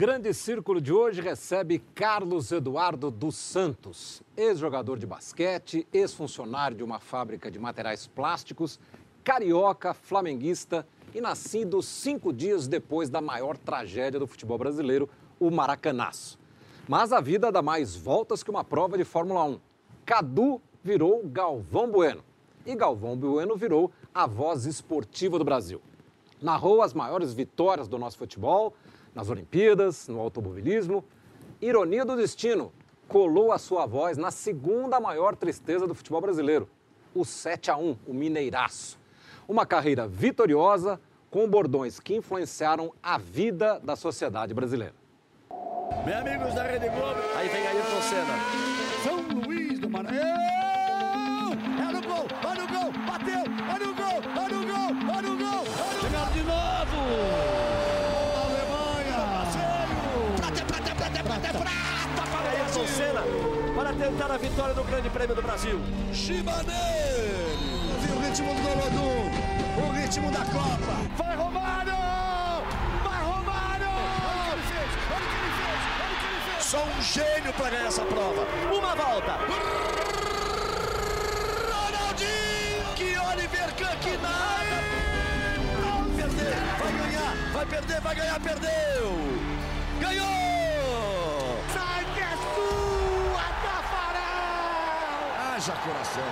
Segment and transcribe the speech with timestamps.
[0.00, 6.98] Grande círculo de hoje recebe Carlos Eduardo dos Santos, ex-jogador de basquete, ex-funcionário de uma
[6.98, 8.80] fábrica de materiais plásticos,
[9.22, 15.06] carioca, flamenguista e nascido cinco dias depois da maior tragédia do futebol brasileiro,
[15.38, 16.38] o Maracanaço.
[16.88, 19.60] Mas a vida dá mais voltas que uma prova de Fórmula 1.
[20.06, 22.24] Cadu virou Galvão Bueno
[22.64, 25.78] e Galvão Bueno virou a voz esportiva do Brasil.
[26.40, 28.74] Narrou as maiores vitórias do nosso futebol,
[29.14, 31.04] nas Olimpíadas, no automobilismo.
[31.60, 32.72] Ironia do destino,
[33.08, 36.68] colou a sua voz na segunda maior tristeza do futebol brasileiro,
[37.14, 38.98] o 7 a 1, o Mineiraço.
[39.48, 44.94] Uma carreira vitoriosa com bordões que influenciaram a vida da sociedade brasileira.
[46.04, 48.79] Bem amigos da Rede Globo, aí vem Ayrton Senna.
[64.10, 65.80] Para tentar a vitória no Grande Prêmio do Brasil.
[66.12, 66.72] Chibanê!
[68.14, 69.30] O ritmo do Golodum,
[69.86, 70.94] o ritmo da Copa.
[71.16, 71.92] Vai Romário!
[73.04, 73.88] Vai Romário!
[73.88, 76.64] Olha o que ele fez, olha o que ele fez, olha o que ele fez.
[76.64, 78.46] Só um gênio para ganhar essa prova.
[78.72, 79.32] Uma volta.
[81.72, 82.94] Ronaldinho!
[82.96, 84.80] Que Oliver Kahn, que nada!
[85.82, 89.12] Vai perder, vai ganhar, vai perder, vai ganhar, perdeu!
[90.00, 90.39] Ganhou!
[95.60, 96.24] Haja coração,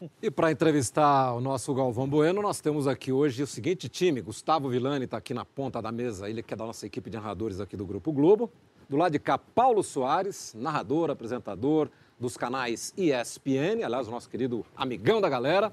[0.00, 0.10] amigo.
[0.20, 4.20] E para entrevistar o nosso Galvão Bueno, nós temos aqui hoje o seguinte time.
[4.20, 7.16] Gustavo Villani está aqui na ponta da mesa, ele que é da nossa equipe de
[7.16, 8.50] narradores aqui do Grupo Globo.
[8.88, 14.66] Do lado de cá, Paulo Soares, narrador, apresentador dos canais ESPN, aliás, o nosso querido
[14.76, 15.70] amigão da galera.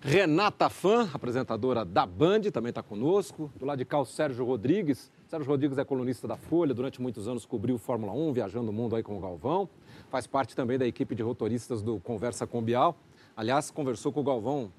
[0.00, 3.50] Renata Fã, apresentadora da Band, também está conosco.
[3.58, 5.10] Do lado de cá, o Sérgio Rodrigues.
[5.28, 8.96] Sérgio Rodrigues é colunista da Folha, durante muitos anos cobriu Fórmula 1, viajando o mundo
[8.96, 9.68] aí com o Galvão.
[10.08, 12.96] Faz parte também da equipe de rotoristas do Conversa com Bial.
[13.36, 14.72] Aliás, conversou com o Galvão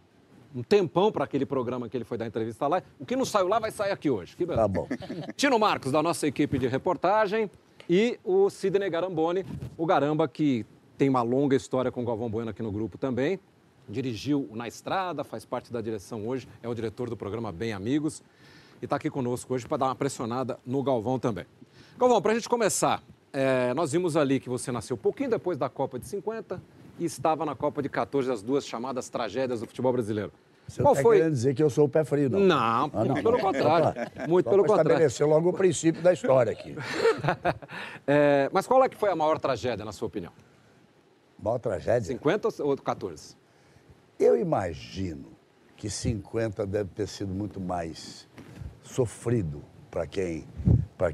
[0.56, 2.82] um tempão para aquele programa que ele foi dar entrevista lá.
[3.00, 4.36] O que não saiu lá vai sair aqui hoje.
[4.36, 4.64] Que beleza.
[4.64, 4.88] Tá bom.
[5.38, 7.48] Tino Marcos, da nossa equipe de reportagem,
[7.88, 9.46] e o Sidney Garamboni,
[9.78, 10.66] o Garamba, que
[10.98, 13.40] tem uma longa história com o Galvão Bueno aqui no grupo também.
[13.88, 18.24] Dirigiu na estrada, faz parte da direção hoje, é o diretor do programa Bem Amigos
[18.82, 21.46] e está aqui conosco hoje para dar uma pressionada no Galvão também.
[21.98, 23.04] Galvão, para a gente começar,
[23.34, 26.62] é, nós vimos ali que você nasceu pouquinho depois da Copa de 50
[26.98, 30.32] e estava na Copa de 14, as duas chamadas tragédias do futebol brasileiro.
[30.68, 31.18] Você Qual não tá foi?
[31.18, 32.40] querendo dizer que eu sou o pé frio, não.
[32.42, 33.94] Não, Ah, muito pelo contrário.
[34.30, 34.92] Muito pelo pra contrário.
[34.92, 36.76] estabelecer logo o princípio da história aqui.
[38.06, 40.32] É, mas qual é que foi a maior tragédia, na sua opinião?
[41.42, 42.08] Maior tragédia.
[42.08, 43.36] 50 ou 14?
[44.20, 45.28] Eu imagino
[45.76, 48.28] que 50 deve ter sido muito mais
[48.90, 50.48] sofrido para quem,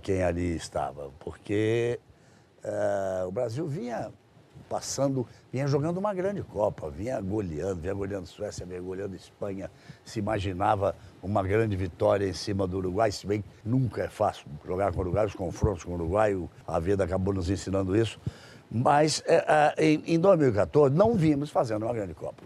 [0.01, 1.99] quem ali estava, porque
[2.63, 4.11] eh, o Brasil vinha
[4.67, 9.69] passando, vinha jogando uma grande Copa, vinha goleando, vinha goleando Suécia, vinha goleando Espanha,
[10.03, 14.47] se imaginava uma grande vitória em cima do Uruguai, se bem que nunca é fácil
[14.65, 16.35] jogar com o Uruguai, os confrontos com o Uruguai,
[16.67, 18.19] a vida acabou nos ensinando isso.
[18.71, 22.43] Mas eh, em, em 2014 não vimos fazendo uma grande Copa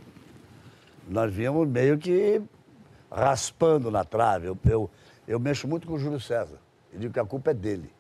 [1.09, 2.41] nós vimos meio que
[3.11, 4.47] raspando na trave.
[4.47, 4.89] Eu, eu,
[5.29, 6.57] eu mexo muito com o Júlio César.
[6.91, 7.93] Eu digo que a culpa é dele.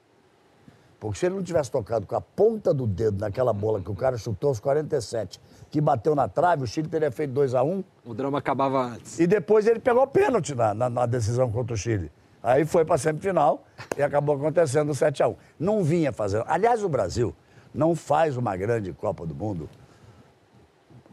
[0.99, 3.95] Porque se ele não tivesse tocado com a ponta do dedo naquela bola que o
[3.95, 7.83] cara chutou aos 47, que bateu na trave, o Chile teria feito 2 a 1
[8.03, 9.19] O drama acabava antes.
[9.19, 12.11] e depois ele pegou pênalti na, na, na decisão contra o Chile.
[12.41, 13.63] Aí foi para a semifinal
[13.95, 16.45] e acabou acontecendo o 7 a 1 Não vinha fazendo.
[16.47, 17.33] Aliás, o Brasil
[17.73, 19.69] não faz uma grande Copa do Mundo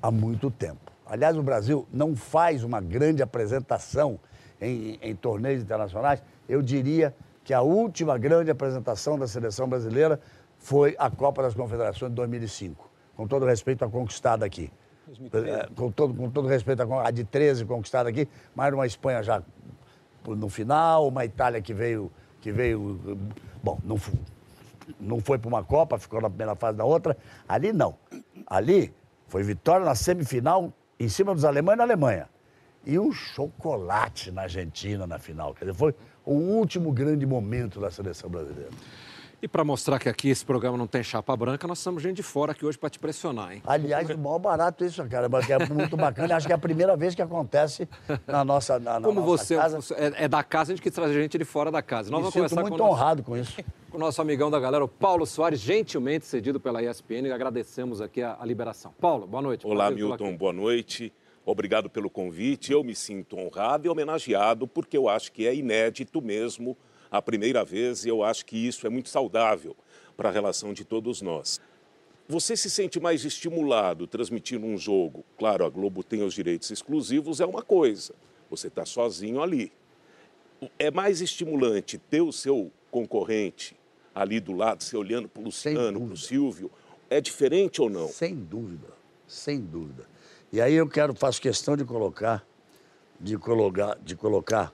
[0.03, 0.91] há muito tempo.
[1.05, 4.19] Aliás, o Brasil não faz uma grande apresentação
[4.61, 6.23] em, em torneios internacionais.
[6.49, 7.15] Eu diria
[7.45, 10.21] que a última grande apresentação da seleção brasileira
[10.59, 12.91] foi a Copa das Confederações de 2005.
[13.17, 14.71] Com todo respeito à conquistada aqui.
[15.33, 19.43] É, Com todo, com todo respeito à de 13 conquistada aqui, mas uma Espanha já
[20.27, 22.11] no final, uma Itália que veio.
[22.41, 23.19] Que veio
[23.63, 23.97] bom, não,
[25.01, 27.17] não foi para uma Copa, ficou na primeira fase da outra.
[27.49, 27.97] Ali não.
[28.47, 28.93] Ali
[29.27, 32.29] foi vitória na semifinal em cima dos alemães na Alemanha.
[32.87, 35.53] E um chocolate na Argentina na final.
[35.53, 35.93] Quer dizer, foi
[36.25, 38.71] o último grande momento da seleção brasileira.
[39.43, 42.23] E para mostrar que aqui esse programa não tem chapa branca, nós estamos gente de
[42.23, 43.63] fora aqui hoje para te pressionar, hein?
[43.67, 46.37] Aliás, o maior barato isso, cara, porque é muito bacana.
[46.37, 47.89] Acho que é a primeira vez que acontece
[48.27, 49.95] na nossa, na, na Como nossa você casa.
[49.95, 52.11] é, é da casa, a gente quis trazer gente de fora da casa.
[52.11, 53.57] Nós Me vamos sinto começar muito com o, nosso, honrado com isso.
[53.91, 57.31] com o nosso amigão da galera, o Paulo Soares, gentilmente cedido pela ESPN.
[57.35, 58.95] Agradecemos aqui a, a liberação.
[58.99, 59.67] Paulo, boa noite.
[59.67, 61.13] Olá, Prazer Milton, boa noite.
[61.47, 62.73] Obrigado pelo convite.
[62.73, 66.77] Eu me sinto honrado e homenageado porque eu acho que é inédito mesmo
[67.09, 69.77] a primeira vez e eu acho que isso é muito saudável
[70.17, 71.61] para a relação de todos nós.
[72.29, 75.25] Você se sente mais estimulado transmitindo um jogo?
[75.39, 78.13] Claro, a Globo tem os direitos exclusivos, é uma coisa.
[78.51, 79.71] Você está sozinho ali.
[80.77, 83.77] É mais estimulante ter o seu concorrente
[84.13, 86.73] ali do lado, você olhando para o Luciano, para o Silvio.
[87.09, 88.09] É diferente ou não?
[88.09, 88.89] Sem dúvida,
[89.29, 90.09] sem dúvida.
[90.53, 92.45] E aí eu quero, faço questão de colocar,
[93.21, 94.73] de colocar, de colocar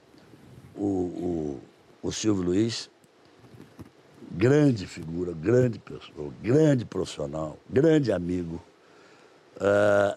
[0.77, 1.61] o, o,
[2.03, 2.91] o Silvio Luiz,
[4.31, 8.63] grande figura, grande pessoa, grande profissional, grande amigo.
[9.57, 10.17] Uh,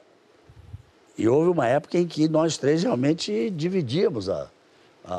[1.17, 4.49] e houve uma época em que nós três realmente dividíamos a,
[5.03, 5.15] a,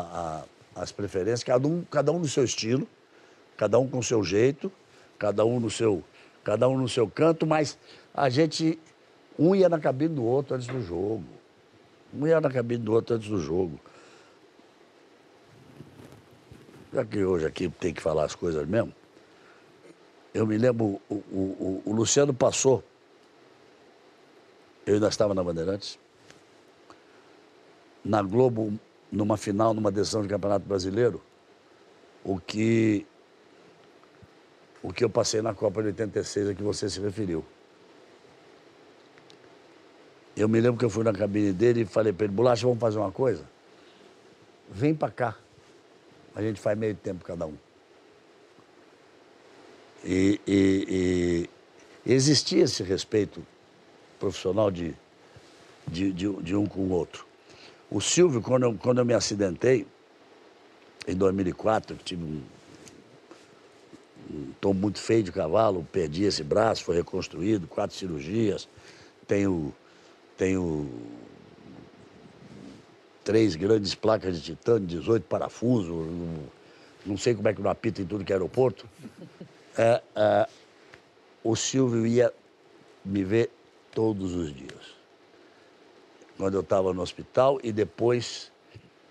[0.75, 2.87] a, as preferências, cada um, cada um no seu estilo,
[3.57, 4.71] cada um com o seu jeito,
[5.19, 6.05] cada um no seu,
[6.45, 7.79] cada um no seu canto, mas
[8.13, 8.79] a gente
[9.39, 11.25] um ia na cabine do outro antes do jogo.
[12.15, 13.79] Um ia na cabine do outro antes do jogo.
[16.93, 18.93] Já que hoje aqui tem que falar as coisas mesmo,
[20.33, 22.83] eu me lembro, o, o, o Luciano passou,
[24.87, 25.99] eu ainda estava na Bandeirantes,
[28.05, 28.79] na Globo,
[29.11, 31.23] numa final, numa decisão de Campeonato Brasileiro,
[32.25, 33.07] o que,
[34.83, 37.45] o que eu passei na Copa de 86 a que você se referiu.
[40.37, 42.79] Eu me lembro que eu fui na cabine dele e falei para ele, Bolacha, vamos
[42.79, 43.43] fazer uma coisa?
[44.71, 45.37] Vem para cá.
[46.35, 47.55] A gente faz meio tempo cada um.
[50.05, 51.49] E, e,
[52.05, 53.43] e existia esse respeito
[54.21, 54.95] profissional de,
[55.89, 57.27] de, de, de, um com o outro.
[57.91, 59.87] O Silvio, quando eu, quando eu me acidentei,
[61.09, 62.43] em 2004, tive um,
[64.31, 68.69] um tom muito feio de cavalo, perdi esse braço, foi reconstruído, quatro cirurgias,
[69.27, 69.75] tenho
[70.37, 70.89] tenho
[73.25, 76.39] três grandes placas de titânio, 18 parafusos, não,
[77.05, 78.87] não sei como é que não apita em tudo que é aeroporto.
[79.77, 80.49] É, é,
[81.43, 82.33] o Silvio ia
[83.05, 83.51] me ver
[83.93, 84.97] todos os dias.
[86.37, 88.53] Quando eu estava no hospital e depois,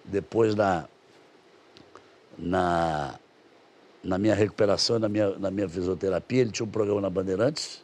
[0.03, 0.87] depois na,
[2.37, 3.19] na,
[4.03, 7.83] na minha recuperação, na minha, na minha fisioterapia, ele tinha um programa na Bandeirantes.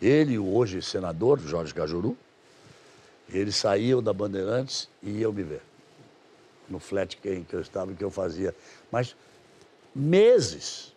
[0.00, 2.16] Ele, hoje senador, Jorge Cajuru,
[3.32, 5.62] eles saíam da Bandeirantes e iam me ver.
[6.68, 8.54] No flat que, eu estava, que eu fazia.
[8.90, 9.16] Mas
[9.94, 10.94] meses,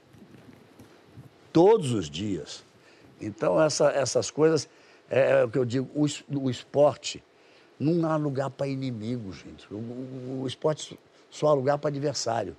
[1.52, 2.64] todos os dias.
[3.20, 4.68] Então, essa, essas coisas,
[5.10, 6.06] é, é, o que eu digo, o,
[6.40, 7.24] o esporte
[7.80, 9.66] não há lugar para inimigo, gente.
[9.74, 11.00] O, o, o esporte
[11.30, 12.56] só há lugar para adversário.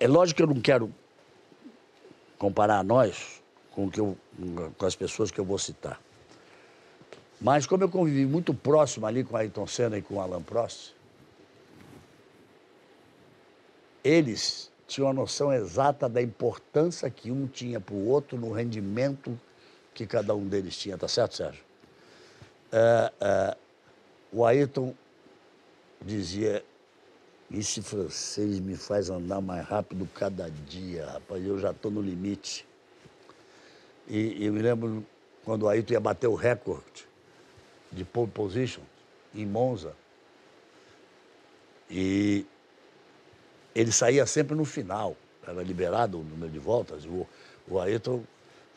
[0.00, 0.94] É lógico que eu não quero
[2.38, 4.16] comparar nós com, que eu,
[4.76, 6.00] com as pessoas que eu vou citar.
[7.40, 10.92] Mas como eu convivi muito próximo ali com Ayrton Senna e com o Alan Prost,
[14.02, 19.38] eles tinham a noção exata da importância que um tinha para o outro no rendimento
[19.94, 21.62] que cada um deles tinha, tá certo, Sérgio?
[22.72, 23.56] É, é,
[24.32, 24.94] o Ayrton
[26.00, 26.64] dizia,
[27.50, 32.66] esse francês me faz andar mais rápido cada dia, rapaz, eu já estou no limite.
[34.06, 35.04] E eu me lembro
[35.44, 37.08] quando o Ayrton ia bater o recorde
[37.90, 38.82] de pole position
[39.34, 39.94] em Monza.
[41.90, 42.44] E
[43.74, 45.16] ele saía sempre no final,
[45.46, 47.04] era liberado o número de voltas.
[47.04, 47.26] O,
[47.68, 48.22] o Ayrton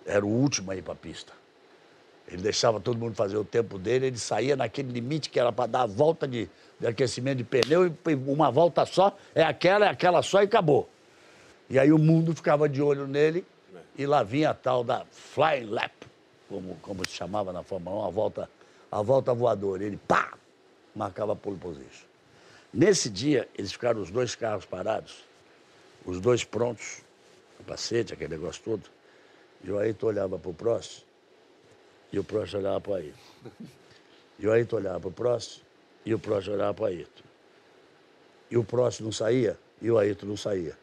[0.05, 1.33] era o último a ir para a pista.
[2.27, 5.65] Ele deixava todo mundo fazer o tempo dele, ele saía naquele limite que era para
[5.65, 6.49] dar a volta de,
[6.79, 10.87] de aquecimento de pneu, e uma volta só, é aquela, é aquela só e acabou.
[11.69, 13.45] E aí o mundo ficava de olho nele,
[13.97, 15.91] e lá vinha a tal da flying lap,
[16.47, 18.49] como, como se chamava na Fórmula 1, a volta
[18.91, 19.83] a volta voadora.
[19.83, 20.33] Ele, pá,
[20.95, 22.05] marcava a pole position.
[22.73, 25.25] Nesse dia, eles ficaram os dois carros parados,
[26.05, 27.01] os dois prontos,
[27.57, 28.89] capacete, aquele negócio todo.
[29.63, 31.05] E o Ayrton olhava para o próximo
[32.11, 33.51] e o próximo olhava para o Ayrton.
[34.39, 35.63] E o Ayrton olhava para o próximo
[36.05, 37.23] e o próximo olhava para o Ayrton.
[38.49, 40.77] E o próximo não saía e o Ayrton não saía.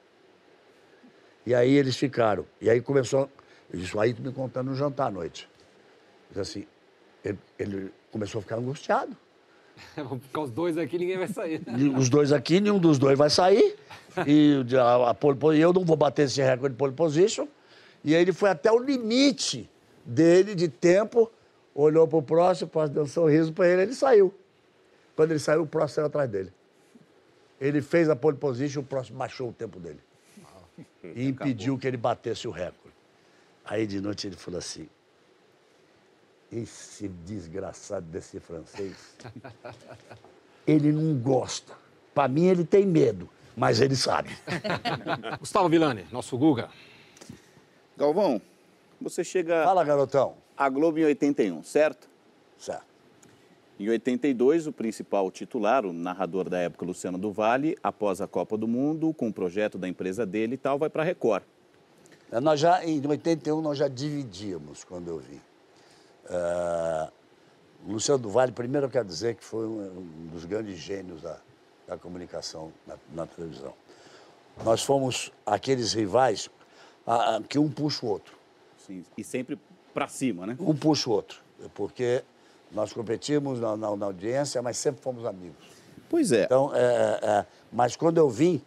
[1.45, 2.47] E aí eles ficaram.
[2.61, 3.31] E aí começou,
[3.73, 5.49] isso o Ayrton me contando no jantar à noite.
[6.31, 6.67] Diz assim,
[7.25, 9.17] ele, ele começou a ficar angustiado.
[9.97, 11.63] Vamos ficar os dois aqui, ninguém vai sair.
[11.97, 13.77] Os dois aqui, nenhum dos dois vai sair.
[14.27, 17.47] E a, a eu não vou bater esse recorde de pole position.
[18.05, 19.69] E aí ele foi até o limite
[20.05, 21.31] dele de tempo,
[21.75, 24.35] olhou para o próximo, o próximo deu um sorriso para ele, ele saiu.
[25.15, 26.53] Quando ele saiu, o próximo saiu atrás dele.
[27.61, 30.01] Ele fez a pole position, o próximo baixou o tempo dele.
[31.03, 32.95] E impediu que ele batesse o recorde.
[33.65, 34.89] Aí de noite ele falou assim:
[36.51, 38.97] esse desgraçado desse francês,
[40.67, 41.75] ele não gosta.
[42.15, 44.37] Para mim, ele tem medo, mas ele sabe.
[45.39, 46.69] Gustavo Villani, nosso Guga.
[47.97, 48.41] Galvão,
[49.01, 50.35] você chega Fala, garotão.
[50.57, 52.09] à Globo em 81, certo?
[52.59, 52.87] Certo.
[53.79, 58.67] Em 82, o principal titular, o narrador da época, Luciano Duvalli, após a Copa do
[58.67, 61.45] Mundo, com o projeto da empresa dele e tal, vai para a Record.
[62.43, 65.41] Nós já, em 81, nós já dividíamos quando eu vim.
[67.87, 71.23] O Luciano do Vale, primeiro eu quero dizer que foi um, um dos grandes gênios
[71.23, 71.39] da,
[71.87, 73.73] da comunicação na, na televisão.
[74.65, 76.51] Nós fomos aqueles rivais
[77.49, 78.37] que um puxa o outro.
[78.87, 79.59] Sim, e sempre
[79.95, 80.57] para cima, né?
[80.61, 81.41] Um puxa o outro.
[81.75, 82.23] Porque
[82.73, 85.57] nós competimos na, na- na audiência, mas sempre fomos amigos.
[86.11, 86.45] Pois é.
[86.45, 88.61] Então, é, é, é, mas quando eu vim,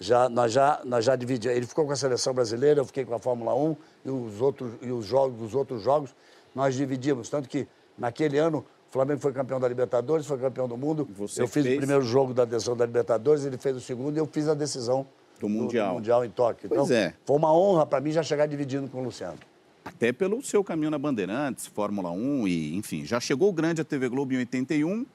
[0.00, 1.56] já, nós, já, nós já dividimos.
[1.56, 4.72] Ele ficou com a seleção brasileira, eu fiquei com a Fórmula 1 e os outros
[4.82, 6.14] e os jogos, os outros jogos
[6.56, 7.28] nós dividimos.
[7.28, 11.06] Tanto que naquele ano o Flamengo foi campeão da Libertadores, foi campeão do mundo.
[11.16, 11.76] Você eu fiz fez?
[11.76, 14.54] o primeiro jogo da decisão da Libertadores, ele fez o segundo e eu fiz a
[14.54, 15.06] decisão
[15.38, 15.94] Do Mundial.
[15.94, 16.70] mundial em Tóquio.
[16.70, 17.12] Pois então, é.
[17.26, 19.38] foi uma honra para mim já chegar dividindo com o Luciano.
[19.84, 24.08] Até pelo seu caminho na Bandeirantes, Fórmula 1 e, enfim, já chegou grande a TV
[24.08, 25.06] Globo em 81,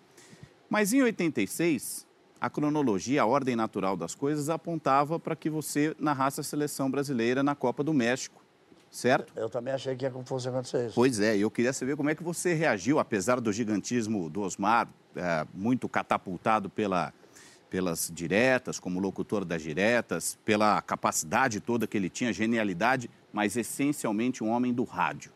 [0.69, 2.07] mas em 86,
[2.39, 7.43] a cronologia, a ordem natural das coisas apontava para que você narrasse a seleção brasileira
[7.43, 8.40] na Copa do México,
[8.91, 9.31] certo?
[9.35, 10.95] Eu também achei que ia fosse acontecer isso.
[10.95, 14.41] Pois é, e eu queria saber como é que você reagiu, apesar do gigantismo do
[14.41, 17.13] Osmar, eh, muito catapultado pela,
[17.69, 24.43] pelas diretas, como locutor das diretas, pela capacidade toda que ele tinha, genialidade, mas essencialmente
[24.43, 25.31] um homem do rádio.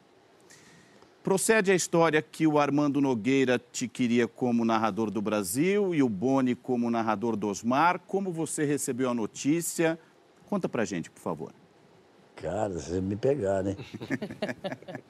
[1.24, 6.10] Procede a história que o Armando Nogueira te queria como narrador do Brasil e o
[6.10, 8.00] Boni como narrador do Osmar.
[8.06, 9.98] Como você recebeu a notícia?
[10.48, 11.52] Conta pra gente, por favor.
[12.36, 13.78] Cara, vocês me pegaram, hein?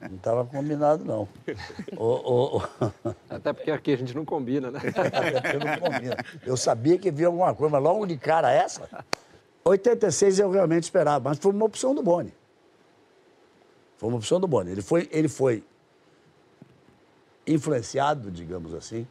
[0.00, 1.28] não estava combinado, não.
[3.28, 4.80] Até porque aqui a gente não combina, né?
[5.52, 6.14] eu não combino.
[6.44, 8.88] Eu sabia que havia alguma coisa, mas logo de cara essa.
[9.64, 12.32] 86 eu realmente esperava, mas foi uma opção do Boni.
[13.96, 14.70] Foi uma opção do Boni.
[14.70, 15.64] Ele foi, ele foi
[17.46, 19.06] influenciado, digamos assim,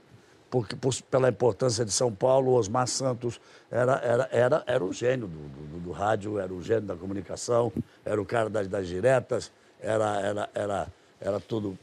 [0.50, 5.28] porque, por- pela importância de São Paulo, Osmar Santos era, era, era, era o gênio
[5.28, 7.72] do, do- do rádio, era o gênio da comunicação,
[8.04, 10.88] era o cara das, das diretas, era, era, era,
[11.20, 11.78] era tudo.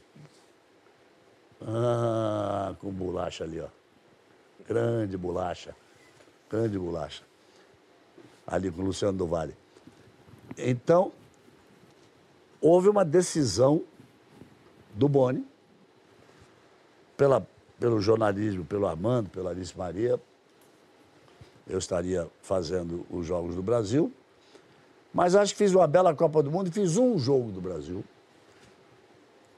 [1.61, 3.67] Ah, com bolacha ali, ó.
[4.67, 5.75] Grande bolacha.
[6.49, 7.23] Grande bolacha.
[8.45, 9.55] Ali com o Luciano do Vale.
[10.57, 11.11] Então,
[12.59, 13.83] houve uma decisão
[14.93, 15.45] do Boni,
[17.17, 17.45] pela,
[17.83, 20.17] pelo jornalismo, pelo Armando, pela Alice Maria.
[21.67, 24.09] Eu estaria fazendo os Jogos do Brasil.
[25.13, 28.01] Mas acho que fiz uma bela Copa do Mundo e fiz um jogo do Brasil,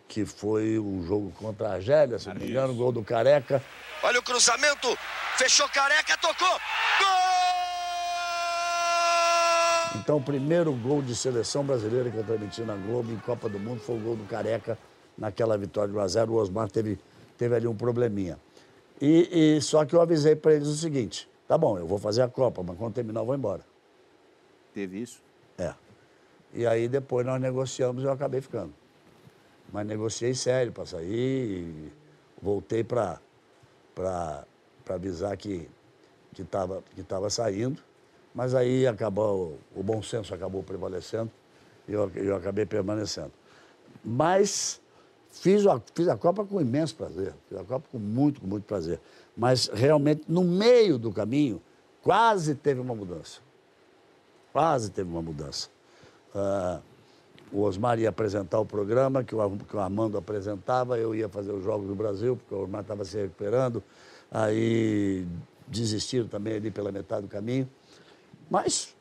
[0.08, 3.62] que foi um jogo contra a Argélia, se não me engano, gol do Careca.
[4.02, 4.98] Olha o cruzamento.
[5.38, 6.48] Fechou careca, tocou.
[6.48, 7.20] Gol!
[9.98, 13.60] Então, o primeiro gol de seleção brasileira que eu transmiti na Globo em Copa do
[13.60, 14.80] Mundo foi o gol do Careca
[15.16, 17.00] naquela vitória de 1 a 0 O Osmar teve,
[17.38, 18.40] teve ali um probleminha.
[19.02, 22.22] E, e só que eu avisei para eles o seguinte: tá bom, eu vou fazer
[22.22, 23.62] a Copa, mas quando terminar eu vou embora.
[24.74, 25.22] Teve isso?
[25.58, 25.74] É.
[26.54, 28.74] E aí depois nós negociamos e eu acabei ficando.
[29.72, 31.92] Mas negociei sério para sair e
[32.42, 33.20] voltei para
[34.90, 35.70] avisar que
[36.34, 37.82] que estava que tava saindo.
[38.34, 41.32] Mas aí acabou, o bom senso acabou prevalecendo
[41.88, 43.32] e eu, eu acabei permanecendo.
[44.04, 44.82] Mas
[45.40, 48.64] fiz a, fiz a Copa com imenso prazer, fiz a Copa com muito, com muito
[48.64, 49.00] prazer.
[49.36, 51.62] Mas realmente, no meio do caminho,
[52.02, 53.40] quase teve uma mudança.
[54.52, 55.70] Quase teve uma mudança.
[56.34, 56.80] Ah,
[57.52, 61.52] o Osmar ia apresentar o programa que o, que o Armando apresentava, eu ia fazer
[61.52, 63.84] os Jogos do Brasil, porque o Osmar estava se recuperando.
[64.32, 65.28] Aí
[65.68, 67.70] desistiram também ali pela metade do caminho.
[68.50, 68.95] Mas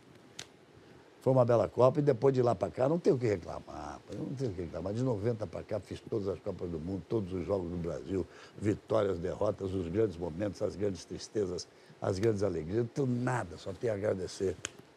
[1.25, 3.99] foi uma bela Copa e depois de lá para cá não tenho o que reclamar.
[4.15, 4.93] Não tenho o que reclamar.
[4.93, 8.27] De 90 para cá fiz todas as Copas do Mundo, todos os Jogos do Brasil,
[8.59, 11.67] vitórias, derrotas, os grandes momentos, as grandes tristezas,
[11.99, 12.77] as grandes alegrias.
[12.77, 14.55] Não tenho nada, só tenho a agradecer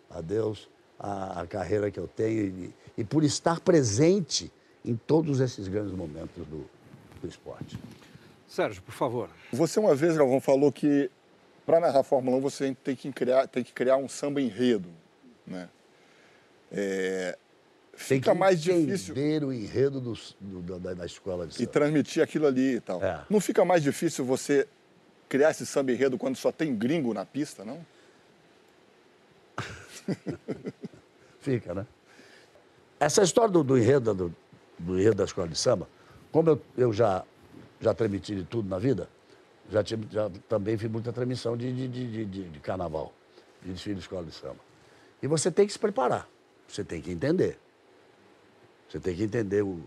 [0.09, 0.67] a Deus
[0.99, 4.51] a, a carreira que eu tenho e, e por estar presente
[4.83, 6.69] em todos esses grandes momentos do,
[7.21, 7.79] do esporte.
[8.49, 9.29] Sérgio, por favor.
[9.53, 11.09] Você uma vez, Galvão, falou que
[11.65, 14.89] para narrar Fórmula 1 você tem que criar, tem que criar um samba enredo,
[15.45, 15.69] né?
[16.71, 17.37] É,
[17.93, 21.71] fica mais difícil o enredo dos- do- da, da escola de e samba.
[21.71, 23.03] transmitir aquilo ali e tal.
[23.03, 23.23] É.
[23.29, 24.67] Não fica mais difícil você
[25.29, 27.85] criar esse samba enredo quando só tem gringo na pista, não?
[31.39, 31.85] Fica, né?
[32.99, 34.35] Essa história do, do enredo, do,
[34.79, 35.87] do enredo da escola de samba,
[36.31, 37.23] como eu, eu já,
[37.79, 39.07] já transmiti de tudo na vida,
[39.69, 43.13] já, tive, já também fiz muita transmissão de, de, de, de, de carnaval,
[43.61, 44.57] de desfile de escola de samba.
[45.21, 46.27] E você tem que se preparar,
[46.67, 47.57] você tem que entender.
[48.89, 49.81] Você tem que entender o,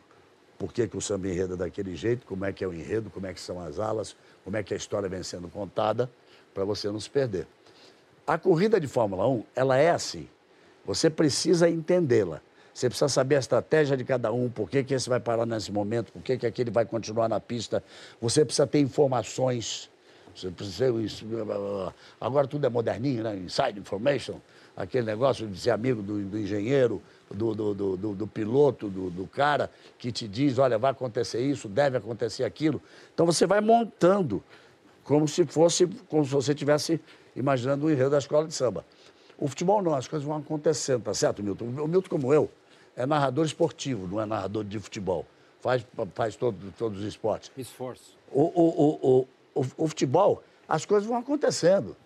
[0.58, 3.26] por que, que o samba enreda daquele jeito, como é que é o enredo, como
[3.26, 6.10] é que são as alas, como é que a história vem sendo contada,
[6.52, 7.46] para você não se perder.
[8.26, 10.28] A corrida de Fórmula 1, ela é assim.
[10.84, 12.40] Você precisa entendê-la.
[12.72, 15.72] Você precisa saber a estratégia de cada um, por que, que esse vai parar nesse
[15.72, 17.82] momento, por que, que aquele vai continuar na pista.
[18.20, 19.90] Você precisa ter informações.
[20.34, 21.26] Você precisa isso.
[22.20, 23.36] Agora tudo é moderninho, né?
[23.36, 24.36] Inside information,
[24.76, 29.70] aquele negócio de ser amigo do, do engenheiro, do, do, do, piloto, do, do cara,
[29.98, 32.80] que te diz, olha, vai acontecer isso, deve acontecer aquilo.
[33.14, 34.42] Então você vai montando,
[35.04, 37.00] como se fosse, como se você estivesse
[37.36, 38.84] imaginando o enredo da escola de samba.
[39.38, 41.64] O futebol não, as coisas vão acontecendo, tá certo, Milton?
[41.64, 42.50] O Milton, como eu,
[42.96, 45.24] é narrador esportivo, não é narrador de futebol.
[45.60, 47.50] Faz, faz todo, todos os esportes.
[47.56, 48.16] Esforço.
[48.32, 51.96] O, o, o, o, o futebol, as coisas vão acontecendo.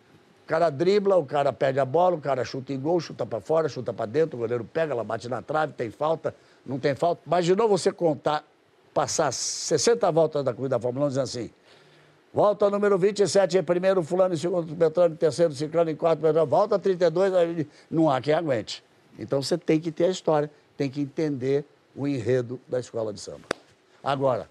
[0.44, 3.40] O cara dribla, o cara perde a bola, o cara chuta em gol, chuta para
[3.40, 6.34] fora, chuta para dentro, o goleiro pega, ela bate na trave, tem falta,
[6.66, 7.22] não tem falta.
[7.26, 8.44] Imaginou você contar,
[8.92, 11.50] passar 60 voltas da corrida da Fórmula 1 dizendo assim,
[12.32, 17.32] volta número 27 em primeiro, fulano segundo, em terceiro, ciclano em quarto, Petróleo, volta 32,
[17.32, 18.84] aí não há quem aguente.
[19.18, 21.64] Então você tem que ter a história, tem que entender
[21.96, 23.44] o enredo da escola de samba.
[24.02, 24.46] Agora,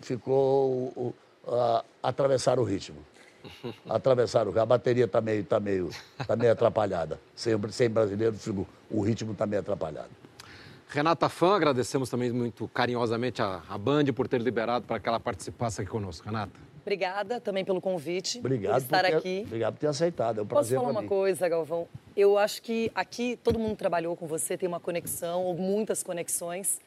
[0.00, 1.14] ficou o,
[1.46, 2.98] a, atravessar o ritmo.
[3.86, 5.90] Atravessar o A bateria está meio, tá meio,
[6.26, 7.20] tá meio atrapalhada.
[7.34, 8.34] Sem, sem brasileiro,
[8.90, 10.08] o ritmo está meio atrapalhado.
[10.88, 15.20] Renata Fã, agradecemos também muito carinhosamente a, a Band por ter liberado para que ela
[15.20, 16.24] participasse aqui conosco.
[16.24, 16.58] Renata.
[16.80, 18.38] Obrigada também pelo convite.
[18.38, 19.42] Obrigado por estar por ter, aqui.
[19.46, 20.38] Obrigado por ter aceitado.
[20.38, 21.08] É um Posso prazer falar pra uma mim.
[21.08, 21.88] coisa, Galvão?
[22.14, 26.78] Eu acho que aqui todo mundo trabalhou com você, tem uma conexão, ou muitas conexões.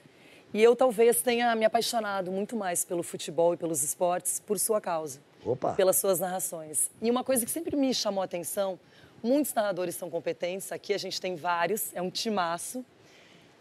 [0.54, 4.80] E eu talvez tenha me apaixonado muito mais pelo futebol e pelos esportes por sua
[4.80, 5.20] causa.
[5.46, 5.74] Opa.
[5.74, 6.90] Pelas suas narrações.
[7.02, 8.80] E uma coisa que sempre me chamou a atenção,
[9.22, 12.86] muitos narradores são competentes, aqui a gente tem vários, é um timaço.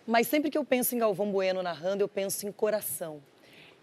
[0.06, 3.20] Mas sempre que eu penso em Galvão Bueno narrando, eu penso em coração.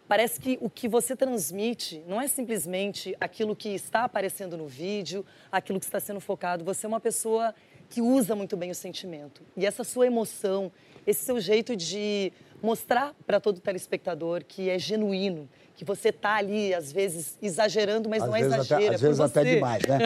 [0.08, 5.26] Parece que o que você transmite não é simplesmente aquilo que está aparecendo no vídeo,
[5.52, 6.64] aquilo que está sendo focado.
[6.64, 7.54] Você é uma pessoa
[7.90, 9.42] que usa muito bem o sentimento.
[9.56, 10.72] E essa sua emoção,
[11.06, 12.32] esse seu jeito de
[12.64, 18.24] mostrar para todo telespectador que é genuíno, que você está ali, às vezes, exagerando, mas
[18.24, 19.56] Às não é exagero, até, é às por vezes até você.
[19.56, 20.00] demais, né?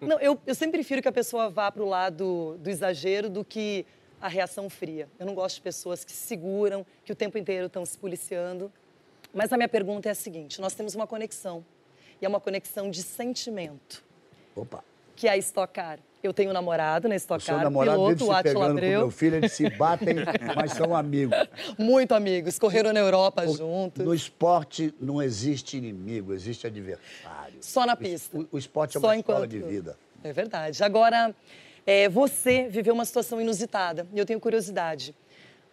[0.00, 3.44] Não, eu, eu sempre prefiro que a pessoa vá para o lado do exagero do
[3.44, 3.84] que
[4.20, 5.08] a reação fria.
[5.18, 8.70] Eu não gosto de pessoas que se seguram, que o tempo inteiro estão se policiando.
[9.34, 11.64] Mas a minha pergunta é a seguinte: nós temos uma conexão.
[12.22, 14.04] E é uma conexão de sentimento,
[14.54, 14.84] Opa.
[15.16, 15.98] que é a Stock Car.
[16.24, 19.00] Eu tenho um namorado na O Stock Car, namorado piloto, o com Abreu.
[19.00, 20.16] meu filho, eles se batem,
[20.56, 21.36] mas são amigos.
[21.78, 24.02] Muito amigos, correram na Europa juntos.
[24.02, 27.58] No esporte não existe inimigo, existe adversário.
[27.60, 28.38] Só na pista.
[28.38, 29.98] O, o esporte é Só uma escola enquanto- de vida.
[30.22, 30.82] É verdade.
[30.82, 31.34] Agora,
[31.86, 35.14] é, você viveu uma situação inusitada e eu tenho curiosidade.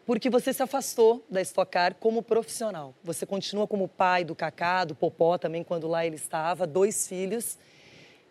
[0.05, 2.93] Porque você se afastou da Stock Car como profissional.
[3.05, 7.57] Você continua como pai do Kaká, do Popó também, quando lá ele estava, dois filhos.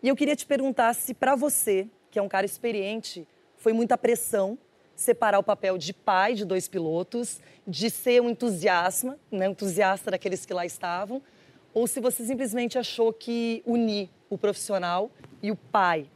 [0.03, 3.97] E eu queria te perguntar se para você, que é um cara experiente, foi muita
[3.97, 4.57] pressão
[4.95, 10.45] separar o papel de pai de dois pilotos, de ser um entusiasta, né, entusiasta daqueles
[10.45, 11.21] que lá estavam,
[11.73, 15.09] ou se você simplesmente achou que unir o profissional
[15.41, 16.07] e o pai,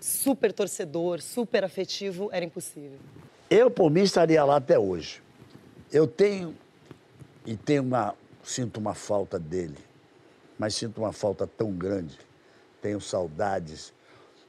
[0.00, 2.98] super torcedor, super afetivo, era impossível.
[3.48, 5.22] Eu, por mim, estaria lá até hoje.
[5.92, 6.54] Eu tenho
[7.46, 9.78] e tenho uma, sinto uma falta dele,
[10.58, 12.18] mas sinto uma falta tão grande.
[12.82, 13.92] Tenho saudades.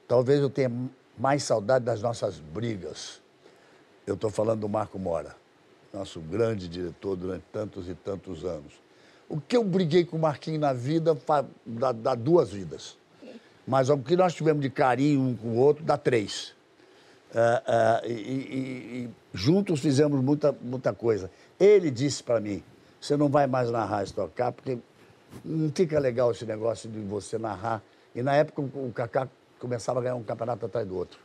[0.07, 0.71] Talvez eu tenha
[1.17, 3.21] mais saudade das nossas brigas.
[4.05, 5.35] Eu estou falando do Marco Mora,
[5.93, 8.73] nosso grande diretor durante tantos e tantos anos.
[9.27, 11.17] O que eu briguei com o Marquinhos na vida
[11.65, 12.97] dá, dá duas vidas.
[13.67, 16.53] Mas o que nós tivemos de carinho um com o outro dá três.
[17.33, 21.31] Ah, ah, e, e- e juntos fizemos muita, muita coisa.
[21.59, 22.63] Ele disse para mim:
[23.01, 24.77] você não vai mais narrar Stock Car, porque
[25.43, 27.81] não fica legal esse negócio de você narrar.
[28.13, 29.27] E na época o Kaká
[29.65, 31.19] começava a ganhar um campeonato atrás do outro.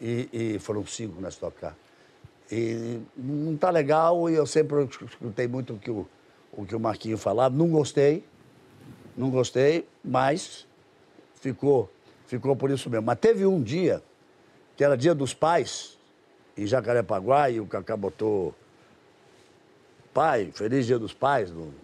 [0.00, 1.74] E, e foram cinco na Stock Car.
[2.50, 6.06] E não está legal, e eu sempre escutei muito o que o,
[6.52, 7.54] o que o Marquinho falava.
[7.56, 8.24] Não gostei,
[9.16, 10.64] não gostei, mas
[11.40, 11.90] ficou,
[12.28, 13.04] ficou por isso mesmo.
[13.04, 14.00] Mas teve um dia
[14.76, 15.98] que era dia dos pais,
[16.56, 18.54] em Jacarepaguá, e o Cacá botou
[20.14, 21.74] pai, feliz dia dos pais no,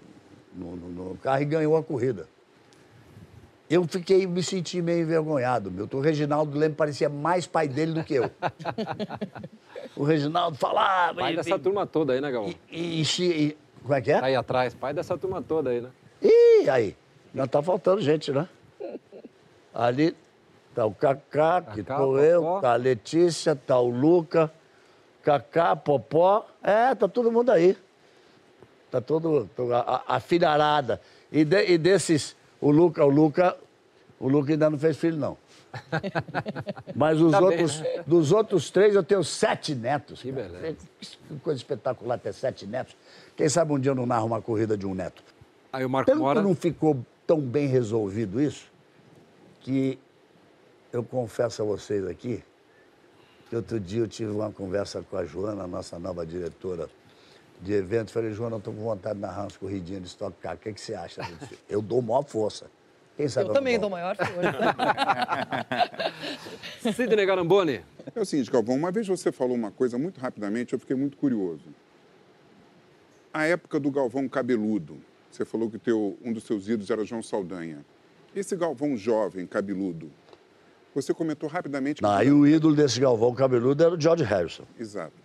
[0.54, 2.28] no, no- no carro e ganhou a corrida.
[3.72, 5.88] Eu fiquei, me senti meio envergonhado, meu.
[5.90, 8.30] O Reginaldo Leme parecia mais pai dele do que eu.
[9.96, 11.20] o Reginaldo falava.
[11.20, 12.52] Pai e- dessa turma toda aí, né, Galvão?
[12.70, 14.20] e, e e Como é que é?
[14.20, 15.88] Tá aí atrás, pai dessa turma toda aí, né?
[16.20, 16.94] Ih, aí.
[17.32, 18.46] Não tá faltando gente, né?
[19.74, 20.14] Ali
[20.74, 22.60] tá o Cacá, que Cacá, tô eu, Popó.
[22.60, 24.52] tá a Letícia, tá o Luca,
[25.22, 26.46] Cacá, Popó.
[26.62, 27.74] É, tá todo mundo aí.
[28.90, 31.00] Tá todo, to- a, a, a filharada.
[31.32, 33.56] E, de- e desses, o Luca, o Luca,
[34.18, 35.36] o Luca ainda não fez filho, não.
[36.94, 38.02] Mas os Tá bem, outros, né?
[38.06, 40.22] dos outros três, eu tenho sete netos.
[40.22, 40.48] Que cara.
[40.48, 40.76] beleza.
[41.00, 42.96] Que coisa espetacular ter sete netos.
[43.36, 45.22] Quem sabe um dia eu não narro uma corrida de um neto.
[45.72, 46.42] Aí o Marco Tanto Mora.
[46.42, 48.70] não ficou tão bem resolvido isso,
[49.60, 49.98] que
[50.92, 52.44] eu confesso a vocês aqui,
[53.48, 56.88] que outro dia eu tive uma conversa com a Joana, nossa nova diretora
[57.62, 58.12] de eventos.
[58.12, 60.56] Falei, Joana, eu estou com vontade de narrar umas corridinhas de Stock Car.
[60.56, 61.22] O que, que você acha?
[61.68, 62.66] Eu dou maior força.
[63.16, 64.32] Quem sabe Eu também dou maior força.
[66.92, 67.80] Sidney Garamboni.
[68.14, 71.16] É o seguinte, Galvão, uma vez você falou uma coisa muito rapidamente, eu fiquei muito
[71.16, 71.64] curioso.
[73.32, 74.98] A época do Galvão cabeludo,
[75.30, 77.84] você falou que teu, um dos seus ídolos era João Saldanha.
[78.34, 80.10] Esse Galvão jovem, cabeludo,
[80.94, 81.96] você comentou rapidamente...
[81.96, 85.21] que- Não, e o ídolo desse Galvão cabeludo era o George Harrison, Exato.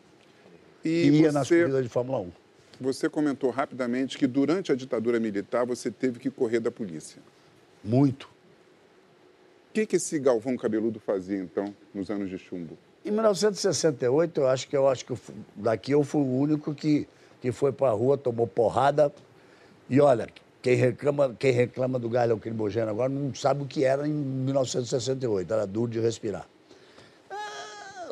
[0.88, 2.32] E ia nas você, corridas de Fórmula 1.
[2.80, 7.22] você comentou rapidamente que durante a ditadura militar você teve que correr da polícia.
[7.84, 8.26] Muito.
[9.70, 12.78] O que, que esse Galvão cabeludo fazia, então, nos anos de chumbo?
[13.06, 15.20] Em 1968, eu acho que eu acho que eu
[15.56, 17.08] daqui eu fui o único que,
[17.42, 19.14] que foi para a rua, tomou porrada.
[19.90, 20.28] E olha,
[20.62, 25.54] quem reclama, quem reclama do gás lacrimogêneo agora não sabe o que era em 1968,
[25.54, 26.48] era duro de respirar.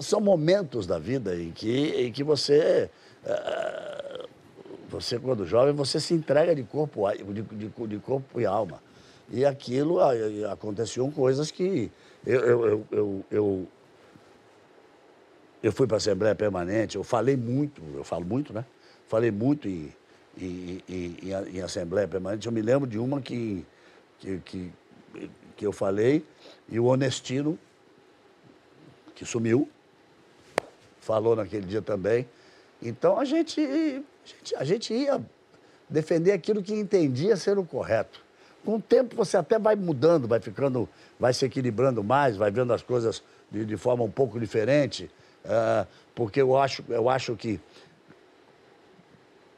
[0.01, 2.89] São momentos da vida em que, em que você,
[3.25, 4.25] ah,
[4.89, 8.81] você, quando jovem, você se entrega de corpo, de, de, de corpo e alma.
[9.31, 11.91] E aquilo, e aconteciam coisas que
[12.25, 13.67] eu, eu, eu, eu, eu
[15.63, 18.63] eu fui para a Assembleia Permanente, eu falei muito, eu falo muito, né?
[19.07, 19.91] Falei muito em,
[20.37, 22.45] em, em, em- em Assembleia Permanente.
[22.45, 23.65] Eu me lembro de uma que,
[24.19, 24.71] que, que,
[25.57, 26.23] que eu falei,
[26.69, 27.57] e o Honestino,
[29.15, 29.67] que sumiu,
[31.05, 32.27] falou naquele dia também.
[32.81, 35.21] Então a gente, a gente, a gente ia
[35.87, 38.23] defender aquilo que entendia ser o correto.
[38.65, 40.89] Com o tempo você até vai mudando, vai ficando,
[41.19, 45.09] vai se equilibrando mais, vai vendo as coisas de, de forma um pouco diferente,
[45.45, 47.59] ah, porque eu acho, eu acho que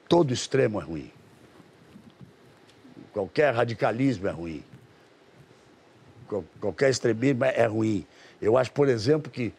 [0.10, 1.12] todo extremo é ruim.
[3.14, 4.64] Qualquer radicalismo é ruim.
[6.28, 8.06] Qual- Qualquer extremismo é é ruim.
[8.42, 9.54] Eu acho, por exemplo, que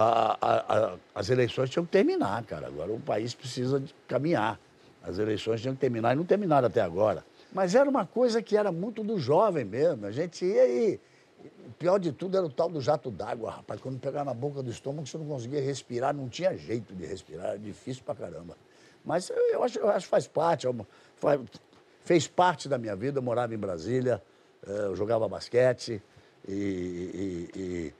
[0.00, 2.68] a- a- a- as eleições tinham que terminar, cara.
[2.68, 4.58] Agora o país precisa caminhar.
[5.02, 7.24] As eleições tinham que terminar e não terminaram até agora.
[7.52, 10.06] Mas era uma coisa que era muito do jovem mesmo.
[10.06, 11.00] A gente ia e.
[11.66, 13.80] O pior de tudo era o tal do jato d'água, rapaz.
[13.80, 17.50] Quando pegava na boca do estômago, você não conseguia respirar, não tinha jeito de respirar,
[17.50, 18.56] era difícil pra caramba.
[19.04, 20.74] Mas eu, eu acho, eu acho que faz parte, é
[21.16, 21.40] faz-
[22.04, 23.18] fez parte da minha vida.
[23.18, 24.20] Eu morava em Brasília,
[24.66, 26.02] eh, eu jogava basquete
[26.46, 27.94] e- e- e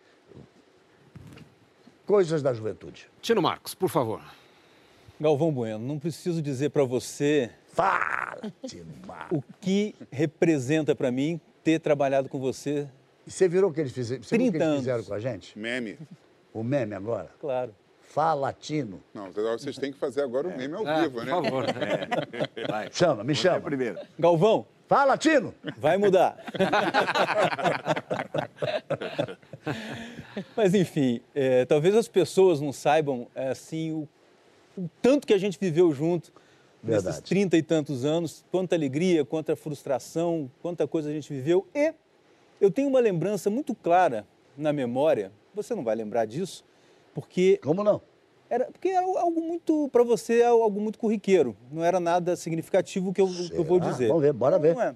[2.09, 3.07] coisas da juventude.
[3.21, 4.23] Tino Marcos, por favor.
[5.21, 9.29] Galvão Bueno, não preciso dizer para você Fala, Timar.
[9.31, 12.89] o que representa para mim ter trabalhado com você.
[13.27, 14.23] E Você virou o que eles fizeram?
[14.23, 14.81] Você viu o que 30 eles anos.
[14.87, 15.59] fizeram com a gente?
[15.59, 15.99] Meme.
[16.55, 17.31] O meme agora?
[17.39, 17.75] Claro.
[18.07, 19.03] Fala, Tino.
[19.13, 21.31] Não, vocês têm que fazer agora o meme ao É, vivo, por né?
[21.31, 21.67] favor.
[22.71, 22.89] Vai.
[22.91, 23.61] Chama, me chama.
[23.61, 23.99] primeiro.
[24.19, 25.55] Galvão, Fala, Tino.
[25.77, 26.39] vai mudar.
[30.57, 34.09] Mas enfim, é, talvez as pessoas não saibam é, assim o,
[34.81, 36.33] o tanto que a gente viveu junto
[36.83, 37.23] nesses Verdade.
[37.25, 41.67] trinta e tantos anos, quanta alegria, quanta frustração, quanta coisa a gente viveu.
[41.75, 41.93] E
[42.61, 45.33] eu tenho uma lembrança muito clara na memória.
[45.55, 46.65] Você não vai lembrar disso,
[47.15, 48.01] porque Como não?
[48.49, 51.57] era porque era algo muito para você, é algo muito corriqueiro.
[51.71, 54.09] Não era nada significativo que eu, que eu vou dizer.
[54.09, 54.77] Vamos ver, bora ver.
[54.77, 54.95] é.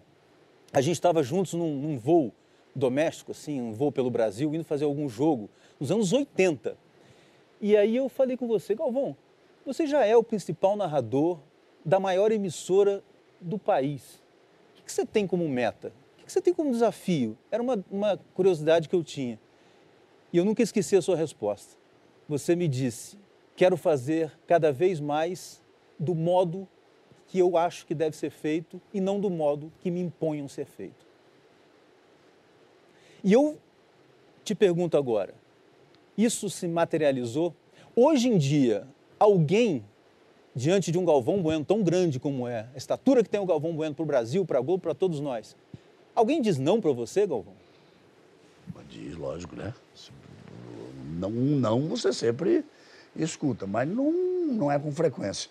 [0.72, 2.33] A gente estava juntos num, num voo
[2.75, 6.77] doméstico, assim, um voo pelo Brasil, indo fazer algum jogo, nos anos 80.
[7.61, 9.17] E aí eu falei com você, Galvão,
[9.65, 11.39] você já é o principal narrador
[11.85, 13.03] da maior emissora
[13.41, 14.23] do país.
[14.79, 15.89] O que, você tem como meta?
[15.89, 17.37] O que, que você tem como desafio?
[17.51, 19.39] Era uma, uma curiosidade que eu tinha.
[20.33, 21.77] E eu nunca esqueci a sua resposta.
[22.29, 23.17] Você me disse:
[23.55, 25.63] quero fazer cada vez mais
[25.99, 26.67] do modo
[27.29, 30.67] que eu acho que deve ser feito e não do modo que me imponham ser
[30.67, 31.12] feito.
[33.23, 33.59] E eu
[34.45, 35.35] te pergunto agora:
[36.17, 37.55] isso se materializou?
[37.95, 38.87] Hoje em dia,
[39.19, 39.85] alguém
[40.55, 43.75] diante de um Galvão Bueno tão grande como é, a estatura que tem o Galvão
[43.75, 45.57] Bueno para o Brasil, para a Globo, para todos nós,
[46.15, 47.55] alguém diz não para você, Galvão?
[48.89, 49.73] Diz, lógico, né?
[51.19, 52.65] Não, não você sempre
[53.17, 55.51] escuta, mas não, não é com frequência.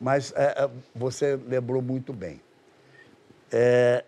[0.00, 2.40] Mas é, é, você lembrou muito bem.
[3.50, 4.04] É,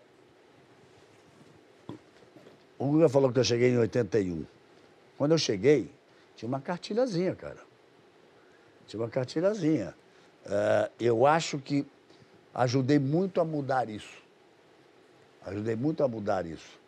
[2.79, 4.45] o Guga falou que eu cheguei em 81.
[5.17, 5.91] Quando eu cheguei,
[6.35, 7.59] tinha uma cartilhazinha, cara.
[8.87, 9.93] Tinha uma cartilhazinha.
[10.45, 11.85] É, eu acho que
[12.53, 14.17] ajudei muito a mudar isso.
[15.45, 16.79] Ajudei muito a mudar isso.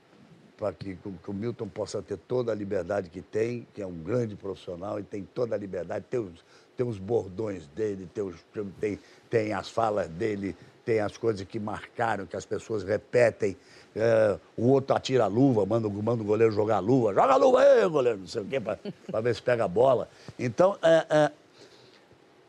[0.58, 3.98] Para que, que o Milton possa ter toda a liberdade que tem, que é um
[4.02, 6.46] grande profissional e tem toda a liberdade, tem os,
[6.78, 8.36] tem os bordões dele, tem, os,
[8.80, 9.00] tem,
[9.30, 13.58] tem as falas dele, tem as coisas que marcaram, que as pessoas repetem.
[13.96, 17.14] É, o outro atira a luva, manda, manda o goleiro jogar a luva.
[17.14, 20.10] Joga a luva aí, goleiro, não sei o quê, para ver se pega a bola.
[20.40, 21.32] Então, é, é,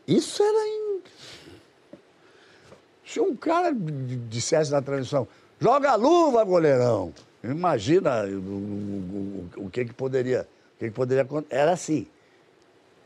[0.07, 1.01] isso era em...
[3.05, 3.73] Se um cara
[4.29, 5.27] dissesse na transmissão,
[5.59, 7.13] joga a luva, goleirão.
[7.43, 10.47] Imagina o, o, o, que, que poderia...
[10.75, 12.07] O que, que poderia Era assim,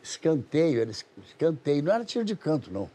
[0.01, 2.89] escanteio, era escanteio, não era tiro de canto, não.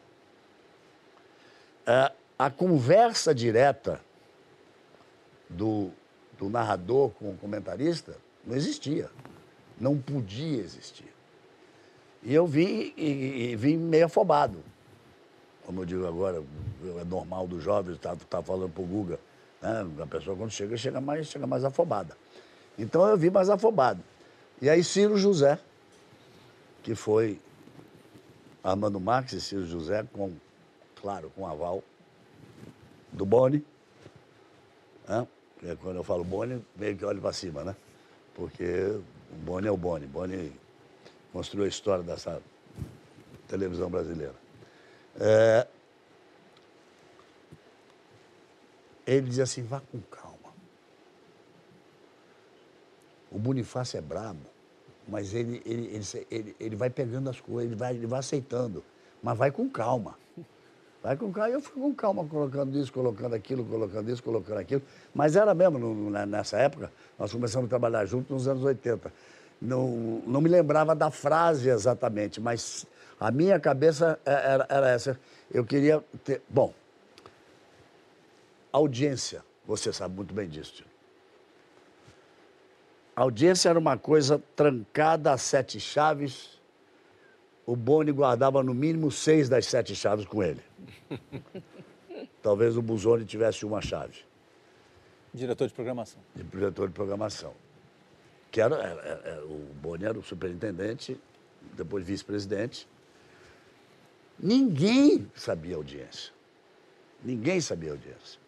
[1.85, 4.01] É, a conversa direta
[5.57, 5.91] do,
[6.39, 9.11] do narrador com o comentarista não existia.
[9.81, 11.13] Não podia existir.
[12.23, 14.59] E eu vim, e, e vim meio afobado.
[15.65, 16.43] Como eu digo agora,
[17.01, 19.19] é normal dos jovens, tá, tá falando o Guga.
[19.61, 19.87] Né?
[20.03, 22.17] A pessoa quando chega, chega mais, chega mais afobada.
[22.79, 24.03] Então eu vim mais afobado.
[24.61, 25.59] E aí Ciro José,
[26.83, 27.41] que foi
[28.63, 30.33] Armando Marques e Ciro José, com,
[31.01, 31.83] claro, com aval
[33.13, 33.65] do Boni.
[35.09, 35.27] Né?
[35.81, 37.77] Quando eu falo Boni, meio que olho para cima, né?
[38.35, 40.07] Porque o Boni é o Boni.
[40.07, 40.53] Boni
[41.33, 42.43] construiu a história dessa
[43.47, 44.35] televisão brasileira.
[45.21, 45.67] É...
[49.07, 50.53] Ele dizia assim, vá com calma.
[53.31, 54.41] O Bonifácio é brabo,
[55.07, 58.85] mas ele, ele, ele, ele, ele vai pegando as coisas, ele vai, ele vai aceitando,
[59.23, 60.19] mas vai com calma.
[61.03, 61.51] Vai com calma.
[61.51, 64.83] Eu fui com calma colocando isso, colocando aquilo, colocando isso, colocando aquilo.
[65.13, 69.13] Mas era mesmo, no, nessa época, nós começamos a trabalhar juntos nos anos 80.
[69.61, 72.87] Não, não me lembrava da frase exatamente, mas
[73.19, 75.19] a minha cabeça é, era, era essa.
[75.51, 76.41] Eu queria ter.
[76.49, 76.73] Bom,
[78.73, 80.87] audiência, você sabe muito bem disso, tio.
[83.15, 86.62] A audiência era uma coisa trancada a sete chaves
[87.65, 90.61] o Boni guardava no mínimo seis das sete chaves com ele.
[92.43, 94.19] Talvez o Buzoni tivesse uma chave.
[95.33, 96.21] Diretor de programação.
[96.35, 97.55] diretor de programação.
[98.51, 101.19] Que era, era, era, o Boni era o superintendente,
[101.75, 102.89] depois vice-presidente.
[104.39, 106.33] Ninguém sabia audiência.
[107.23, 108.41] Ninguém sabia audiência.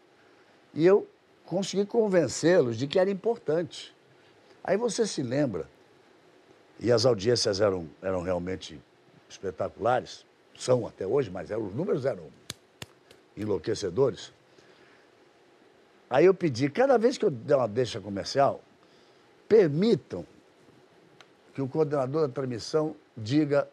[0.74, 1.08] E eu
[1.46, 3.94] consegui convencê-los de que era importante.
[4.62, 5.68] Aí você se lembra,
[6.80, 8.80] e as audiências eram, eram realmente
[9.34, 10.24] espetaculares,
[10.56, 12.24] são até hoje, mas eram, os números eram
[13.36, 14.32] enlouquecedores.
[16.08, 18.62] Aí eu pedi, cada vez que eu der uma deixa comercial,
[19.48, 20.24] permitam
[21.52, 23.68] que o coordenador da transmissão diga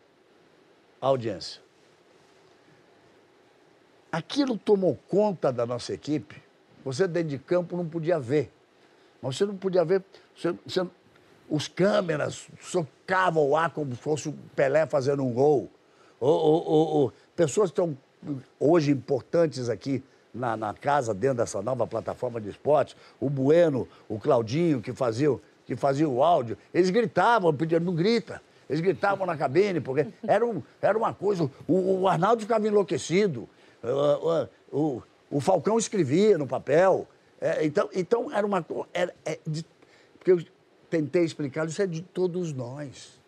[0.99, 1.61] à audiência.
[4.11, 6.41] Aquilo tomou conta da nossa equipe.
[6.83, 8.51] Você dentro de campo não podia ver.
[9.21, 10.03] Mas você não podia ver.
[10.35, 10.87] Você, você,
[11.49, 12.47] os câmeras
[13.11, 15.69] socavam o ar como se fosse o Pelé fazendo um gol.
[16.19, 17.97] Ou, pessoas que estão
[18.59, 24.17] hoje importantes aqui na, na, casa, dentro dessa nova plataforma de esportes, o Bueno, o
[24.17, 28.41] Claudinho, que faziam que fazia o áudio, eles gritavam, pediam, não grita.
[28.67, 31.49] Eles gritavam na cabine, porque era, um, era uma coisa.
[31.67, 33.47] O, o Arnaldo ficava enlouquecido,
[33.83, 37.07] o, o, o, Falcão escrevia no papel.
[37.39, 38.87] É, então, então, era uma coisa.
[38.93, 39.39] É,
[40.17, 40.45] porque
[40.91, 43.19] tentei explicar, isso é de todos nós.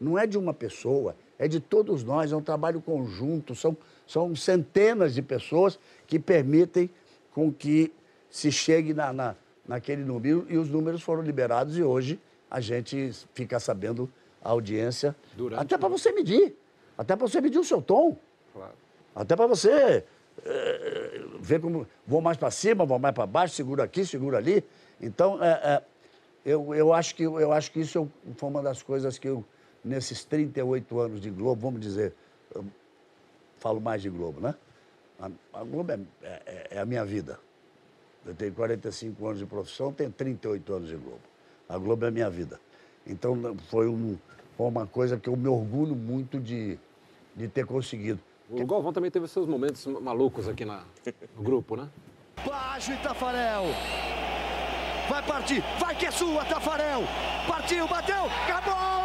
[0.00, 3.76] Não é de uma pessoa, é de todos nós, é um trabalho conjunto, são,
[4.06, 6.90] são centenas de pessoas que permitem
[7.32, 7.92] com que
[8.28, 12.18] se chegue na, na, naquele número e os números foram liberados e hoje
[12.50, 14.10] a gente fica sabendo
[14.42, 16.56] a audiência, Durante até para você medir,
[16.96, 18.16] até para você medir o seu tom,
[18.52, 18.72] claro.
[19.14, 20.02] até para você
[20.44, 24.64] é, ver como vou mais para cima, vou mais para baixo, seguro aqui, seguro ali.
[25.00, 25.82] Então, é, é,
[26.44, 29.44] eu, eu, acho que, eu acho que isso foi uma das coisas que eu,
[29.84, 32.14] nesses 38 anos de Globo, vamos dizer,
[33.58, 34.54] falo mais de Globo, né?
[35.20, 37.38] A, a Globo é, é, é, a minha vida.
[38.24, 41.20] Eu tenho 45 anos de profissão, tenho 38 anos de Globo.
[41.68, 42.58] A Globo é a minha vida.
[43.06, 44.16] Então foi, um,
[44.56, 46.78] foi uma coisa que eu me orgulho muito de,
[47.36, 48.20] de ter conseguido.
[48.50, 50.82] O Galvão também teve seus momentos malucos aqui na,
[51.36, 51.88] no grupo, né?
[52.44, 53.64] Baixo e Tafarel.
[55.10, 57.02] Vai partir, vai que é sua, Tafarel.
[57.44, 58.99] Partiu, bateu, acabou!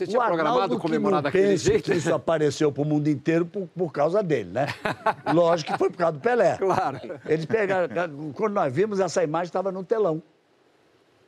[0.00, 1.90] Você tinha o programado comemorar daquele jeito?
[1.90, 4.66] que isso apareceu para o mundo inteiro por, por causa dele, né?
[5.34, 6.56] Lógico que foi por causa do Pelé.
[6.56, 6.98] Claro.
[7.26, 8.32] Eles pegaram.
[8.32, 10.22] Quando nós vimos, essa imagem estava no telão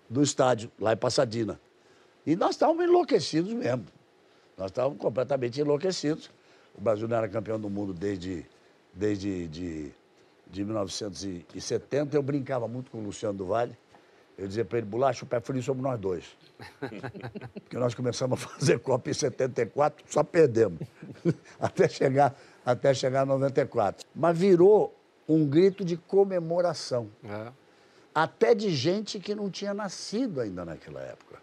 [0.08, 1.60] do estádio, lá em Passadina.
[2.26, 3.84] E nós estávamos enlouquecidos mesmo.
[4.56, 6.30] Nós estávamos completamente enlouquecidos.
[6.74, 8.46] O Brasil não era campeão do mundo desde,
[8.94, 9.92] desde de,
[10.50, 12.16] de 1970.
[12.16, 13.76] Eu brincava muito com o Luciano do Vale.
[14.36, 16.24] Eu dizia para ele, bolacha, o pé frio somos nós dois.
[17.54, 20.80] Porque nós começamos a fazer Copa em 74, só perdemos.
[21.60, 24.06] até, chegar, até chegar em 94.
[24.14, 24.94] Mas virou
[25.28, 27.08] um grito de comemoração.
[27.24, 27.52] É.
[28.14, 31.38] Até de gente que não tinha nascido ainda naquela época.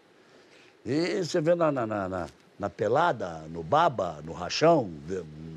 [0.85, 2.27] E você vê na, na, na,
[2.59, 4.89] na- pelada, no baba, no rachão,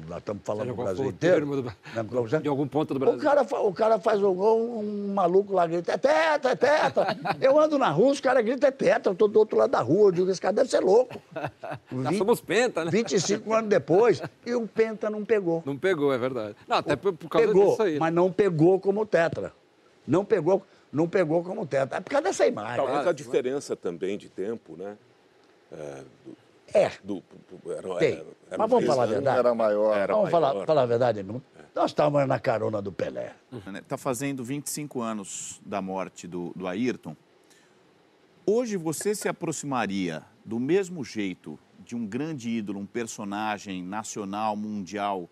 [0.09, 1.47] nós estamos falando Seja do Brasil o inteiro.
[1.47, 3.21] do- né, de algum ponto do O Brasil.
[3.21, 7.07] cara, fa- o cara faz um gol, um maluco lá grita, é tetra, é tetra.
[7.41, 9.81] Eu ando na rua, os caras gritam, é tetra, eu tô do outro lado da
[9.81, 11.21] rua, eu digo, esse cara deve ser louco.
[11.91, 12.91] Nós Vi- somos penta, né?
[12.91, 15.63] 25 anos depois, e o Penta não pegou.
[15.67, 16.55] Não pegou, é verdade.
[16.69, 17.93] Não, até por, por causa Pegou, disso aí.
[17.95, 17.99] né?
[17.99, 19.53] mas não pegou como tetra.
[20.07, 20.63] Não pegou,
[20.93, 21.99] não pegou como tetra.
[21.99, 22.77] É por causa dessa imagem.
[22.77, 24.97] Talvez a diferença também de tempo, né?
[25.73, 26.37] É, Do,
[27.05, 27.23] do-
[27.71, 28.13] era, Tem.
[28.15, 29.39] era- Mas era- vamos falar a verdade.
[29.39, 29.97] Era maior.
[29.97, 30.51] Era Vamos maior.
[30.53, 31.43] falar, falar a verdade, irmão.
[31.75, 33.35] Nós estávamos na carona do Pelé.
[33.75, 37.17] Está fazendo 25 anos da morte do, do Ayrton.
[38.47, 45.29] Hoje você se aproximaria do mesmo jeito de um grande ídolo, um personagem nacional, mundial,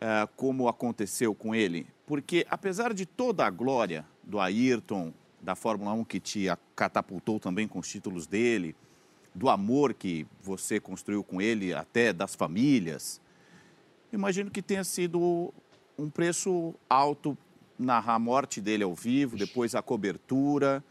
[0.00, 1.86] eh, como aconteceu com ele?
[2.06, 7.68] Porque apesar de toda a glória do Ayrton, da Fórmula 1 que te catapultou também
[7.68, 8.74] com os títulos dele,
[9.34, 13.20] do amor que você construiu com ele, até das famílias,
[14.12, 15.52] imagino que tenha sido
[15.98, 17.36] um preço alto
[17.78, 20.82] narrar a morte dele ao vivo, depois a cobertura.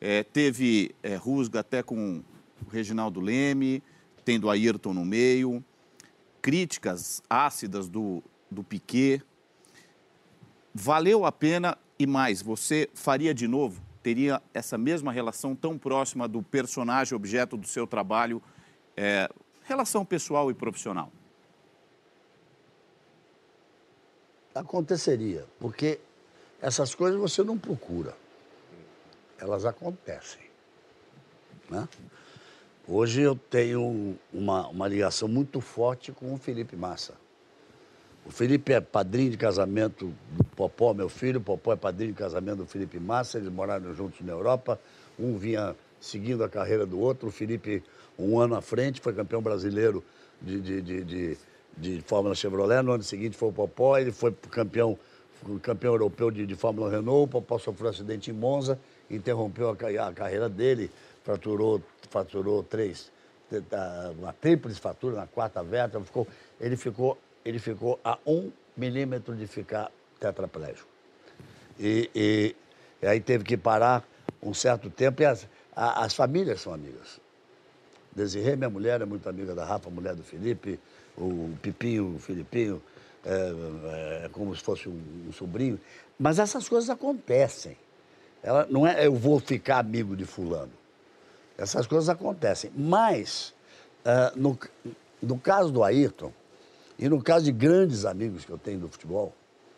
[0.00, 2.22] Eh, teve eh, rusga até com
[2.64, 3.82] o Reginaldo Leme,
[4.24, 5.64] tendo Ayrton no meio,
[6.42, 9.22] críticas ácidas do, do Piquet.
[10.74, 13.87] Valeu a pena e mais, você faria de novo?
[14.08, 18.42] Teria essa mesma relação tão próxima do personagem objeto do seu trabalho,
[18.96, 19.28] eh,
[19.64, 21.12] relação pessoal e profissional?
[24.54, 26.00] Aconteceria, porque
[26.58, 28.16] essas coisas você não procura.
[29.38, 30.48] Elas acontecem.
[31.68, 31.86] né?
[32.88, 37.12] Hoje eu tenho uma, uma ligação muito forte com o Felipe Massa.
[38.28, 41.38] O Felipe é padrinho de casamento do Popó, meu filho.
[41.38, 43.38] O Popó é padrinho de casamento do Felipe Massa.
[43.38, 44.78] Eles moraram juntos na Europa.
[45.18, 47.28] Um vinha seguindo a carreira do outro.
[47.28, 47.82] O Felipe,
[48.18, 50.04] um ano à frente, foi campeão brasileiro
[50.42, 51.38] de, de, de, de,
[51.74, 52.82] de Fórmula Chevrolet.
[52.82, 53.96] No ano seguinte foi o Popó.
[53.96, 54.98] Ele foi campeão,
[55.62, 57.24] campeão europeu de, de Fórmula Renault.
[57.24, 60.90] O Popó sofreu um acidente em Monza, interrompeu a, a carreira dele,
[61.24, 63.10] fraturou, fraturou três,
[64.18, 66.04] uma tríplice fratura na quarta vértebra.
[66.04, 66.28] Ficou,
[66.60, 67.16] ele, ficou,
[67.48, 70.86] ele ficou a um milímetro de ficar tetraplégico.
[71.78, 72.56] E, e-
[73.00, 74.06] e aí teve que parar
[74.42, 77.18] um certo tempo e as, a- as famílias são amigas.
[78.14, 80.78] Desirê, minha mulher, é muito amiga da Rafa, mulher do Felipe,
[81.16, 82.82] o Pipinho, o Filipinho,
[83.24, 85.80] é, é como se fosse um, um sobrinho.
[86.18, 87.76] Mas essas coisas acontecem.
[88.42, 90.72] Ela, não é eu vou ficar amigo de fulano.
[91.56, 92.70] Essas coisas acontecem.
[92.76, 93.54] Mas,
[94.04, 94.58] ah, no,
[95.22, 96.32] no caso do Ayrton,
[96.98, 99.34] e no caso de grandes amigos que eu tenho do futebol,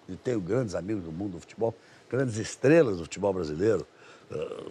[0.09, 1.75] e tenho grandes amigos do mundo do futebol,
[2.09, 3.87] grandes estrelas do futebol brasileiro,
[4.31, 4.65] ah,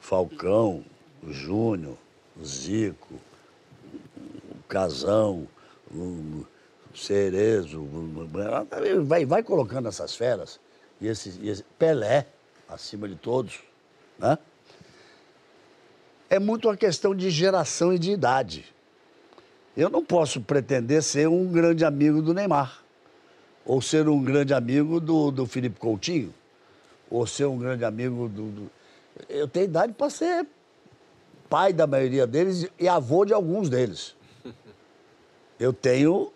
[0.00, 0.84] Falcão,
[1.28, 1.96] Júnior,
[2.44, 3.14] Zico,
[4.68, 5.46] Casão,
[6.94, 7.86] Cerezo,
[9.04, 10.58] vai, vai colocando essas feras,
[11.00, 12.26] e esse, e esse Pelé,
[12.68, 13.60] acima de todos,
[14.18, 14.36] né?
[16.28, 18.74] É muito uma questão de geração e de idade.
[19.76, 22.82] Eu não posso pretender ser um grande amigo do Neymar,
[23.64, 26.32] ou ser um grande amigo do, do Felipe Coutinho,
[27.10, 28.42] ou ser um grande amigo do.
[28.50, 28.70] do-
[29.28, 30.46] Eu tenho idade para ser
[31.48, 34.14] pai da maioria deles e avô de alguns deles.
[35.60, 36.32] Eu tenho,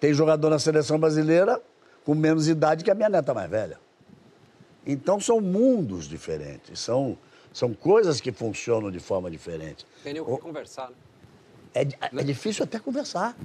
[0.00, 1.60] tenho jogador na seleção brasileira
[2.04, 3.78] com menos idade que a minha neta mais velha.
[4.86, 7.16] Então são mundos diferentes, são,
[7.52, 9.86] são coisas que funcionam de forma diferente.
[10.02, 10.96] Tem nem o que conversar, né?
[11.74, 13.36] É, di- é difícil até conversar.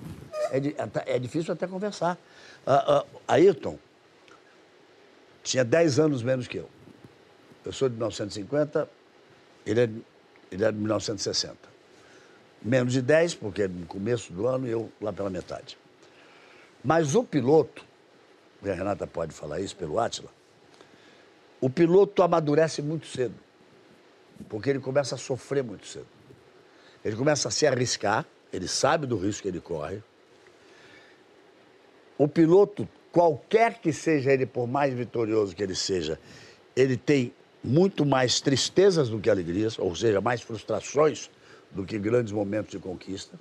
[0.52, 2.18] É, é difícil até conversar.
[2.66, 3.78] Ah, ah, Ayrton
[5.44, 6.70] tinha 10 anos menos que eu.
[7.66, 8.90] Eu sou de 1950,
[9.66, 9.90] ele é,
[10.52, 11.56] ele é de 1960.
[12.62, 15.78] Menos de 10, porque é no começo do ano e eu lá pela metade.
[16.84, 17.86] Mas o piloto,
[18.64, 20.30] e a Renata pode falar isso pelo Átila,
[21.62, 23.36] o piloto amadurece muito cedo,
[24.50, 26.08] porque ele começa a sofrer muito cedo.
[27.08, 30.04] Ele começa a se arriscar, ele sabe do risco que ele corre.
[32.18, 36.20] O piloto, qualquer que seja ele, por mais vitorioso que ele seja,
[36.76, 37.34] ele tem
[37.64, 41.32] muito mais tristezas do que alegrias, ou seja, mais frustrações
[41.72, 43.40] do que grandes momentos de conquista.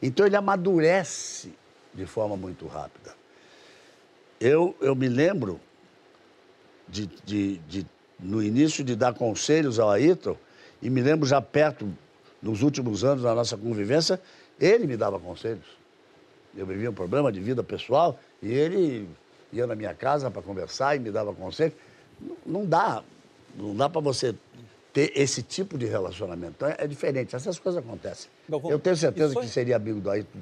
[0.00, 1.52] Então ele amadurece
[1.92, 3.14] de forma muito rápida.
[4.40, 5.60] Eu, eu me lembro
[6.88, 7.86] de, de, de,
[8.18, 10.38] no início de dar conselhos ao Ayrton,
[10.80, 11.86] e me lembro já perto,
[12.42, 14.20] nos últimos anos da nossa convivência,
[14.58, 15.66] ele me dava conselhos.
[16.56, 19.08] Eu vivia um problema de vida pessoal e ele
[19.52, 21.74] ia na minha casa para conversar e me dava conselhos.
[22.44, 23.02] Não dá,
[23.56, 24.34] não dá para você
[24.92, 26.54] ter esse tipo de relacionamento.
[26.56, 28.30] Então, é diferente, essas coisas acontecem.
[28.68, 30.38] Eu tenho certeza que seria amigo do Ayrton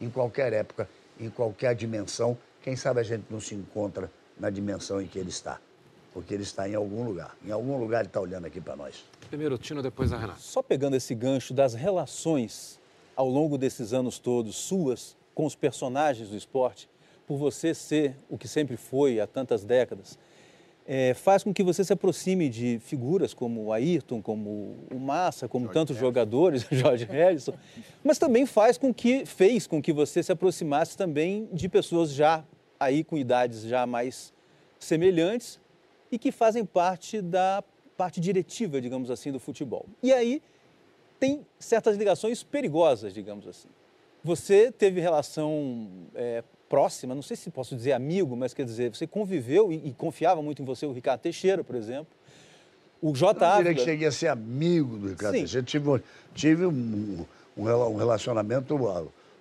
[0.00, 2.36] em qualquer época, em qualquer dimensão.
[2.62, 5.60] Quem sabe a gente não se encontra na dimensão em que ele está.
[6.14, 7.36] Porque ele está em algum lugar.
[7.44, 9.04] Em algum lugar ele está olhando aqui para nós.
[9.32, 10.38] Primeiro o Tino, depois a Renata.
[10.38, 12.78] Só pegando esse gancho das relações
[13.16, 16.86] ao longo desses anos todos, suas, com os personagens do esporte,
[17.26, 20.18] por você ser o que sempre foi há tantas décadas,
[20.86, 25.48] é, faz com que você se aproxime de figuras como o Ayrton, como o Massa,
[25.48, 26.06] como Jorge tantos Harrison.
[26.06, 27.54] jogadores, Jorge Harrison,
[28.04, 32.44] mas também faz com que fez com que você se aproximasse também de pessoas já
[32.78, 34.30] aí com idades já mais
[34.78, 35.58] semelhantes
[36.10, 37.64] e que fazem parte da
[37.96, 39.86] parte diretiva, digamos assim, do futebol.
[40.02, 40.42] E aí
[41.20, 43.68] tem certas ligações perigosas, digamos assim.
[44.24, 49.06] Você teve relação é, próxima, não sei se posso dizer amigo, mas quer dizer, você
[49.06, 52.08] conviveu e, e confiava muito em você, o Ricardo Teixeira, por exemplo.
[53.00, 53.44] O J.
[53.44, 55.40] Eu diria que cheguei a ser amigo do Ricardo Sim.
[55.40, 55.66] Teixeira.
[55.66, 56.02] Tive,
[56.34, 57.26] tive um,
[57.56, 58.78] um, relacionamento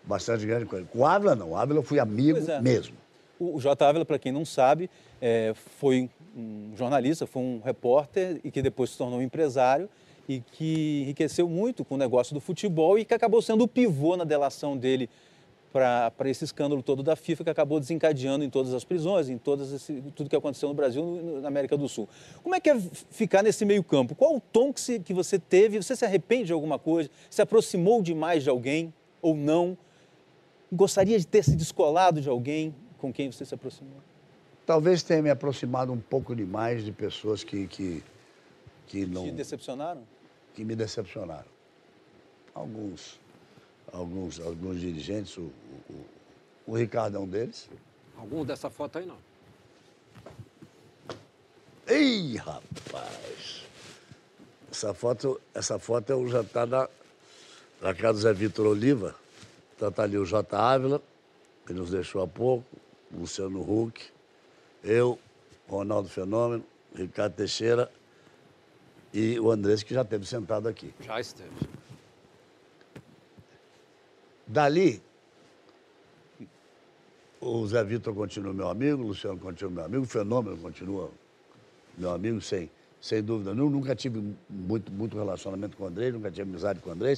[0.04, 0.88] bastante grande com ele.
[0.92, 1.52] Com o Ávila, não.
[1.52, 2.60] O Ávila eu fui amigo é.
[2.60, 2.98] mesmo.
[3.40, 3.86] O, o J.
[3.86, 4.90] Ávila, para quem não sabe,
[5.22, 9.90] é, foi um jornalista, foi um repórter e que depois se tornou um empresário
[10.28, 14.16] e que enriqueceu muito com o negócio do futebol e que acabou sendo o pivô
[14.16, 15.10] na delação dele
[15.72, 19.72] para esse escândalo todo da FIFA que acabou desencadeando em todas as prisões, em todas
[19.72, 22.10] esse, tudo que aconteceu no Brasil e na América do Sul.
[22.44, 22.78] Como é que é
[23.10, 24.14] ficar nesse meio campo?
[24.14, 25.82] Qual o tom que, se, que você teve?
[25.82, 27.10] Você se arrepende de alguma coisa?
[27.30, 29.78] Se aproximou demais de alguém ou não?
[30.72, 34.11] Gostaria de ter se descolado de alguém com quem você se aproximou?
[34.66, 38.04] Talvez tenha me aproximado um pouco demais de pessoas que, que,
[38.88, 39.24] que não...
[39.24, 40.04] Te decepcionaram?
[40.54, 41.50] Que me decepcionaram.
[42.54, 43.20] Alguns
[43.92, 45.52] alguns, alguns dirigentes, o,
[45.90, 46.06] o,
[46.68, 47.70] o Ricardo é um deles.
[48.18, 49.18] Algum dessa foto aí não?
[51.90, 53.66] Ih, rapaz!
[54.72, 56.90] Essa foto, essa foto é o jantar da,
[57.82, 59.16] da casa do Zé Vitor Oliva.
[59.76, 60.56] Então tá ali o J.
[60.56, 61.02] Ávila,
[61.66, 62.66] que nos deixou há pouco,
[63.12, 64.02] Luciano Huck,
[64.84, 65.18] eu,
[65.68, 66.64] Ronaldo Fenômeno,
[66.96, 67.92] Ricardo Teixeira
[69.14, 70.94] e o Andrés, que já esteve sentado aqui.
[71.02, 71.52] Já esteve.
[74.48, 75.02] Dali,
[77.40, 81.10] o Zé Vitor continua meu amigo, o Luciano continua meu amigo, o Fenômeno continua
[81.98, 82.70] meu amigo, sem,
[83.00, 83.72] sem dúvida nenhuma.
[83.72, 87.18] Nunca tive muito, muito relacionamento com o André, nunca tive amizade com o André.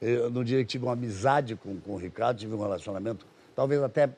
[0.00, 3.24] Eu não diria que tive uma amizade com, com o Ricardo, tive um relacionamento,
[3.54, 4.10] talvez até,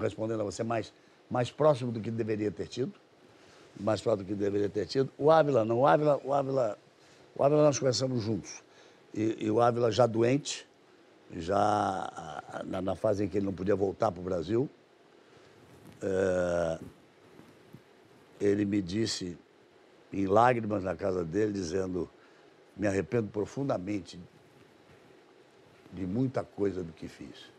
[0.00, 0.92] respondendo a você, mais,
[1.30, 2.92] mais próximo do que deveria ter tido.
[3.78, 5.10] Mais próximo do que deveria ter tido.
[5.16, 6.76] O Ávila não, o Ávila, o Ávila,
[7.36, 8.62] o Ávila nós começamos juntos.
[9.14, 10.68] E, e o Ávila já doente,
[11.32, 14.68] já na, na, fase em que ele não podia voltar para o Brasil.
[16.02, 16.78] É,
[18.40, 19.38] ele me disse,
[20.12, 22.10] em lágrimas na casa dele, dizendo:
[22.76, 24.18] Me arrependo profundamente
[25.92, 27.50] de muita coisa do que fiz.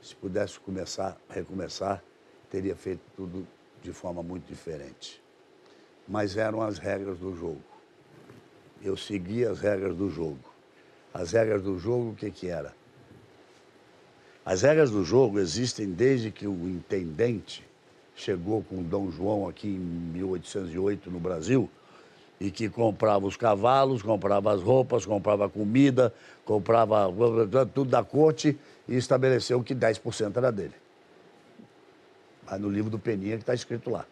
[0.00, 2.02] Se pudesse começar, recomeçar,
[2.50, 3.46] teria feito tudo
[3.82, 5.22] de forma muito diferente.
[6.06, 7.62] Mas eram as regras do jogo.
[8.82, 10.38] Eu seguia as regras do jogo.
[11.14, 12.74] As regras do jogo, o que, que era?
[14.44, 17.64] As regras do jogo existem desde que o intendente
[18.14, 21.70] chegou com Dom João aqui em 1808 no Brasil
[22.40, 26.12] e que comprava os cavalos, comprava as roupas, comprava a comida,
[26.44, 27.06] comprava
[27.74, 30.79] tudo da corte e estabeleceu que 10% era dele.
[32.50, 34.04] Mas no livro do Peninha que está escrito lá.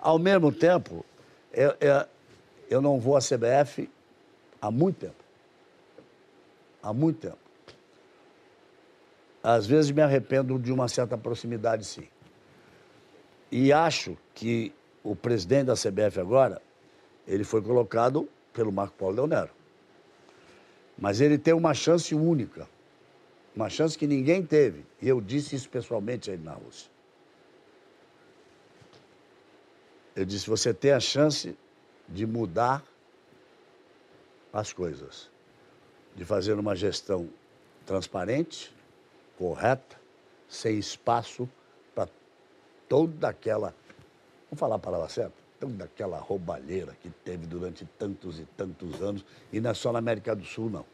[0.00, 1.06] Ao mesmo tempo,
[1.52, 2.04] eu, eu,
[2.68, 3.88] eu não vou à CBF
[4.60, 5.24] há muito tempo.
[6.82, 7.38] Há muito tempo.
[9.42, 12.08] Às vezes me arrependo de uma certa proximidade, sim.
[13.50, 14.72] E acho que
[15.04, 16.60] o presidente da CBF agora,
[17.28, 19.50] ele foi colocado pelo Marco Paulo Leonero.
[20.98, 22.68] Mas ele tem uma chance única.
[23.54, 24.84] Uma chance que ninguém teve.
[25.00, 26.95] E eu disse isso pessoalmente a ele na Rússia.
[30.16, 31.56] Eu disse: você tem a chance
[32.08, 32.82] de mudar
[34.52, 35.30] as coisas.
[36.16, 37.28] de fazer uma gestão
[37.84, 38.74] transparente,
[39.38, 40.00] correta,
[40.48, 41.46] sem espaço
[41.94, 42.08] para
[42.88, 43.74] toda aquela,
[44.48, 49.22] vamos falar a palavra certa, toda aquela roubalheira que teve durante tantos e tantos anos,
[49.52, 50.86] e não é só na América do Sul, não.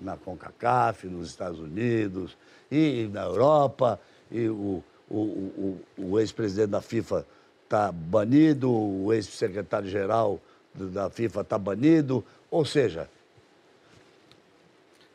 [0.00, 2.36] Na CONCACAF, nos Estados Unidos,
[2.70, 4.00] e na Europa,
[4.30, 7.26] e o, o, o, o ex-presidente da FIFA
[7.72, 10.38] está banido, o ex-secretário-geral
[10.74, 13.08] da FIFA está banido, ou seja,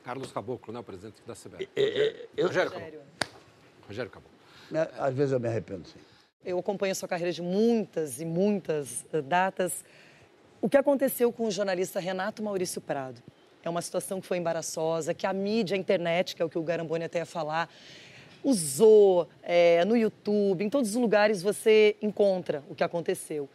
[0.03, 1.69] Carlos Caboclo, né, o presidente da CBF.
[1.75, 2.99] é, eu, Rogério Caboclo.
[3.87, 4.37] Rogério Caboclo.
[4.71, 5.99] né, às vezes eu me arrependo, sim.
[6.43, 9.83] Eu acompanho a sua carreira de muitas e muitas eh, datas.
[10.61, 13.21] O que aconteceu com o jornalista Renato Maurício Prado?
[13.61, 16.57] É uma situação que foi embaraçosa, que a mídia, a internet, que é o que
[16.57, 17.69] o Garamboni até ia falar,
[18.43, 23.49] usou eh, no YouTube, em todos os lugares você encontra o que aconteceu.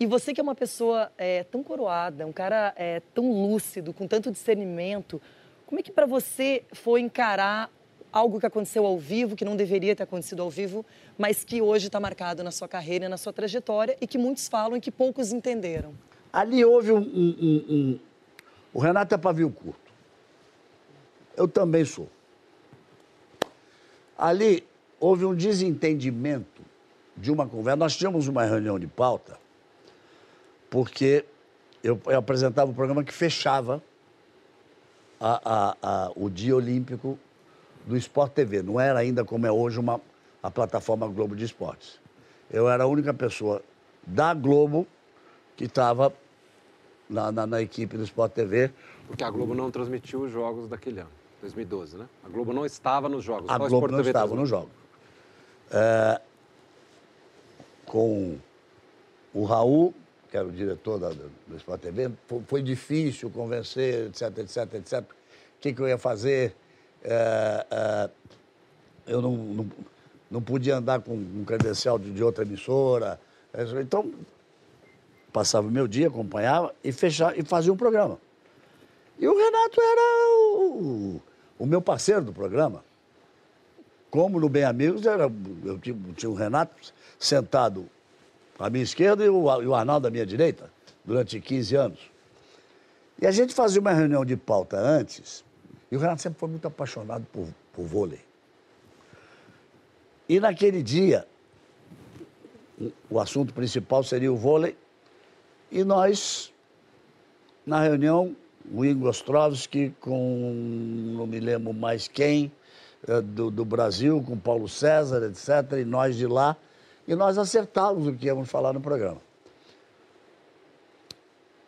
[0.00, 4.06] E você que é uma pessoa eh, tão coroada, um cara eh, tão lúcido, com
[4.06, 5.20] tanto discernimento,
[5.66, 7.70] como é que para você foi encarar
[8.12, 10.84] algo que aconteceu ao vivo, que não deveria ter acontecido ao vivo,
[11.16, 14.76] mas que hoje está marcado na sua carreira na sua trajetória e que muitos falam
[14.76, 15.94] e que poucos entenderam?
[16.32, 16.98] Ali houve um.
[16.98, 17.98] um- um- um-
[18.74, 19.80] O Renato é pavio curto.
[21.36, 22.08] Eu também sou.
[24.22, 24.64] Ali
[25.00, 26.62] houve um desentendimento
[27.16, 27.76] de uma conversa.
[27.76, 29.36] Nós tínhamos uma reunião de pauta,
[30.70, 31.24] porque
[31.82, 33.82] eu, eu apresentava um programa que fechava
[35.20, 37.18] a- a- a- o Dia Olímpico
[37.84, 38.62] do Sport TV.
[38.62, 40.00] Não era ainda como é hoje uma,
[40.40, 42.00] a plataforma Globo de Esportes.
[42.48, 43.60] Eu era a única pessoa
[44.06, 44.86] da Globo
[45.56, 46.12] que estava
[47.10, 48.70] na, na- na equipe do Sport TV.
[49.08, 51.10] Porque a Globo não transmitiu os jogos daquele ano,
[51.42, 52.08] 2012, né?
[52.24, 53.50] A Globo não estava nos jogos.
[53.50, 54.70] A Globo não TV estava nos jogos.
[55.70, 56.20] É,
[57.84, 58.38] com
[59.34, 59.92] o Raul,
[60.30, 65.00] que era o diretor da- do, Sport TV, foi, foi difícil convencer, etc, etc, etc.
[65.02, 65.06] O
[65.60, 66.54] que, que eu ia fazer?
[67.02, 68.10] É, é,
[69.08, 69.66] eu não, não,
[70.30, 73.20] não podia andar com um credencial de, de outra emissora.
[73.80, 74.12] Então,
[75.32, 78.18] passava o meu dia, acompanhava e, fechava, e fazia um programa.
[79.18, 81.20] E o Renato era o,
[81.62, 82.84] o meu parceiro do programa.
[84.10, 85.30] Como no Bem Amigos, era,
[85.64, 86.74] eu tinha, tinha o Renato
[87.20, 87.88] sentado
[88.58, 90.68] à minha esquerda e o, e o Arnaldo à minha direita,
[91.04, 92.00] durante 15 anos.
[93.20, 95.44] E a gente fazia uma reunião de pauta antes,
[95.88, 98.20] e o Renato sempre foi muito apaixonado por, por vôlei.
[100.28, 101.28] E naquele dia,
[103.08, 104.76] o- assunto principal seria o vôlei,
[105.70, 106.52] e nós,
[107.64, 108.34] na reunião,
[108.70, 110.52] o Igor Ostrovski com,
[111.16, 112.52] não me lembro mais quem,
[113.06, 116.56] eh, do, do Brasil, com Paulo César, etc., e nós de lá,
[117.06, 119.20] e nós acertávamos o que íamos falar no programa.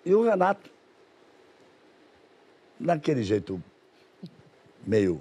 [0.04, 0.70] E o Renato,
[2.78, 3.62] naquele jeito
[4.86, 5.20] meio,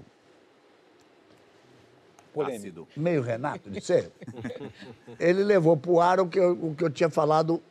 [2.34, 2.88] Polêmico.
[2.98, 4.12] meio Renato de ser,
[5.20, 7.62] ele levou para o ar o que, eu, o que eu tinha falado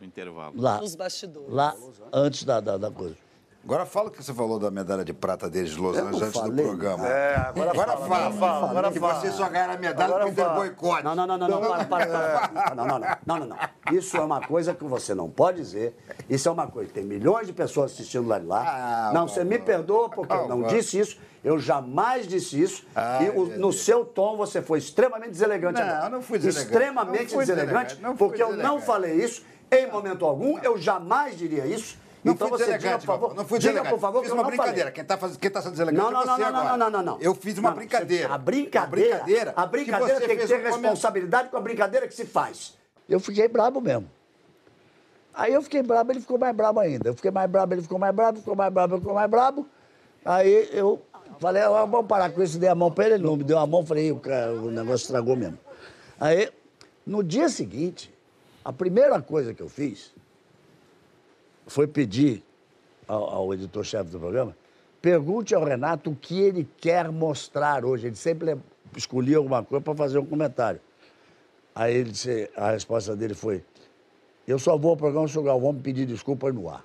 [0.00, 0.52] No intervalo.
[0.56, 1.50] lá, Nos bastidores.
[1.52, 1.74] lá
[2.12, 3.16] antes da, da, da coisa.
[3.64, 6.40] Agora fala o que você falou da medalha de prata deles de Los Angeles antes
[6.40, 7.06] do programa.
[7.06, 9.14] É, agora agora fala, fala, agora fala, agora que fala.
[9.20, 10.54] vocês só ganharam a medalha Agora porque fala.
[10.54, 11.04] boicote.
[11.04, 12.74] Não, não, não, não, não, para, para, para, para.
[12.76, 13.58] Não, não, não, não, não, não.
[13.92, 15.94] Isso é uma coisa que você não pode dizer.
[16.30, 16.90] Isso é uma coisa.
[16.92, 18.64] Tem milhões de pessoas assistindo lá de lá.
[19.08, 21.18] Ah, não, você me perdoa porque eu não disse isso.
[21.44, 22.86] Eu jamais disse isso.
[22.94, 25.80] Ai, e o- no seu tom você foi extremamente deselegante.
[25.80, 26.06] Não, agora.
[26.06, 26.72] eu não fui deselegante.
[26.72, 28.86] Extremamente Não fui deselegante, deselegante, não fui porque eu não deselegante.
[28.86, 30.58] falei isso em momento algum.
[30.58, 31.96] Eu jamais diria isso.
[32.24, 33.34] Não então fui você diga, por favor.
[33.34, 34.90] não fui diga, por favor, fiz que eu uma não brincadeira.
[34.90, 34.92] falei.
[34.92, 36.76] Quem está quem tá sendo deselegante Não, não, é não, você não, não, agora.
[36.76, 37.18] não, não, não.
[37.20, 38.26] Eu fiz uma Não, brincadeira.
[38.28, 39.52] você- A brincadeira, Uma brincadeira.
[39.56, 42.76] a brincadeira que tem que ter um responsabilidade com a brincadeira que se faz.
[43.08, 44.10] Eu fiquei brabo mesmo.
[45.32, 47.08] Aí eu fiquei brabo, ele ficou mais brabo ainda.
[47.10, 49.66] Eu fiquei mais brabo, ele ficou mais brabo, ficou mais brabo, ficou mais brabo.
[50.24, 51.00] Aí eu
[51.38, 53.58] falei, ah, vamos parar com isso, dei a mão pra ele, ele não me deu
[53.58, 55.56] a mão, falei, o, cara, o negócio estragou mesmo.
[56.18, 56.50] Aí,
[57.06, 58.12] no dia seguinte,
[58.64, 60.12] a primeira coisa que eu fiz
[61.66, 62.42] foi pedir
[63.06, 64.56] ao, ao editor-chefe do programa,
[65.00, 68.06] pergunte ao Renato o que ele quer mostrar hoje.
[68.06, 68.56] Ele sempre
[68.96, 70.80] escolhia alguma coisa para fazer um comentário.
[71.74, 73.62] Aí ele disse, a resposta dele foi,
[74.46, 76.84] eu só vou ao programa se o Galvão me pedir desculpas no ar.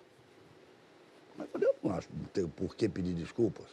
[1.38, 3.66] Mas eu não acho não tenho por que pedir desculpas.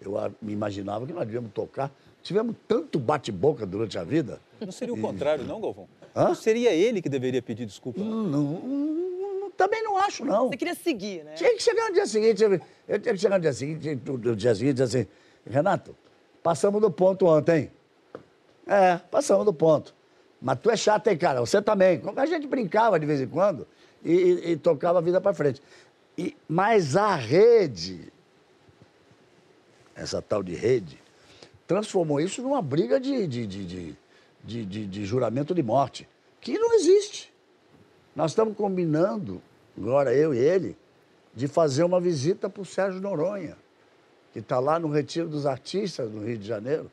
[0.00, 1.90] Eu me imaginava que nós devíamos tocar.
[2.22, 4.40] Tivemos tanto bate-boca durante a vida.
[4.60, 5.88] Não seria o contrário, não, Galvão?
[6.16, 6.28] Hã?
[6.28, 8.00] Não seria ele que deveria pedir desculpa?
[8.00, 10.48] Não, não, também não acho, não.
[10.48, 11.34] Você queria seguir, né?
[11.34, 14.54] Tinha que chegar no dia seguinte, eu tinha que chegar no dia seguinte, no dia
[14.54, 15.08] seguinte, dizer assim,
[15.48, 15.94] Renato,
[16.42, 17.70] passamos do ponto ontem.
[18.66, 19.94] É, passamos do ponto.
[20.40, 21.40] Mas tu é chato, hein, cara?
[21.40, 22.00] Você também.
[22.16, 23.66] A gente brincava de vez em quando
[24.04, 25.60] e, e- e tocava a vida pra frente.
[26.16, 28.12] E, mas a rede
[29.94, 30.98] essa tal de rede,
[31.66, 33.96] transformou isso numa briga de, de, de, de,
[34.46, 36.08] de, de- de juramento de morte,
[36.40, 37.32] que não existe.
[38.14, 39.42] Nós estamos combinando,
[39.76, 40.76] agora eu e ele,
[41.34, 43.56] de fazer uma visita para o Sérgio Noronha,
[44.32, 46.90] que está lá no Retiro dos Artistas, no Rio de Janeiro.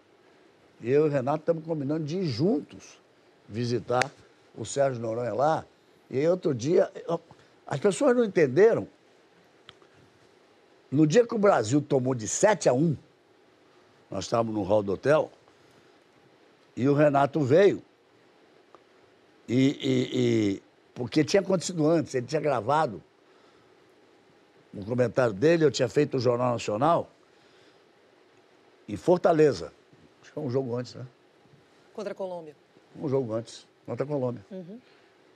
[0.81, 2.99] E eu e o Renato estamos combinando de ir juntos
[3.47, 4.11] visitar
[4.57, 5.65] o Sérgio Noronha lá.
[6.09, 6.91] E outro dia,
[7.65, 8.87] as pessoas não entenderam.
[10.91, 12.95] No dia que o Brasil tomou de 7 a 1,
[14.11, 15.31] nós estávamos no hall do hotel,
[16.75, 17.81] e o Renato veio.
[19.47, 20.09] E, e-
[20.57, 20.63] e-
[20.95, 23.01] porque tinha acontecido antes, ele tinha gravado
[24.73, 27.09] um comentário dele, eu tinha feito o Jornal Nacional
[28.87, 29.71] em Fortaleza.
[30.21, 31.05] Acho que é um jogo antes, né?
[31.93, 32.55] Contra a Colômbia.
[32.99, 34.43] Um jogo antes, contra a Colômbia.
[34.49, 34.79] Uhum.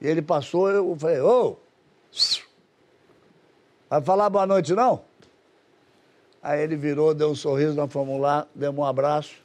[0.02, 1.58] E ele passou, eu falei, ô,
[3.90, 5.04] vai falar boa noite, não?
[6.42, 9.36] Aí ele virou, deu um sorriso, nós fomos lá, demos um abraço.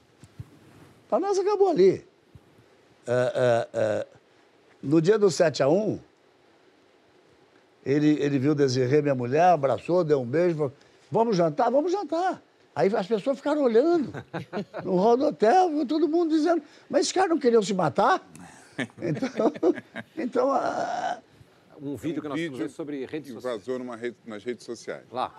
[1.13, 2.03] Para nós acabou ali.
[3.07, 4.07] É, é, é,
[4.83, 6.01] no dia do 7 a 1
[7.85, 10.73] ele, ele viu Desirê, minha mulher, abraçou, deu um beijo, falou,
[11.11, 11.71] vamos jantar?
[11.71, 12.43] Vamos jantar.
[12.75, 14.11] Aí as pessoas ficaram olhando
[14.83, 18.27] no hall do hotel, todo mundo dizendo, mas esses caras não queriam se matar?
[18.99, 19.53] Então,
[20.17, 21.19] então ah,
[21.85, 23.57] Um vídeo que nós vídeo fizemos sobre redes sociais.
[23.59, 25.03] vazou numa rede- nas redes sociais.
[25.11, 25.33] Lá.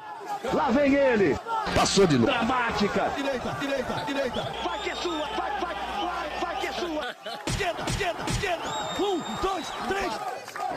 [0.54, 1.38] Lá vem ele.
[1.74, 2.26] passou de novo.
[2.32, 3.10] Dramática.
[3.16, 4.41] Direita, direita, direita.
[4.64, 7.16] Vai que é sua, vai, vai, vai, vai que é sua.
[7.48, 8.64] Esquerda, esquerda, esquerda.
[9.00, 10.14] Um, dois, três.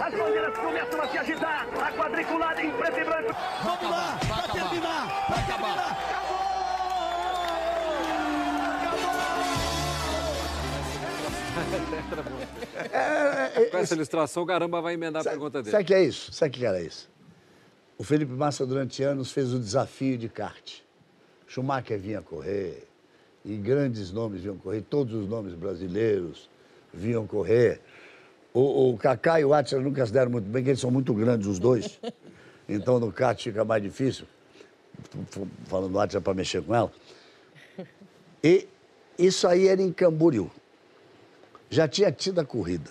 [0.00, 1.66] As bandeiras começam a se agitar.
[1.84, 3.34] A quadriculada em preto e branco.
[3.64, 5.98] Vamos lá, pra terminar, pra terminar.
[13.70, 15.72] Com essa ilustração, o Garamba vai emendar a pergunta dele.
[15.72, 16.32] Sabe o que é isso?
[16.32, 17.08] Sabe o que era isso?
[17.98, 20.80] O Felipe Massa, durante anos, fez o desafio de kart.
[21.46, 22.86] Schumacher vinha correr,
[23.44, 26.50] e grandes nomes vinham correr, todos os nomes brasileiros
[26.92, 27.80] vinham correr.
[28.52, 31.14] O, o Kaká e o Atila nunca se deram muito bem, porque eles são muito
[31.14, 32.00] grandes, os dois.
[32.68, 34.26] Então, no kart fica mais difícil.
[35.66, 36.92] Falando do Atila para mexer com ela.
[38.42, 38.66] E
[39.18, 40.50] isso aí era em Camboriú.
[41.70, 42.90] Já tinha tido a corrida.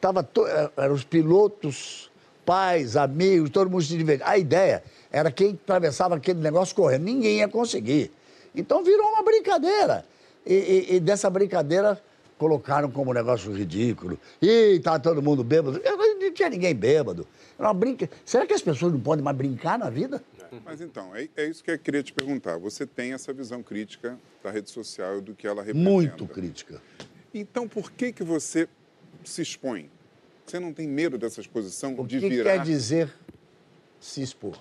[0.00, 0.46] Tava to...
[0.46, 2.10] eh, eram os pilotos,
[2.44, 4.28] pais, amigos, todo mundo se divertindo.
[4.28, 7.04] A ideia era quem atravessava aquele negócio correndo.
[7.04, 8.10] Ninguém ia conseguir.
[8.54, 10.04] Então virou uma brincadeira.
[10.44, 12.02] E, e- e dessa brincadeira
[12.36, 14.18] colocaram como um negócio ridículo.
[14.40, 15.80] E tá todo mundo bêbado.
[15.84, 17.26] Não tinha ninguém bêbado.
[17.58, 18.10] Era uma brinca...
[18.24, 20.22] Será que as pessoas não podem mais brincar na vida?
[20.64, 22.58] Mas então, é, é isso que eu queria te perguntar.
[22.58, 25.88] Você tem essa visão crítica da rede social e do que ela representa.
[25.90, 26.82] Muito crítica.
[27.34, 28.68] Então, por que, que você
[29.24, 29.90] se expõe?
[30.46, 32.52] Você não tem medo dessa exposição O de que virar?
[32.58, 33.12] quer dizer
[34.00, 34.58] se expor?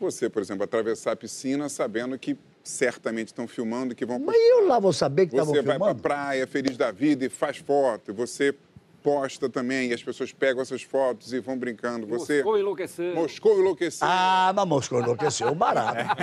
[0.00, 4.36] Você, por exemplo, atravessar a piscina sabendo que certamente estão filmando e que vão Mas
[4.36, 6.02] eu lá vou saber que estavam Você vai para a filmando?
[6.02, 8.10] praia, feliz da vida, e faz foto.
[8.10, 8.54] E você
[9.02, 12.06] posta também, e as pessoas pegam essas fotos e vão brincando.
[12.06, 12.36] Você...
[12.38, 13.14] Moscou enlouqueceu.
[13.14, 14.06] Moscou enlouqueceu.
[14.10, 15.98] Ah, mas Moscou enlouqueceu barato.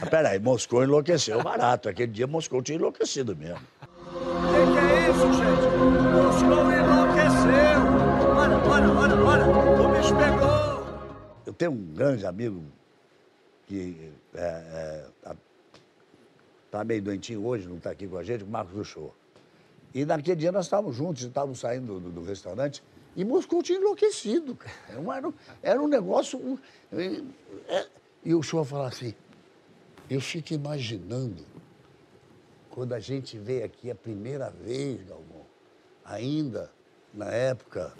[0.00, 1.88] Ah, Peraí, Moscou enlouqueceu barato.
[1.88, 3.60] Aquele dia Moscou tinha enlouquecido mesmo.
[4.16, 5.66] O que, é isso, gente?
[6.12, 7.80] Moscou enlouqueceu.
[8.36, 9.46] Olha, olha, olha, olha.
[9.86, 10.86] O bicho pegou.
[11.44, 12.64] Eu tenho um grande amigo
[13.66, 15.36] que é, é, tá,
[16.70, 19.10] tá meio doentinho hoje, não está aqui com a gente, o Marcos Uchoa.
[19.94, 22.82] E naquele dia nós estávamos juntos, estávamos saindo do, do restaurante
[23.14, 24.54] e Moscou tinha enlouquecido.
[24.54, 24.74] cara.
[24.90, 26.38] Era um, era um- negócio.
[26.38, 26.58] um-
[26.92, 27.22] é,
[27.68, 27.86] é,
[28.24, 29.14] e o Uchoa falou assim:
[30.10, 31.44] eu fico imaginando
[32.76, 35.46] quando a gente veio aqui a primeira vez, Galvão,
[36.04, 36.70] ainda
[37.14, 37.90] na época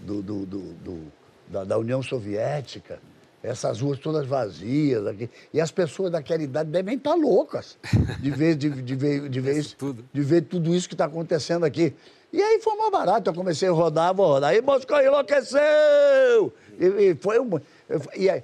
[0.00, 1.12] do, do- do-
[1.46, 2.98] da, da União Soviética,
[3.40, 7.78] essas ruas todas vazias, aqui, e as pessoas daquela idade devem estar loucas
[8.18, 9.76] de ver, de, de ver, de ver, isso,
[10.12, 11.94] de ver tudo isso que está acontecendo aqui.
[12.32, 14.52] E aí foi mais barato, eu comecei a rodar, vou rodar.
[14.52, 16.52] E Moscou enlouqueceu!
[16.76, 17.48] E, e foi um.
[17.88, 18.42] eu- e aí,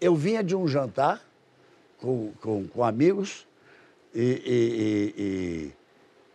[0.00, 1.20] eu vinha de um jantar
[1.98, 3.46] com, com, com amigos
[4.14, 5.22] e, e,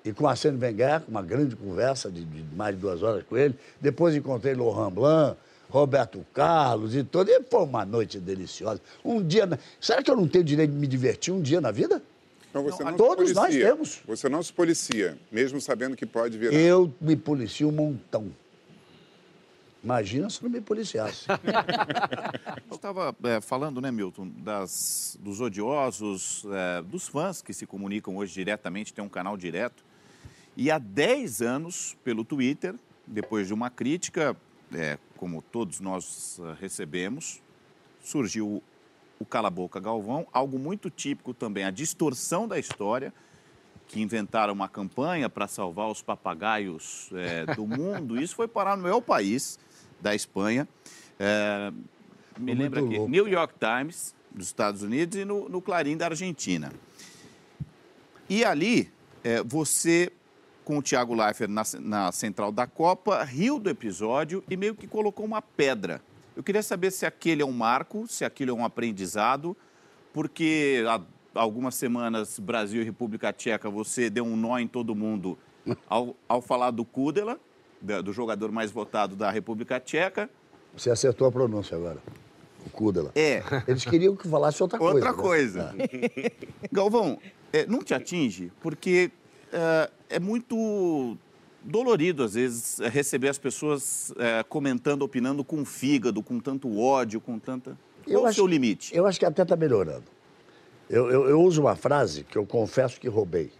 [0.05, 3.37] e, e, com Arsênio Wenger, uma grande conversa de, de mais de duas horas com
[3.37, 3.55] ele.
[3.79, 5.37] Depois encontrei Laurent Blanc,
[5.69, 7.29] Roberto Carlos e todo.
[7.29, 8.81] E foi uma noite deliciosa.
[9.03, 9.45] Um dia.
[9.45, 12.01] na- Será que eu não tenho direito de me divertir um dia na vida?
[12.49, 13.99] Então você não, se todos nós temos.
[14.07, 16.55] Você não se policia, mesmo sabendo que pode virar.
[16.55, 18.31] Eu me policio um montão.
[19.83, 21.25] Imagina se não me policiasse.
[22.71, 28.33] Estava é, falando, né, Milton, das, dos odiosos, é, dos fãs que se comunicam hoje
[28.33, 29.83] diretamente, tem um canal direto.
[30.55, 32.75] E há 10 anos, pelo Twitter,
[33.07, 34.35] depois de uma crítica,
[34.73, 37.41] é, como todos nós ah, recebemos,
[38.01, 38.61] surgiu
[39.19, 43.13] o Cala Boca Galvão, algo muito típico também, a distorção da história,
[43.87, 48.21] que inventaram uma campanha para salvar os papagaios é, do mundo.
[48.21, 49.57] Isso foi parar no meu país,
[50.01, 50.67] da Espanha.
[51.19, 51.71] É,
[52.37, 53.11] me lembra aqui, louco.
[53.11, 56.71] New York Times, dos Estados Unidos, e no, no Clarim da Argentina.
[58.29, 58.91] E ali,
[59.23, 60.11] é, você,
[60.63, 64.87] com o Thiago Leifert na, na central da Copa, riu do episódio e meio que
[64.87, 66.01] colocou uma pedra.
[66.35, 69.57] Eu queria saber se aquele é um marco, se aquilo é um aprendizado,
[70.13, 71.01] porque há
[71.33, 75.37] algumas semanas, Brasil e República Tcheca, você deu um nó em todo mundo
[75.87, 77.39] ao, ao falar do Kudela,
[77.81, 80.29] da- do jogador mais votado da República Tcheca.
[80.75, 81.97] Você acertou a pronúncia agora.
[82.65, 83.11] O Kudela.
[83.15, 83.41] É.
[83.67, 84.95] Eles queriam que falasse outra coisa.
[84.95, 85.17] Outra né?
[85.17, 85.75] coisa.
[86.71, 87.17] Galvão,
[87.53, 88.51] é, não te atinge?
[88.61, 89.09] Porque
[89.51, 91.17] é, é muito
[91.63, 97.19] dolorido, às vezes, é, receber as pessoas é, comentando, opinando com fígado, com tanto ódio,
[97.21, 97.77] com tanta.
[98.05, 98.95] Qual o seu limite?
[98.95, 100.05] Eu acho que até está melhorando.
[100.89, 103.51] Eu, eu- eu uso uma frase que eu confesso que roubei.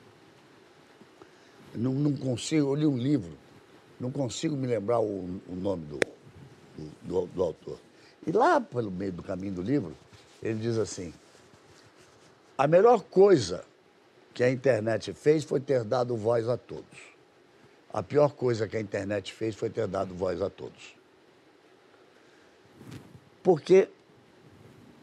[1.76, 3.32] Não, não consigo, eu li um livro,
[4.00, 6.00] não consigo me lembrar o, o nome do,
[7.04, 7.80] do, do autor.
[8.26, 9.96] E lá pelo meio do caminho do livro,
[10.42, 11.14] ele diz assim:
[12.58, 13.64] a melhor coisa
[14.34, 17.10] que a internet fez foi ter dado voz a todos.
[17.92, 20.96] A pior coisa que a internet fez foi ter dado voz a todos.
[23.42, 23.90] Porque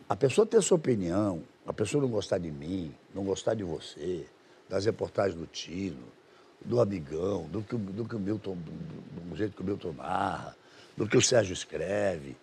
[0.08, 4.24] a pessoa ter sua opinião, a pessoa não gostar de mim, não gostar de você,
[4.68, 6.04] das reportagens do Tino,
[6.64, 9.92] do Amigão, do que, o- do que o Milton, do, do jeito que o Milton
[9.92, 10.56] narra,
[10.96, 12.36] do que o Sérgio escreve.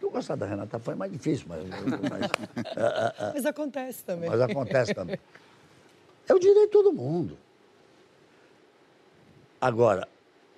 [0.00, 2.30] Não gostar da Renata foi mais difícil, mas, mas,
[2.76, 4.28] ah, ah, ah, Mas acontece também.
[4.28, 5.18] mas acontece também.
[6.28, 7.38] É o direito de todo mundo.
[9.60, 10.08] Agora,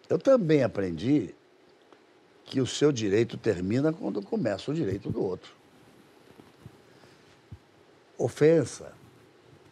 [0.09, 1.34] eu também aprendi
[2.46, 5.52] que o seu direito termina quando começa o direito do outro.
[8.16, 8.92] Ofensa,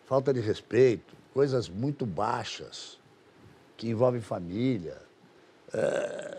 [0.06, 2.98] falta de respeito, coisas muito baixas
[3.76, 4.96] que envolvem família.
[5.72, 6.38] É,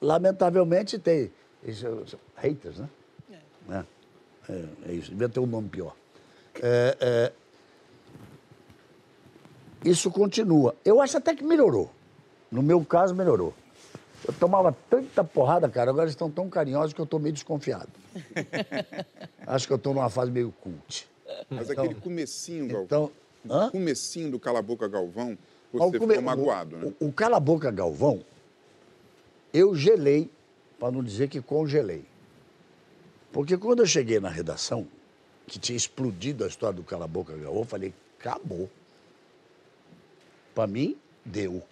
[0.00, 1.30] lamentavelmente tem
[1.64, 2.04] isso,
[2.36, 2.88] haters, né?
[3.70, 3.84] É.
[4.48, 5.94] É, é isso, devia ter um nome pior.
[6.60, 7.32] É, é,
[9.84, 10.74] isso continua.
[10.84, 11.90] Eu acho até que melhorou.
[12.50, 13.54] No meu caso, melhorou.
[14.26, 17.88] Eu tomava tanta porrada, cara, agora eles estão tão carinhosos que eu estou meio desconfiado.
[19.46, 21.08] acho que eu estou numa fase meio cult.
[21.50, 23.12] Mas Então- aquele comecinho, Galvão, Então,
[23.50, 23.70] hã?
[23.70, 25.36] comecinho do Cala a Boca Galvão,
[25.72, 26.92] você come- ficou magoado, né?
[27.00, 28.22] O, o Cala Boca Galvão,
[29.52, 30.30] eu gelei,
[30.78, 32.04] para não dizer que congelei.
[33.32, 34.86] Porque quando eu cheguei na redação,
[35.46, 38.68] que tinha explodido a história do Cala Boca Galvão, eu falei, acabou.
[40.54, 41.62] Para mim, deu.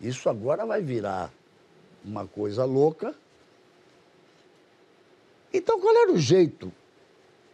[0.00, 1.32] Isso agora vai virar
[2.04, 3.14] uma coisa louca.
[5.52, 6.70] Então, qual era o jeito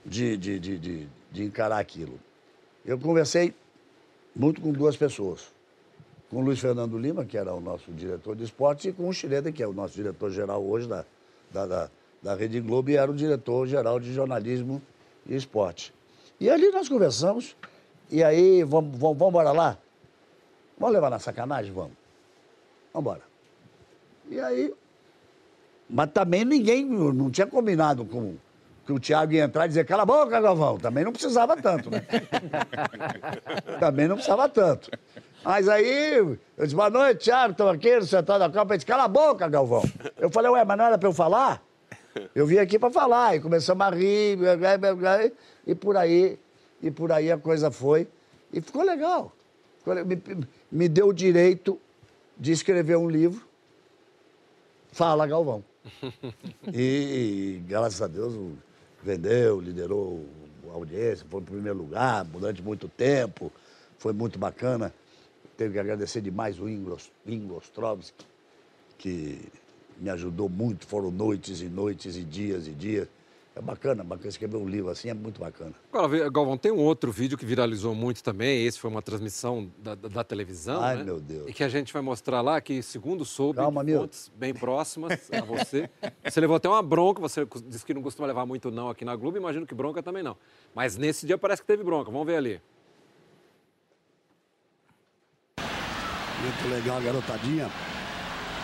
[0.05, 2.19] de, de, de, de, de encarar aquilo?
[2.85, 3.55] Eu conversei
[4.35, 5.53] muito com duas pessoas.
[6.31, 9.13] Com o Luiz Fernando Lima, que era o nosso diretor de esporte, e com o
[9.13, 11.05] Schroeder, que é o nosso diretor-geral hoje da,
[11.53, 11.91] da, da,
[12.23, 14.83] da Rede Globo, e era o diretor-geral de jornalismo
[15.27, 15.95] e esporte.
[16.41, 17.57] E ali nós conversamos,
[18.11, 19.79] e aí, vamos, vamos, vamos embora lá?
[20.79, 21.73] Vamos levar na sacanagem?
[21.73, 21.93] Vamos.
[22.93, 23.23] Vamos embora.
[24.29, 24.75] E aí,
[25.89, 28.35] mas também ninguém, não tinha combinado com
[28.85, 30.79] que o Thiago ia entrar e dizer, cala a boca, Galvão.
[30.79, 32.03] Também não precisava tanto, né?
[33.81, 34.91] Também não precisava tanto.
[35.43, 38.73] Mas aí, eu disse, boa noite, Thiago, estou aqui no setor da Copa.
[38.75, 39.83] Ele disse, cala a boca, Galvão.
[40.19, 41.63] Eu falei, ué, mas não era para eu falar?
[42.35, 43.37] Eu vim aqui para falar.
[43.37, 44.39] E começamos a rir,
[45.67, 46.39] e por aí,
[46.83, 48.07] e por aí a coisa foi.
[48.53, 49.33] E ficou legal.
[49.87, 50.23] Me,
[50.71, 51.79] me deu o direito
[52.39, 53.47] de escrever um livro.
[54.93, 55.63] Fala, Galvão.
[56.73, 58.57] E, graças a Deus, o-
[59.05, 60.25] vendeu, liderou
[60.71, 63.53] a audiência, foi em primeiro lugar durante muito tempo.
[63.99, 64.93] Foi muito bacana.
[65.57, 68.27] Teve que agradecer demais o Inglos, Inglostrovski,
[68.99, 69.39] que
[69.99, 70.87] me ajudou muito.
[70.87, 73.09] Foram noites e noites e dias e dias.
[73.57, 74.29] É bacana, bacana.
[74.29, 75.73] Escrever um livro assim é muito bacana.
[75.93, 78.67] Agora, Galvão, tem um outro vídeo que viralizou muito também.
[78.67, 80.83] Esse foi uma transmissão da, da- da televisão.
[80.83, 81.05] Ai, né?
[81.05, 81.49] meu Deus.
[81.49, 85.41] E que a gente vai mostrar lá que, segundo soube, Calma, fontes bem próximas a
[85.45, 85.89] você.
[86.25, 89.15] Você levou até uma bronca, você disse que não costuma levar muito não aqui na
[89.15, 90.37] Globo, imagino que bronca também não.
[90.75, 92.11] Mas nesse dia parece que teve bronca.
[92.11, 92.61] Vamos ver ali.
[95.59, 97.71] Muito legal, garotadinha.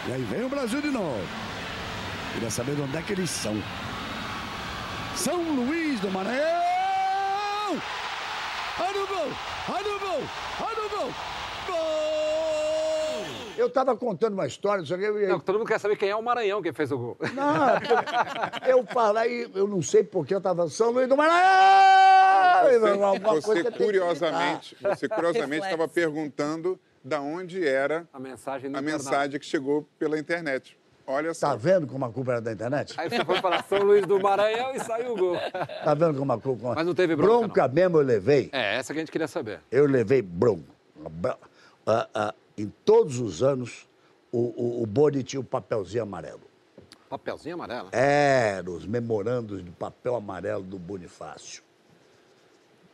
[0.08, 1.20] E aí vem o Brasil de novo.
[2.34, 3.54] Queria saber de onde é que eles são.
[5.20, 6.40] São Luís do Maranhão!
[8.80, 9.28] Olha o gol!
[9.68, 10.22] Olha o gol!
[10.62, 11.14] Olha o gol!
[11.66, 13.26] Gol!
[13.58, 16.16] Eu estava contando uma história, só que eu, Não, todo mundo quer saber quem é
[16.16, 17.18] o Maranhão que fez o gol.
[17.34, 21.50] Não, eu, falei, eu não sei porque eu estava São Luís do Maranhão!
[23.42, 29.44] Você que curiosamente, você curiosamente estava perguntando da onde era A mensagem a mensagem que
[29.44, 30.79] chegou pela internet.
[31.10, 31.48] Olha só.
[31.48, 32.94] Tá vendo como a culpa era da internet?
[32.96, 35.36] Aí você foi para São Luís do Maranhão e saiu o gol.
[35.84, 36.74] Tá vendo como a culpa...
[36.74, 38.48] Mas não teve bronca, Bronca mesmo eu levei.
[38.52, 39.60] É, essa que a gente queria saber.
[39.70, 40.64] Eu levei bronca.
[41.86, 43.88] Ah, ah, em todos os anos,
[44.30, 46.42] o, o, o Boni tinha o papelzinho amarelo.
[47.08, 47.88] Papelzinho amarelo.
[47.90, 51.62] Era os memorandos de papel amarelo do Bonifácio.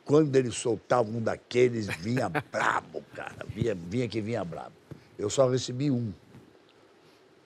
[0.07, 3.45] Quando ele soltava um daqueles, vinha brabo, cara.
[3.47, 4.73] Vinha, vinha que vinha brabo.
[5.19, 6.12] Eu só recebi um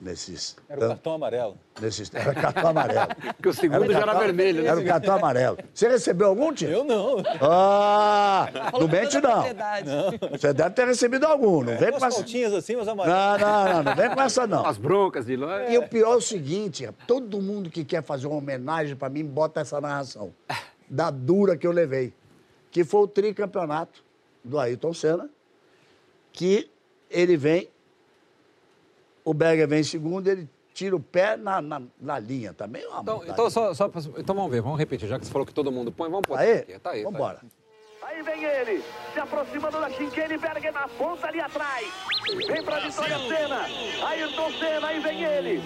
[0.00, 0.56] nesses.
[0.68, 1.58] Era o cartão amarelo.
[1.80, 3.08] nesses era cartão amarelo.
[3.36, 4.68] Porque o segundo já era cartão- vermelho, né?
[4.68, 5.58] Era o cartão amarelo.
[5.74, 6.68] Você recebeu algum, tio?
[6.68, 7.22] Eu não.
[7.40, 8.48] Ah!
[8.72, 9.34] Não mente, toda não.
[9.34, 9.88] propriedade.
[10.32, 11.62] Você deve ter recebido algum.
[11.62, 12.16] Não vem Umas com essa.
[12.16, 13.40] faltinhas assim, mas amarelas.
[13.40, 13.82] Não, não, não.
[13.82, 14.66] Não vem com essa, não.
[14.66, 15.68] As broncas de lá.
[15.70, 19.24] E o pior é o seguinte, todo mundo que quer fazer uma homenagem pra mim
[19.24, 20.32] bota essa narração
[20.88, 22.12] da dura que eu levei,
[22.70, 24.02] que foi o tricampeonato
[24.42, 25.28] do Ayrton Senna,
[26.32, 26.70] que
[27.10, 27.68] ele vem,
[29.24, 32.86] o Berger vem em segundo, ele tira o pé na, na, na linha também.
[32.86, 35.08] uma Então, então, só, só então vamos ver, vamos repetir.
[35.08, 36.78] Já que você falou que todo mundo põe, vamos pôr Aí, aqui.
[36.78, 37.02] Tá aí.
[37.02, 37.40] tá vambora.
[38.02, 41.86] Aí vem ele, se aproximando da Chinquene, Berger na ponta ali atrás.
[42.46, 43.66] Vem pra Vitória Senna,
[44.06, 45.62] Ayrton Senna, aí vem ele.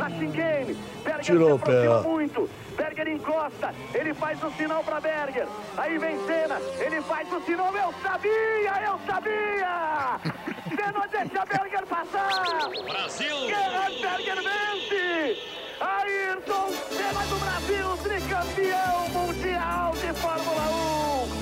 [0.00, 0.74] Na Chinquene,
[1.04, 2.50] Berger Tirou se aproxima muito.
[2.74, 5.46] Berger encosta, ele faz o sinal pra Berger.
[5.76, 10.18] Aí vem Senna, ele faz o sinal, eu sabia, eu sabia!
[10.74, 12.70] Senna deixa Berger passar!
[12.88, 13.36] Brasil!
[13.46, 15.38] Gerhard Berger vence!
[15.80, 21.40] Ayrton Senna do Brasil, tricampeão mundial de Fórmula 1!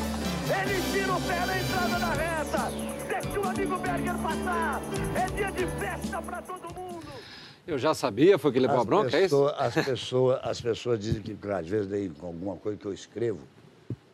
[0.61, 2.73] Ele tira o pé na entrada da reta.
[3.07, 4.81] Deixa o amigo Berger passar.
[5.15, 7.28] É dia de festa pra todo mundo.
[7.69, 9.47] Eu já sabia, foi que levou a bronca, é isso?
[9.59, 13.41] As pessoas, as pessoas dizem que às vezes leem com alguma coisa que eu escrevo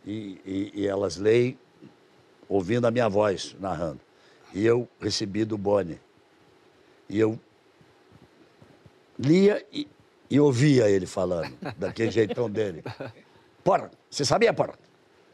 [0.05, 1.57] e, e- e elas leem
[2.49, 4.01] ouvindo a minha voz narrando.
[4.53, 6.01] E eu recebi do Boni.
[7.09, 7.39] E eu
[9.17, 9.87] lia e,
[10.29, 12.83] e ouvia ele falando, daquele jeitão dele.
[13.63, 14.75] Porra, você sabia, porra?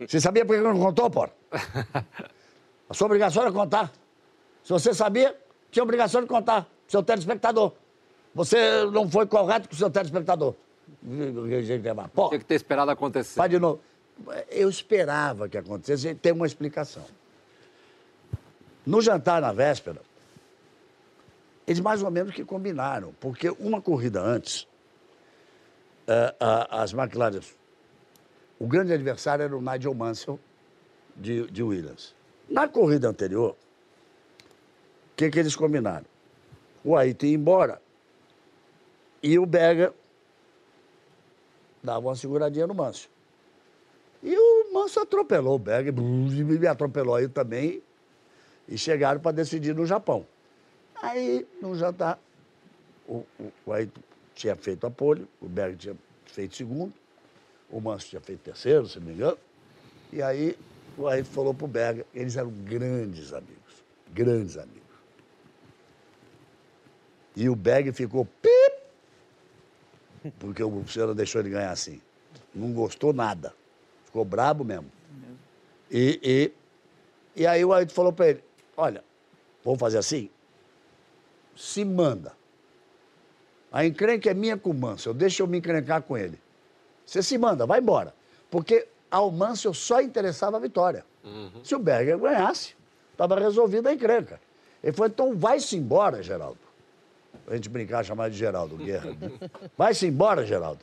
[0.07, 1.33] Você sabia por que não contou, porra?
[2.87, 3.91] A sua obrigação era contar.
[4.63, 5.35] Se você sabia,
[5.71, 7.73] tinha obrigação de contar seu telespectador.
[8.35, 10.55] Você não foi correto com o seu telespectador.
[12.15, 13.35] Pô, Tinha que ter esperado acontecer.
[13.37, 13.81] faz de novo.
[14.51, 17.05] Eu esperava que acontecesse e tem uma explicação.
[18.87, 20.01] No jantar na véspera,
[21.67, 24.67] eles mais ou menos que combinaram, porque uma corrida antes,
[26.07, 27.41] eh, a- as McLaren,
[28.59, 30.39] o grande adversário era o Nigel Mansell
[31.17, 32.15] de, de Williams.
[32.49, 36.07] Na corrida anterior, o que, que eles combinaram?
[36.85, 37.81] O Ayrton ia embora
[39.23, 39.93] e o Berger
[41.83, 43.09] dava uma seguradinha no Manso.
[44.23, 47.83] E o Manso atropelou o Berger, me atropelou aí também,
[48.69, 50.27] e chegaram para decidir no Japão.
[51.03, 52.21] Aí, no jantar,
[53.09, 53.25] o,
[53.67, 54.01] o, Ayrton
[54.35, 55.97] tinha feito a pole, o Berger tinha
[56.27, 56.93] feito segundo,
[57.71, 59.39] o Manso tinha feito terceiro, se não me engano.
[60.13, 60.57] E aí,
[60.97, 64.81] o Ayrton falou pro Berger, eles eram grandes amigos, grandes amigos.
[67.35, 68.25] E o Berger ficou
[70.39, 72.01] porque o Senna deixou ele ganhar assim.
[72.55, 73.55] Não gostou nada.
[74.05, 74.91] Ficou brabo mesmo.
[75.91, 78.45] E, e, e aí o Ayrton falou para ele,
[78.77, 79.05] olha,
[79.65, 80.31] vamos fazer assim?
[81.57, 82.33] Se manda.
[83.73, 86.41] A encrenca é minha com o Mansell, deixa eu me encrencar com ele.
[87.07, 88.15] Você se manda, vai embora.
[88.51, 91.05] Porque ao Mansell só interessava a vitória.
[91.65, 92.77] Se o Berger ganhasse,
[93.13, 94.41] estava resolvida a encrenca.
[94.83, 96.59] Ele falou, então vai-se embora, Geraldo.
[97.47, 99.17] A gente brincar, chamar de Geraldo Guerra.
[99.77, 100.81] Vai-se embora, Geraldo.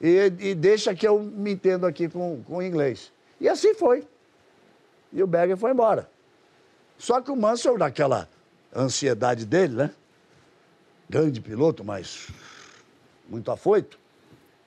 [0.00, 3.12] E, e deixa que eu me entendo aqui com, com o inglês.
[3.40, 4.06] E assim foi.
[5.12, 6.08] E o Berger foi embora.
[6.98, 8.28] Só que o Mansell, naquela
[8.74, 9.90] ansiedade dele, né?
[11.08, 12.28] Grande piloto, mas
[13.28, 13.98] muito afoito.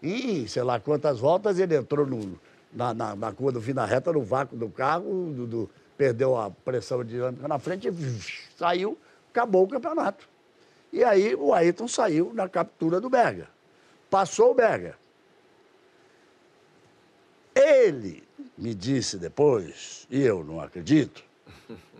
[0.01, 2.39] E sei lá quantas voltas ele entrou no-
[2.73, 6.37] na, na, na curva do fim da reta, no vácuo do carro, do- do- perdeu
[6.37, 7.93] a pressão dinâmica na frente, e
[8.57, 8.97] saiu,
[9.31, 10.27] acabou o campeonato.
[10.91, 13.47] E aí o Ayrton saiu na captura do Berger.
[14.09, 14.95] Passou o Berger.
[17.53, 18.23] Ele
[18.57, 21.23] me disse depois, e eu não acredito,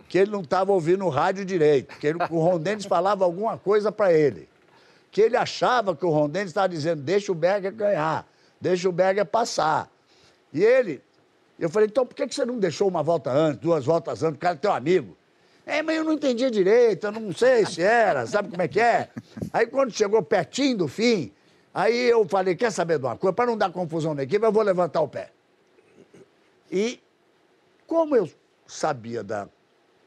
[0.08, 3.92] que ele não estava ouvindo o rádio direito, que ele- o Rondenes falava alguma coisa
[3.92, 4.48] para ele.
[5.10, 8.26] Que ele achava que o Rondenes estava dizendo, deixa o Berger ganhar,
[8.60, 9.90] deixa o Berger passar.
[10.52, 11.02] E ele,
[11.58, 14.40] eu falei, então por que você não deixou uma volta antes, duas voltas antes, o
[14.40, 15.16] cara é teu amigo?
[15.70, 18.80] É, mas eu não entendia direito, eu não sei se era, sabe como é que
[18.80, 19.08] é?
[19.52, 21.32] Aí quando chegou pertinho do fim,
[21.72, 23.32] aí eu falei, quer saber de uma coisa?
[23.32, 25.30] Para não dar confusão na equipe, eu vou levantar o pé.
[26.72, 27.00] E
[27.86, 28.28] como eu
[28.66, 29.48] sabia da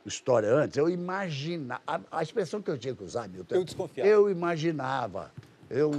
[0.05, 1.81] história antes, eu imaginava.
[2.11, 3.55] A, expressão que eu tinha que usar, Milton.
[3.55, 4.09] Eu desconfiava.
[4.09, 5.31] Eu imaginava.
[5.69, 5.91] Eu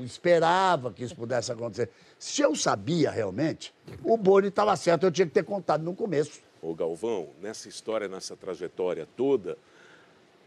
[0.00, 1.90] esperava que isso pudesse acontecer.
[2.18, 6.40] Se eu sabia realmente, o Boni estava certo, eu tinha que ter contado no começo.
[6.62, 9.58] Ô Galvão, nessa história, nessa trajetória toda,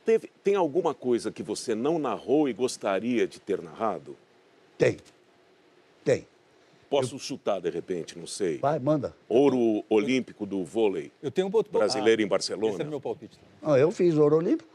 [0.05, 4.15] teve- tem alguma coisa que você não narrou e gostaria de ter narrado?
[4.77, 4.97] Tem.
[6.05, 6.25] Tem.
[6.89, 8.59] Posso chutar de repente, não sei.
[8.59, 9.13] Vai, manda.
[9.27, 11.11] Ouro olímpico do vôlei.
[11.21, 12.81] Eu tenho um ponto Brasileiro em Esse Barcelona.
[12.81, 13.37] é meu palpite.
[13.61, 14.69] Ah, eu fiz ouro olímpico?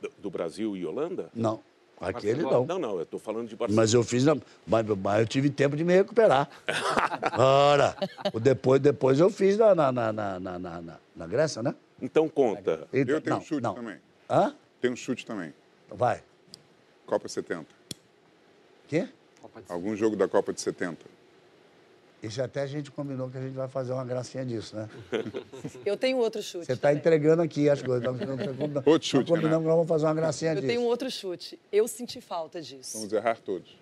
[0.00, 1.28] Do, do Brasil e Holanda?
[1.34, 1.60] Não.
[2.00, 2.66] Aquele não.
[2.66, 3.80] Não, não, eu estou falando de Barcelona.
[3.82, 4.36] Mas eu fiz, na-
[4.66, 6.48] mas, mas eu tive tempo de me recuperar.
[7.38, 7.96] Ora,
[8.40, 11.74] depois, depois eu fiz na, na, na, na, na, na- na- Grécia, né?
[12.02, 12.86] Então conta.
[12.92, 13.74] Então, Eu tenho não, um chute não.
[13.74, 13.96] também.
[14.28, 14.54] Hã?
[14.80, 15.54] Tem um chute também.
[15.90, 16.22] Vai.
[17.06, 17.66] Copa 70.
[18.88, 19.08] Quê?
[19.68, 20.98] Algum jogo da Copa de 70.
[22.26, 24.88] Isso até a gente combinou que a gente vai fazer uma gracinha disso, né?
[25.84, 26.66] Eu tenho outro chute.
[26.66, 28.02] Você está entregando aqui as coisas.
[28.02, 29.60] Nós, nós, nós, Outro chute, nós combinamos Renato.
[29.62, 30.66] que nós vamos fazer uma gracinha Eu disso.
[30.66, 31.58] tenho um outro chute.
[31.70, 32.96] Eu senti falta disso.
[32.98, 33.76] Vamos errar todos.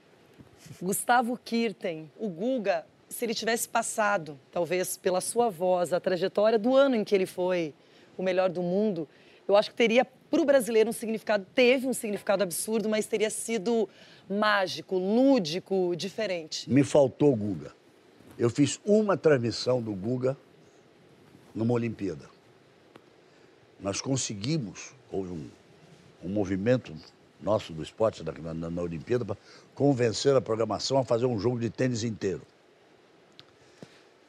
[0.80, 6.74] Gustavo Kirten, o Guga, se ele tivesse passado, talvez pela sua voz, a trajetória do
[6.74, 7.74] ano em que ele foi
[8.16, 9.09] o melhor do mundo,
[9.47, 13.28] eu acho que teria para o brasileiro um significado, teve um significado absurdo, mas teria
[13.30, 13.88] sido
[14.28, 16.70] mágico, lúdico, diferente.
[16.70, 17.82] Me faltou o Guga.
[18.39, 20.37] Eu fiz uma transmissão do Guga
[21.55, 22.30] numa Olimpíada.
[23.80, 25.51] Nós conseguimos, houve um,
[26.24, 26.95] um movimento
[27.41, 29.37] nosso do esporte na, na, na Olimpíada para
[29.74, 32.43] convencer a programação a fazer um jogo de tênis inteiro.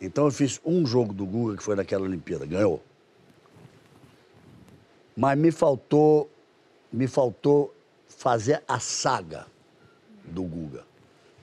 [0.01, 2.83] Então eu fiz um jogo do Guga que foi naquela Olimpíada, ganhou.
[5.15, 6.29] Mas me faltou,
[6.91, 7.73] me faltou
[8.07, 9.45] fazer a saga
[10.25, 10.83] do Guga.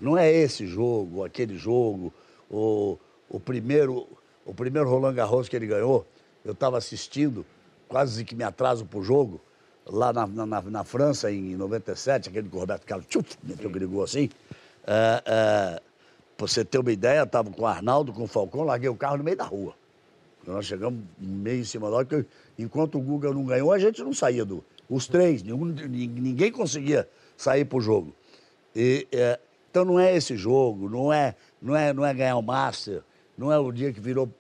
[0.01, 2.13] Não é esse jogo, aquele jogo,
[2.51, 2.99] o,
[3.29, 4.07] o primeiro
[4.45, 6.05] o primeiro Roland Garros que ele ganhou,
[6.45, 7.45] eu estava assistindo,
[7.89, 9.41] quase que me atraso para o jogo,
[9.87, 14.29] lá na, na- na, França, em 97, aquele que o Roberto Carlos tchuf, meteu assim.
[14.87, 15.83] É, é,
[16.37, 19.19] pra você ter uma ideia, estava com o Arnaldo, com o Falcão, larguei o carro
[19.19, 19.75] no meio da rua.
[20.47, 22.27] Nós chegamos meio em cima da hora,
[22.59, 24.65] enquanto o Guga não ganhou, a gente não saía do.
[24.89, 28.13] Os três, nenhum- ninguém conseguia sair para o jogo.
[28.75, 29.39] E, é,
[29.71, 33.03] então não é esse jogo, não é, não é, não é ganhar o Master,
[33.37, 34.31] não é o dia que virou.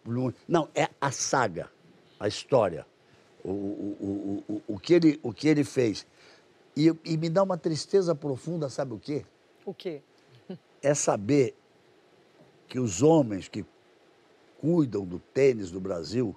[0.49, 1.71] Não, é a saga,
[2.19, 2.87] a história.
[3.43, 6.07] O, o, o, o, o, que, ele, o que ele fez.
[6.77, 9.25] E, e me dá uma tristeza profunda, sabe o quê?
[9.65, 10.03] O quê?
[10.83, 11.55] É saber
[12.69, 13.65] que os homens que
[14.61, 16.37] cuidam do tênis do Brasil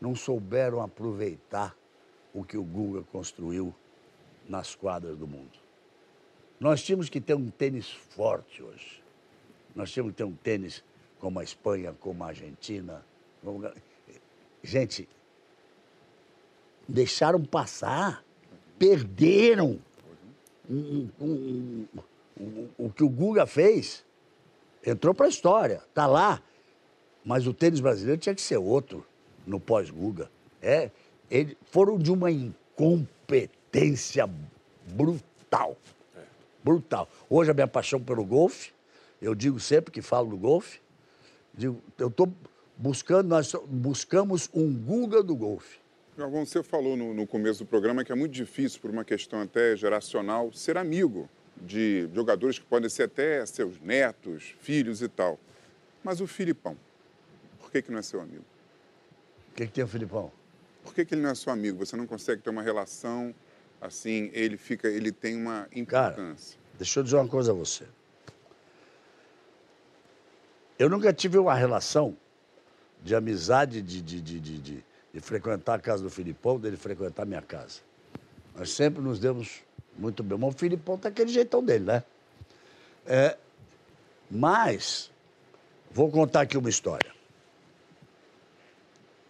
[0.00, 1.76] não souberam aproveitar
[2.32, 3.74] o que o Guga construiu
[4.48, 5.58] nas quadras do mundo.
[6.58, 9.03] Nós tínhamos que ter um tênis forte hoje.
[9.74, 10.82] Nós tínhamos que ter um tênis
[11.18, 13.04] como a Espanha, como a Argentina.
[13.42, 13.70] como-
[14.62, 15.08] Gente,
[16.88, 18.24] deixaram passar,
[18.78, 19.78] perderam
[20.68, 22.00] um- um- um-
[22.40, 24.04] um- o que o Guga fez.
[24.86, 26.42] Entrou para a história, está lá.
[27.24, 29.04] Mas o tênis brasileiro tinha que ser outro
[29.46, 30.30] no pós-Guga.
[30.60, 30.90] É,
[31.30, 34.28] eles foram de uma incompetência
[34.88, 35.76] brutal.
[36.62, 37.08] Brutal.
[37.30, 38.72] Hoje a minha paixão pelo golfe,
[39.24, 40.80] eu digo sempre que falo do golfe,
[41.54, 42.32] digo, eu estou
[42.76, 45.78] buscando, nós buscamos um Guga do golfe.
[46.16, 49.40] Galvão, você falou no, no começo do programa que é muito difícil, por uma questão
[49.40, 55.40] até geracional, ser amigo de jogadores que podem ser até seus netos, filhos e tal.
[56.02, 56.76] Mas o Filipão,
[57.58, 58.44] por que, que não é seu amigo?
[59.52, 60.30] O que, que tem o Filipão?
[60.84, 61.78] Por que, que ele não é seu amigo?
[61.78, 63.34] Você não consegue ter uma relação
[63.80, 66.58] assim, ele fica, ele tem uma importância.
[66.76, 67.84] Deixa eu dizer uma coisa a você.
[70.84, 72.14] Eu nunca tive uma relação
[73.02, 74.84] de amizade, de, de, de, de,
[75.22, 77.80] frequentar a casa do Filipão, dele frequentar a minha casa.
[78.54, 79.62] Nós sempre nos demos
[79.96, 80.36] muito bem.
[80.36, 82.04] Mas o Filipão tá aquele jeitão dele, né?
[83.06, 83.38] É,
[84.30, 85.10] mas,
[85.90, 87.10] vou contar aqui uma história.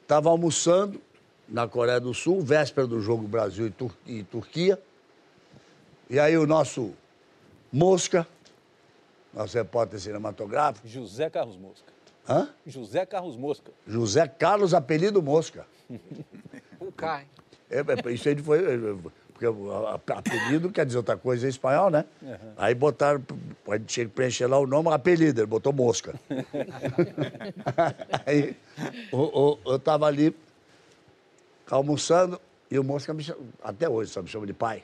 [0.03, 1.01] Estava almoçando
[1.49, 4.77] na Coreia do Sul, véspera do jogo Brasil e, Tur- e Turquia.
[6.11, 6.95] E aí o nosso
[7.73, 8.27] Mosca,
[9.35, 11.93] nosso repórter cinematográfico, José Carlos Mosca.
[12.29, 12.49] hã?
[12.67, 13.73] José Carlos Mosca.
[13.87, 15.67] José Carlos Apelido Mosca.
[16.81, 17.29] Um K, hein?
[17.71, 18.59] É, é, isso aí foi.
[18.59, 18.79] é,
[19.33, 19.47] Porque
[20.13, 22.05] apelido quer dizer outra coisa em espanhol, né?
[22.57, 23.23] Aí botaram,
[23.69, 26.15] a gente tinha que preencher lá o nome, apelido, ele botou mosca.
[28.27, 28.57] Aí
[29.11, 29.17] o-
[29.55, 30.35] o- eu estava ali
[31.71, 34.83] almoçando, E o Mosca me chama, até hoje só me chama de pai.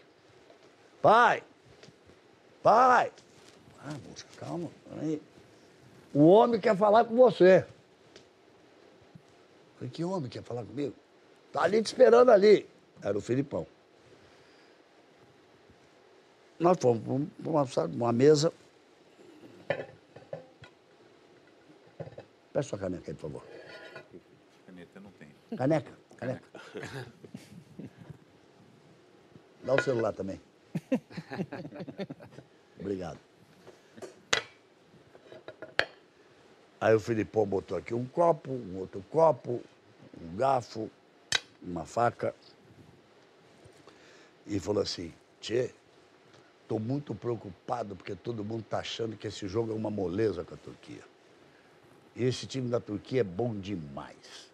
[1.03, 1.43] Pai!
[2.63, 3.11] Pai!
[3.85, 4.71] Ah, Mosca, calma.
[5.01, 5.23] Aí.
[6.13, 7.65] O homem quer falar com você.
[9.77, 10.95] Falei, que homem quer falar comigo?
[11.53, 12.69] Tá ali te esperando ali.
[13.03, 13.67] Era o Filipão.
[16.59, 17.03] Nós fomos
[17.43, 18.53] para uma, uma mesa.
[22.53, 23.43] Peça sua caneca aí, por favor.
[24.67, 25.29] Caneta não tem.
[25.57, 26.43] Caneca, caneca.
[29.65, 30.41] Dá o celular também.
[32.79, 33.30] Obrigado.
[36.81, 39.61] Aí o Filipão botou aqui um copo, um outro copo,
[40.19, 40.91] um garfo,
[41.63, 42.35] uma faca.
[44.47, 45.71] E falou assim, Tchê,
[46.67, 50.55] tô muito preocupado porque todo mundo tá achando que esse jogo é uma moleza com
[50.55, 51.05] a Turquia.
[52.17, 54.50] E esse time da Turquia é bom demais.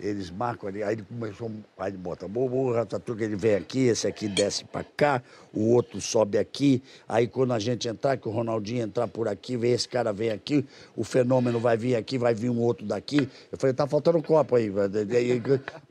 [0.00, 4.06] Eles marcam ali, aí ele começou, aí ele bota, o Ratatouille, ele vem aqui, esse
[4.06, 5.20] aqui desce para cá,
[5.52, 9.56] o outro sobe aqui, aí quando a gente entrar, que o Ronaldinho entrar por aqui,
[9.56, 13.28] vem esse cara vem aqui, o fenômeno vai vir aqui, vai vir um outro daqui.
[13.50, 14.70] Eu falei, tá faltando um copo aí.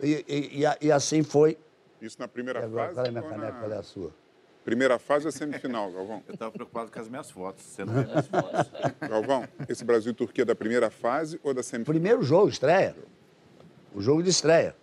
[0.01, 1.57] E, e, e, e assim foi.
[2.01, 2.95] Isso na primeira Agora, fase?
[2.95, 4.11] qual é a minha caneca, na- qual é a sua?
[4.63, 6.21] Primeira fase ou semifinal, Galvão?
[6.27, 7.63] Eu estava preocupado com as minhas fotos.
[7.63, 8.71] Você não vê minhas fotos.
[9.09, 11.93] Galvão, esse Brasil e Turquia é da primeira fase ou da semifinal?
[11.93, 12.95] Primeiro jogo, estreia.
[13.97, 14.75] O jogo de estreia.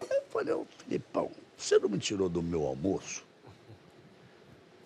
[0.00, 3.24] Eu falei, ô Filipão, você não me tirou do meu almoço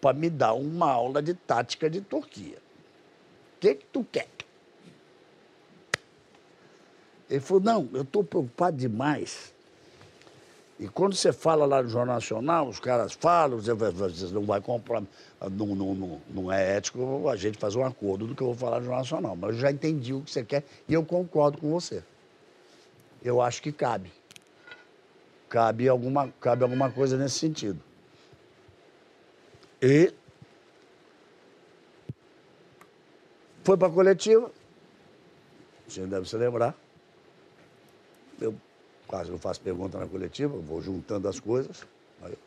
[0.01, 2.57] para me dar uma aula de tática de Turquia.
[2.57, 4.27] O que, que tu quer?
[7.29, 9.53] Ele falou, não, eu estou preocupado demais.
[10.79, 13.75] E quando você fala lá no Jornal Nacional, os caras falam, você
[14.33, 15.03] não vai comprar,
[15.43, 18.57] não, não, não, não é ético a gente fazer um acordo do que eu vou
[18.57, 19.37] falar no Jornal Nacional.
[19.37, 22.03] Mas eu já entendi o que você quer e eu concordo com você.
[23.23, 24.11] Eu acho que cabe.
[25.49, 27.81] Cabe alguma, cabe alguma coisa nesse sentido.
[29.83, 30.13] E
[33.65, 34.51] foi para a coletiva.
[35.87, 36.75] Você deve se lembrar.
[38.41, 38.55] Eu
[39.07, 41.85] quase não faço pergunta na coletiva, vou juntando as coisas.
[42.23, 42.39] Aí.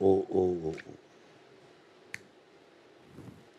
[0.00, 0.74] O, o, o-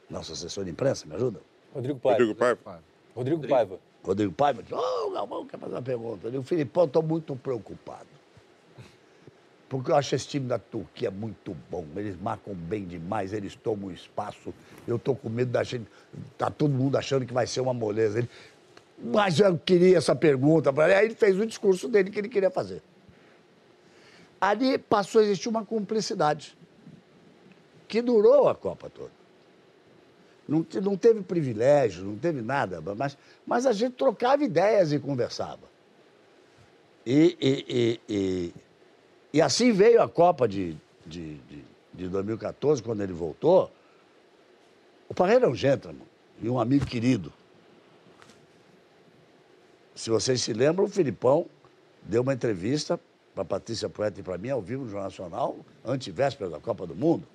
[0.10, 1.40] nosso assessor de imprensa, me ajuda?
[1.74, 2.20] Rodrigo Paiva.
[2.24, 2.89] Rodrigo Paiva?
[3.20, 3.80] Rodrigo Paiva.
[4.02, 6.28] Rodrigo Paiva disse, ô, Galvão, quer fazer uma pergunta?
[6.28, 8.08] Eu digo, Filipão, estou muito preocupado.
[9.68, 11.86] Porque eu acho esse time da Turquia muito bom.
[11.96, 14.54] Eles marcam bem demais, eles tomam espaço.
[14.88, 15.86] Eu estou com medo da gente.
[16.38, 18.18] Tá todo mundo achando que vai ser uma moleza.
[18.18, 18.30] Ele,
[18.98, 20.74] mas eu queria essa pergunta.
[20.74, 22.82] pra ele." Aí ele fez o discurso dele que ele queria fazer.
[24.42, 26.58] Ali passou a existir uma cumplicidade
[27.88, 29.19] que durou a Copa toda.
[30.50, 35.70] Não, não teve privilégio, não teve nada, mas, mas a gente trocava ideias e conversava.
[37.06, 38.54] E, e, e, e,
[39.32, 40.76] e assim veio a Copa de,
[41.06, 43.72] de, de, de 2014, quando ele voltou.
[45.08, 46.06] O Parreira é um gentleman
[46.42, 47.32] e um amigo querido.
[49.94, 51.46] Se vocês se lembram, o Filipão
[52.02, 53.00] deu uma entrevista
[53.36, 56.96] para Patrícia Poeta e para mim, ao vivo no Jornal Nacional, antevéspera da Copa do
[56.96, 57.28] Mundo.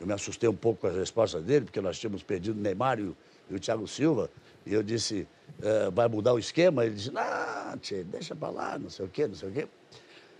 [0.00, 2.98] Eu me assustei um pouco com as respostas dele, porque nós tínhamos perdido o Neymar
[2.98, 3.16] e o,
[3.50, 4.30] e o Thiago Silva.
[4.64, 5.28] E eu disse,
[5.62, 6.86] "Eh, vai mudar o esquema?
[6.86, 9.68] Ele disse, não, tchê, deixa pra lá, não sei o quê, não sei o quê.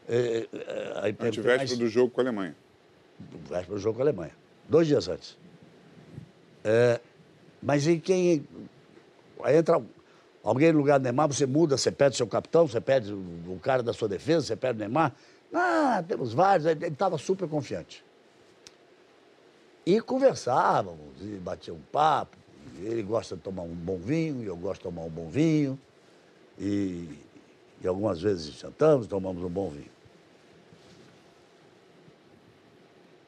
[0.09, 2.57] Eh, eh, aí perguntei, Antivéspera "Mas- do jogo com a Alemanha.
[3.49, 4.32] véspera do jogo com a Alemanha.
[4.69, 5.37] Dois dias antes.
[6.65, 7.01] É,
[7.62, 8.47] mas e quem.
[9.43, 9.81] Aí entra
[10.43, 13.19] alguém no lugar do Neymar, você muda, você pede seu capitão, você pede o,
[13.49, 15.15] o cara da sua defesa, você pede o Neymar.
[15.53, 16.66] Ah, temos vários.
[16.66, 18.03] Ele estava super confiante.
[19.85, 22.36] E conversávamos, e batia um papo.
[22.78, 25.78] Ele gosta de tomar um bom vinho, e eu gosto de tomar um bom vinho.
[26.59, 27.09] E,
[27.82, 29.90] e algumas vezes jantamos, tomamos um bom vinho.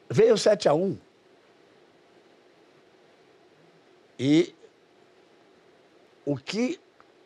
[0.09, 0.97] Veio 7 a 1
[4.19, 4.53] E
[6.25, 6.79] o que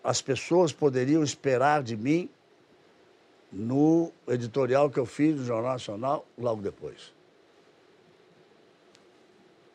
[0.04, 2.30] as pessoas poderiam esperar de mim
[3.52, 7.17] no editorial que eu fiz no Jornal Nacional logo depois?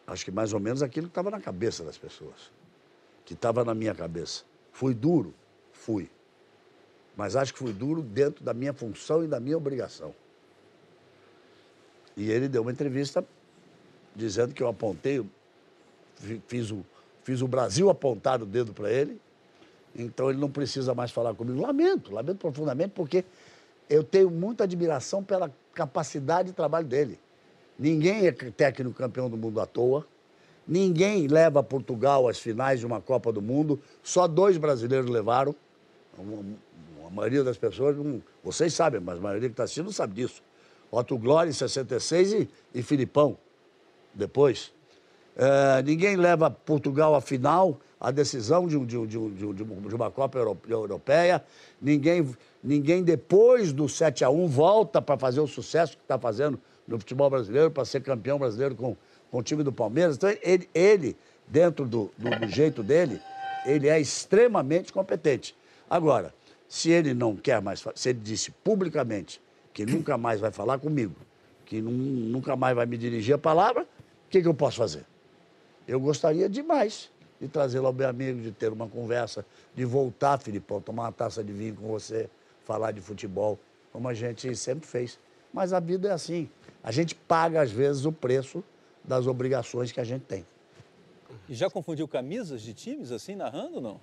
[0.07, 2.51] Acho que mais ou menos aquilo que estava na cabeça das pessoas,
[3.25, 4.45] que estava na minha cabeça.
[4.73, 5.35] Fui duro?
[5.73, 6.11] Fui.
[7.17, 10.15] Mas acho que fui duro dentro da minha função e da minha obrigação.
[12.17, 13.25] E ele deu uma entrevista
[14.15, 15.25] dizendo que eu apontei,
[16.17, 16.85] fi- fiz o,
[17.23, 19.21] fiz o Brasil apontar o dedo para ele,
[19.95, 21.61] então ele não precisa mais falar comigo.
[21.61, 23.25] Lamento, lamento profundamente, porque
[23.89, 27.19] eu tenho muita admiração pela capacidade de trabalho dele.
[27.79, 30.07] Ninguém é técnico campeão do mundo à toa,
[30.67, 35.55] ninguém leva Portugal às finais de uma Copa do Mundo, só dois brasileiros levaram,
[37.07, 40.43] A maioria das pessoas, não, vocês sabem, mas a maioria que está assistindo sabe disso.
[40.91, 43.37] Otto Glória em 66 e, e Filipão
[44.15, 44.73] depois.
[45.37, 49.45] É, ninguém leva Portugal à final, à decisão de, um- de um- de um- de
[49.63, 51.43] um- um- uma Copa Euro- Europeia.
[51.81, 52.27] Ninguém,
[52.63, 56.99] ninguém depois do 7 a 1 volta para fazer o sucesso que está fazendo no
[56.99, 58.97] futebol brasileiro, para ser campeão brasileiro com,
[59.31, 60.17] com o time do Palmeiras.
[60.17, 63.21] Então, ele, ele dentro do, do- do jeito dele,
[63.65, 65.55] ele é extremamente competente.
[65.89, 66.35] Agora,
[66.69, 69.41] se ele não quer mais, se ele disse publicamente
[69.73, 71.15] que nunca mais vai falar comigo,
[71.67, 71.91] que nun-
[72.31, 73.87] nunca mais vai me dirigir a palavra, o
[74.31, 75.05] que, que eu posso fazer?
[75.87, 77.11] Eu gostaria demais
[77.41, 79.45] de trazê-lo ao meu amigo, de ter uma conversa,
[79.75, 82.29] de voltar, Filipão, tomar uma taça de vinho com você,
[82.65, 83.59] falar de futebol,
[83.93, 85.19] como a gente sempre fez.
[85.53, 86.49] Mas a vida é assim.
[86.83, 88.65] A gente paga, às vezes, o preço
[89.05, 90.47] das obrigações que a gente tem.
[91.49, 94.01] E já confundiu camisas de times assim, narrando ou não?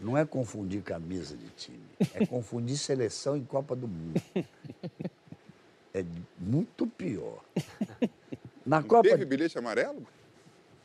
[0.00, 1.84] Não é confundir camisa de time,
[2.14, 4.20] é confundir seleção em Copa do Mundo.
[5.94, 6.04] É
[6.38, 7.40] muito pior.
[8.66, 9.08] Na Não Copa.
[9.08, 10.06] teve bilhete amarelo?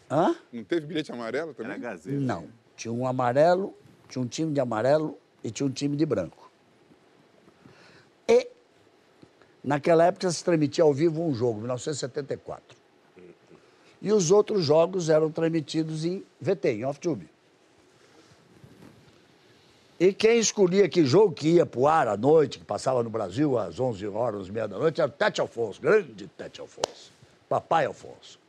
[0.09, 0.35] Hã?
[0.53, 1.73] Não teve bilhete amarelo também?
[1.73, 2.17] Era Gazeta.
[2.17, 2.47] Não.
[2.79, 3.73] Tinha um amarelo,
[4.07, 6.49] tinha um time de amarelo e tinha um time de branco.
[8.25, 8.47] E
[9.61, 12.77] naquela época se transmitia ao vivo um jogo, 1974.
[14.01, 17.29] E os outros jogos eram transmitidos em VT, em off-tube.
[19.99, 23.57] E quem escolhia que jogo que ia pro ar à noite, que passava no Brasil
[23.57, 27.11] às 11 horas, 11 da noite, era o Tete Alfonso, grande Tete Alfonso,
[27.49, 28.39] papai Alfonso.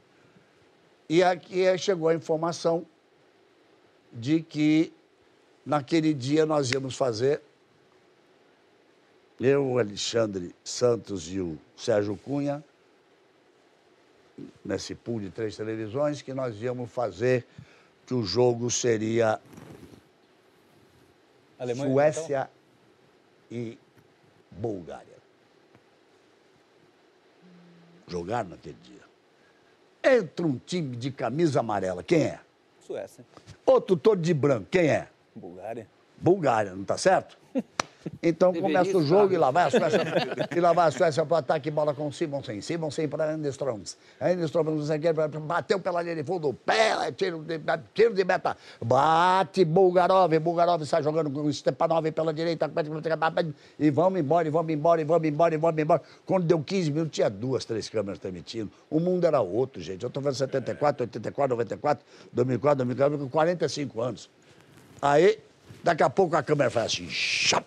[1.08, 2.86] E aqui chegou a informação
[4.12, 4.92] de que
[5.64, 7.42] naquele dia nós íamos fazer,
[9.38, 12.62] eu, o Alexandre Santos e o Sérgio Cunha,
[14.64, 17.46] nesse pool de três televisões, que nós íamos fazer
[18.06, 19.40] que o jogo seria
[21.58, 22.50] Alemanha, Suécia
[23.50, 23.78] e
[24.50, 25.06] Bulgária.
[28.08, 29.00] Jogaram naquele dia.
[30.02, 32.40] Entra um time de camisa amarela, quem é?
[32.90, 33.24] Suécia.
[33.64, 35.06] Outro todo de branco, quem é?
[35.32, 35.86] Bulgária.
[36.16, 37.38] Bulgária, não tá certo?
[38.22, 39.16] Então Deveria começa o estar.
[39.16, 40.00] jogo e lá vai a Suécia,
[40.54, 43.96] e lá vai a Suécia para o ataque, bola com Simonsen, Simonsen para Anderstroms.
[44.20, 47.60] Anderstroms não sei o quê, bateu pela linha de fundo, pé, tiro de,
[47.94, 52.70] tiro de meta, bate Bulgarov, Bulgarov sai jogando com o Stepanov pela direita,
[53.78, 56.02] e vamos embora, e vamos embora, e vamos embora, e vamos embora.
[56.24, 58.70] Quando deu 15 minutos, tinha duas, três câmeras transmitindo.
[58.88, 60.02] O mundo era outro, gente.
[60.02, 64.30] Eu estou vendo 74, 84, 94, 2004, 2004, com 45 anos.
[65.00, 65.38] Aí,
[65.82, 67.64] daqui a pouco a câmera faz assim, chap.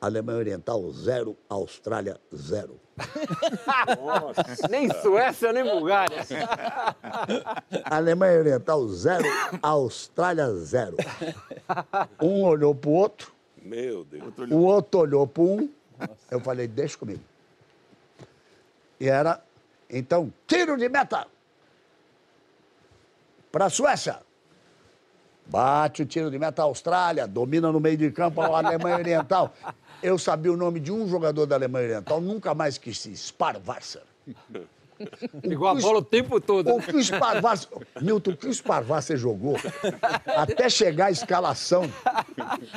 [0.00, 1.36] Alemanha Oriental, zero.
[1.48, 2.78] Austrália, zero.
[4.70, 6.22] Nem Suécia, nem Bulgária.
[7.84, 9.24] Alemanha Oriental, zero.
[9.62, 10.96] Austrália, zero.
[12.20, 13.32] Um olhou pro outro,
[13.62, 14.32] Meu Deus.
[14.50, 15.70] o outro olhou pro um.
[16.30, 17.22] Eu falei, deixa comigo.
[19.00, 19.42] E era,
[19.90, 21.26] então, tiro de meta.
[23.50, 24.20] Para a Suécia.
[25.48, 29.54] Bate o tiro de meta a Austrália, domina no meio de campo a Alemanha Oriental.
[30.02, 34.02] Eu sabia o nome de um jogador da Alemanha Oriental, nunca mais esqueci, Sparwasser.
[35.44, 36.74] Ligou a bola o tempo todo.
[36.74, 37.68] O que o Sparwasser...
[38.00, 39.56] Milton, o que o Sparwasser jogou
[40.26, 41.90] até chegar a escalação...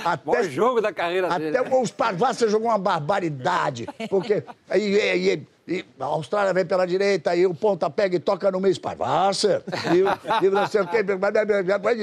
[0.04, 1.58] Até, jogo da carreira dele.
[1.58, 5.30] até o Sparwasser jogou uma barbaridade, porque aí, aí-
[5.68, 9.62] aí- a Austrália vem pela direita, aí o ponta pega e toca no meio, Sparwasser,
[9.94, 11.04] e, e não sei o quê,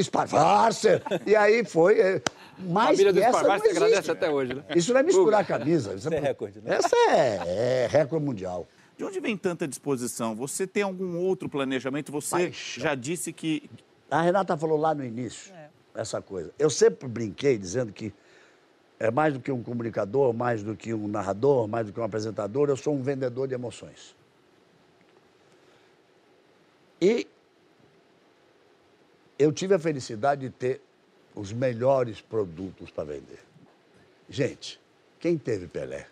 [0.02, 1.98] Sparwasser, e aí foi...
[2.00, 2.22] é,
[2.58, 4.62] A Mais família que do Sparvassi agradece até hoje, né?
[4.74, 5.94] Isso não é misturar camisa.
[5.94, 6.76] Isso é recorde, né?
[6.76, 8.66] Essa é, é recorde mundial.
[8.96, 10.34] De onde vem tanta disposição?
[10.34, 12.10] Você tem algum outro planejamento?
[12.12, 12.82] Você Paixão.
[12.82, 13.68] já disse que
[14.10, 15.52] A Renata falou lá no início
[15.94, 16.52] essa coisa.
[16.58, 18.12] Eu sempre brinquei dizendo que
[18.98, 22.04] é mais do que um comunicador, mais do que um narrador, mais do que um
[22.04, 24.14] apresentador, eu sou um vendedor de emoções.
[27.00, 27.26] E
[29.38, 30.80] eu tive a felicidade de ter
[31.34, 33.40] os melhores produtos para vender.
[34.28, 34.80] Gente,
[35.20, 36.08] quem teve Pelé?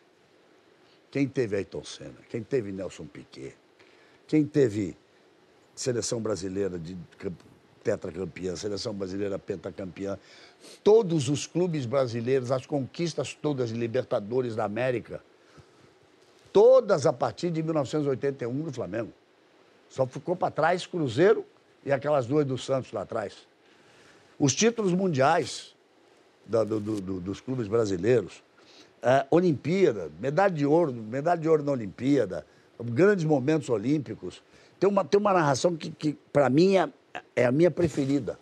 [1.14, 2.16] Quem teve Ayrton Senna?
[2.28, 3.54] Quem teve Nelson Piquet?
[4.26, 4.96] Quem teve
[5.72, 7.38] seleção brasileira de camp-
[7.84, 10.18] tetracampeã, seleção brasileira pentacampeã,
[10.82, 15.22] todos os clubes brasileiros, as conquistas todas de Libertadores da América,
[16.52, 19.12] todas a partir de 1981 do Flamengo.
[19.88, 21.46] Só ficou para trás Cruzeiro
[21.86, 23.46] e aquelas duas do Santos lá atrás.
[24.36, 25.76] Os títulos mundiais
[26.44, 28.42] do- do- dos clubes brasileiros,
[29.04, 32.46] eh, Olimpíada, medalha de ouro, medalha de ouro na Olimpíada,
[32.82, 34.42] grandes momentos olímpicos.
[34.80, 36.88] Tem uma, tem uma narração que, que para mim, é,
[37.36, 38.38] é a minha preferida.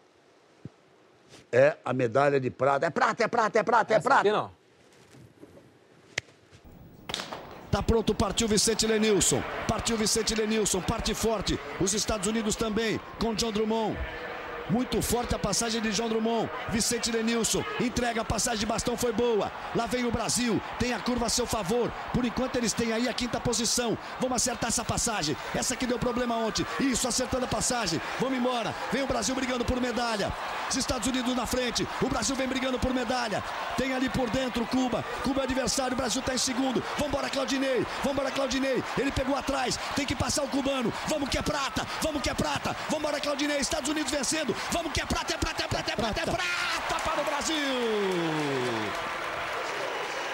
[1.51, 2.87] É a medalha de prata.
[2.87, 4.21] É prata, é prata, é prata, é Essa prata.
[4.21, 4.51] aqui não.
[7.71, 9.43] Tá pronto, partiu Vicente Lenilson.
[9.67, 11.59] Partiu Vicente Lenilson, parte forte.
[11.81, 13.99] Os Estados Unidos também, com John Drummond.
[14.71, 16.51] Muito forte a passagem de João Drummond.
[16.71, 19.53] Vicente Lenilson entrega a passagem de bastão, foi boa.
[19.75, 21.91] Lá vem o Brasil, tem a curva a seu favor.
[22.13, 23.99] Por enquanto eles têm aí a quinta posição.
[24.21, 25.37] Vamos acertar essa passagem.
[25.55, 26.67] Essa que deu problema ontem.
[26.81, 28.01] Isso, acertando a passagem.
[28.21, 28.75] Vamos embora.
[28.93, 30.33] Vem o Brasil brigando por medalha.
[30.69, 31.87] Os Estados Unidos na frente.
[32.01, 33.43] O Brasil vem brigando por medalha.
[33.77, 35.05] Tem ali por dentro Cuba.
[35.23, 35.95] Cuba é adversário.
[35.95, 36.83] O Brasil está em segundo.
[36.99, 37.85] Vambora, Claudinei.
[38.03, 38.83] Vambora, Claudinei.
[38.97, 39.79] Ele pegou atrás.
[39.97, 40.93] Tem que passar o cubano.
[41.09, 41.87] Vamos que é prata.
[42.01, 42.75] Vamos que é prata.
[42.89, 43.59] Vambora, Claudinei.
[43.59, 44.52] Estados Unidos vencendo.
[44.73, 47.57] Vamos que é prata, é prata, é prata, é prata, é prata para o Brasil.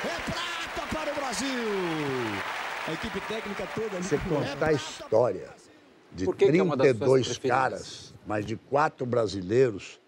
[0.04, 1.58] É prata para o Brasil.
[2.86, 4.04] A equipe técnica toda ali.
[4.04, 5.50] Você contar a história
[6.12, 7.58] de Por que que é uma das suas 32 preferidas?
[7.58, 10.00] caras, mas de quatro brasileiros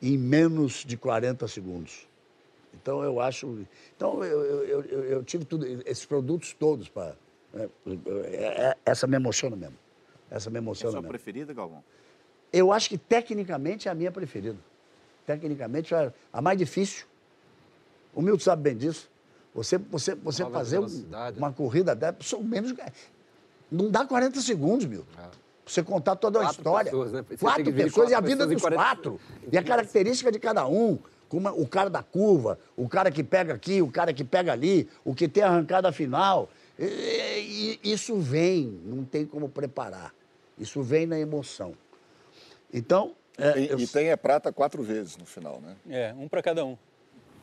[0.00, 2.06] em menos de 40 segundos.
[2.72, 3.66] Então eu acho.
[3.96, 7.14] Então eu, eu, eu- tive tudo, esses produtos todos para.
[8.84, 9.76] essa me emociona mesmo.
[10.30, 11.10] Essa me É emociona sua mesmo.
[11.10, 11.84] preferida, Galvão?
[12.54, 14.56] Eu acho que tecnicamente é a minha preferida.
[15.26, 17.04] Tecnicamente é a mais difícil.
[18.14, 19.10] O Milton sabe bem disso.
[19.54, 20.86] Você, você, você fazer um-
[21.36, 22.72] uma corrida dessa, menos.
[23.70, 25.06] Não dá 40 segundos, Milton.
[25.16, 25.30] Pra
[25.66, 26.90] você contar toda a Quatro história.
[26.90, 27.24] pessoas, né?
[27.40, 29.20] Quatro pessoas e a quatro vida dos 40 quatro.
[29.50, 30.98] E a característica de cada um.
[31.28, 34.88] Como o cara da curva, o cara que pega aqui, o cara que pega ali,
[35.04, 36.48] o que tem arrancada final.
[36.78, 40.14] E- e Isso vem, não tem como preparar.
[40.58, 41.74] Isso vem na emoção.
[42.74, 43.14] Então.
[43.38, 45.76] é, Tem- eu- E tem é prata quatro vezes no final, né?
[45.88, 46.76] É, um para cada um.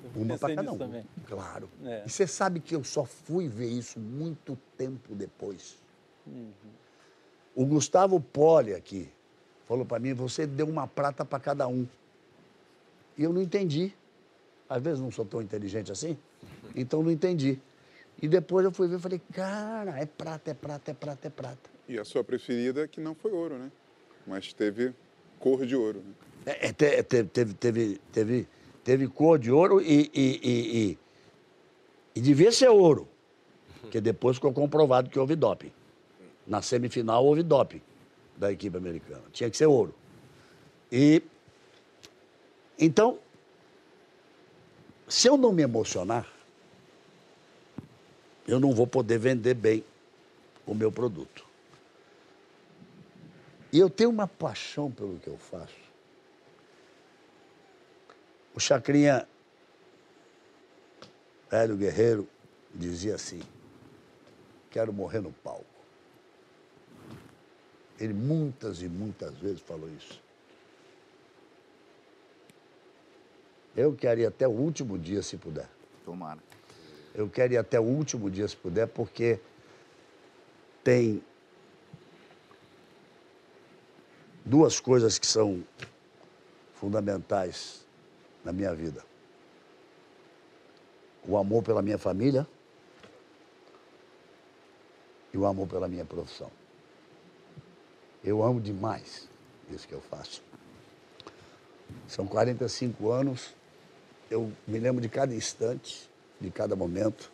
[0.04, 0.78] Eu Uma para cada um.
[0.78, 1.06] também.
[1.28, 1.70] Claro.
[1.86, 2.04] É.
[2.06, 5.78] E você sabe que eu só fui ver isso muito tempo depois.
[7.56, 9.10] O Gustavo Poli aqui
[9.68, 11.88] falou para mim: você deu uma prata para cada um.
[13.18, 13.94] E eu não entendi.
[14.70, 16.18] Às vezes não sou tão inteligente assim,
[16.74, 17.60] então não entendi.
[18.22, 21.30] E depois eu fui ver e falei: cara, é prata, é prata, é prata, é
[21.32, 21.70] prata.
[21.90, 23.70] E a sua preferida que não foi ouro, né?
[24.26, 24.94] Mas teve
[25.42, 26.02] cor de ouro.
[26.46, 28.48] É, é, te- teve, teve, teve,
[28.84, 31.00] teve, cor de ouro e, e, e, e,
[32.16, 33.08] e devia ser ouro.
[33.82, 35.72] Porque depois ficou comprovado que houve doping.
[36.48, 37.82] Na semifinal houve doping
[38.38, 39.24] da equipe americana.
[39.34, 39.94] Tinha que ser ouro.
[40.92, 41.22] E
[42.80, 43.20] então,
[45.08, 46.28] se eu não me emocionar,
[48.48, 49.84] eu não vou poder vender bem
[50.66, 51.51] o meu produto.
[53.72, 55.92] E eu tenho uma paixão pelo que eu faço.
[58.54, 59.28] O Chacrinha
[61.50, 62.28] Hélio Guerreiro
[62.74, 63.42] dizia assim:
[64.70, 65.66] quero morrer no palco.
[68.00, 70.22] Ele muitas e muitas vezes falou isso.
[73.76, 75.70] Eu quero ir até o último dia, se puder.
[76.04, 76.40] Tomara.
[77.14, 79.40] Eu quero ir até o último dia, se puder, porque
[80.84, 81.24] tem
[84.52, 85.64] duas coisas que são
[86.74, 87.86] fundamentais
[88.44, 89.02] na minha vida:
[91.26, 92.46] o amor pela minha família
[95.34, 96.52] e o amor pela minha profissão.
[98.22, 99.30] Eu amo demais
[99.70, 100.44] isso que eu faço.
[102.10, 103.56] São 45 anos,
[104.30, 106.10] eu me lembro de cada instante,
[106.42, 107.32] de cada momento,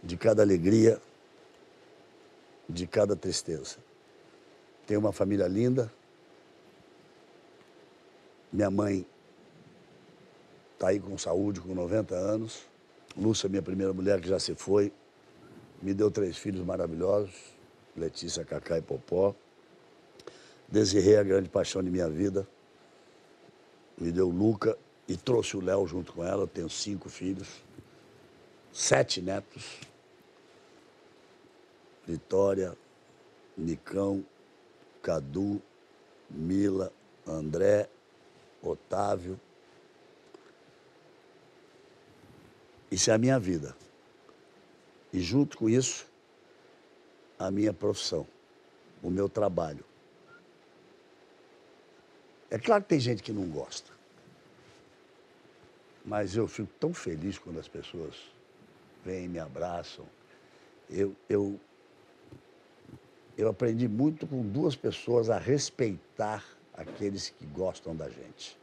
[0.00, 1.00] de cada alegria,
[2.68, 3.78] de cada tristeza.
[4.86, 5.90] Tenho uma família linda.
[8.54, 9.04] Minha mãe
[10.74, 12.64] está aí com saúde, com 90 anos.
[13.16, 14.92] Lúcia, minha primeira mulher, que já se foi,
[15.82, 17.34] me deu três filhos maravilhosos,
[17.96, 19.34] Letícia, Cacá e Popó.
[20.68, 22.46] Desirrei a grande paixão de minha vida,
[23.98, 24.78] me deu Luca
[25.08, 26.44] e trouxe o Léo junto com ela.
[26.44, 27.48] Eu tenho cinco filhos,
[28.72, 29.80] sete netos.
[32.06, 32.78] Vitória,
[33.58, 34.24] Nicão,
[35.02, 35.60] Cadu,
[36.30, 36.92] Mila,
[37.26, 37.88] André,
[38.70, 39.40] Otávio.
[42.90, 43.76] Isso é a minha vida.
[45.12, 46.06] E junto com isso,
[47.38, 48.26] a minha profissão,
[49.02, 49.84] o meu trabalho.
[52.50, 53.92] É claro que tem gente que não gosta.
[56.04, 58.14] Mas eu fico tão feliz quando as pessoas
[59.04, 60.06] vêm me abraçam.
[60.88, 61.58] Eu, eu,
[63.36, 66.44] eu aprendi muito com duas pessoas a respeitar
[66.76, 68.58] aqueles que gostam da gente.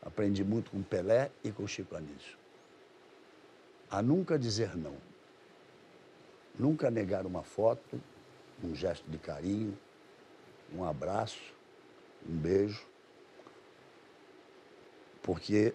[0.00, 2.38] Aprendi muito com Pelé e com Chico Anísio.
[3.90, 4.96] A nunca dizer não.
[6.58, 8.00] nunca negar uma foto,
[8.62, 9.78] um gesto de carinho,
[10.74, 11.54] um abraço,
[12.28, 12.84] um beijo,
[15.22, 15.72] porque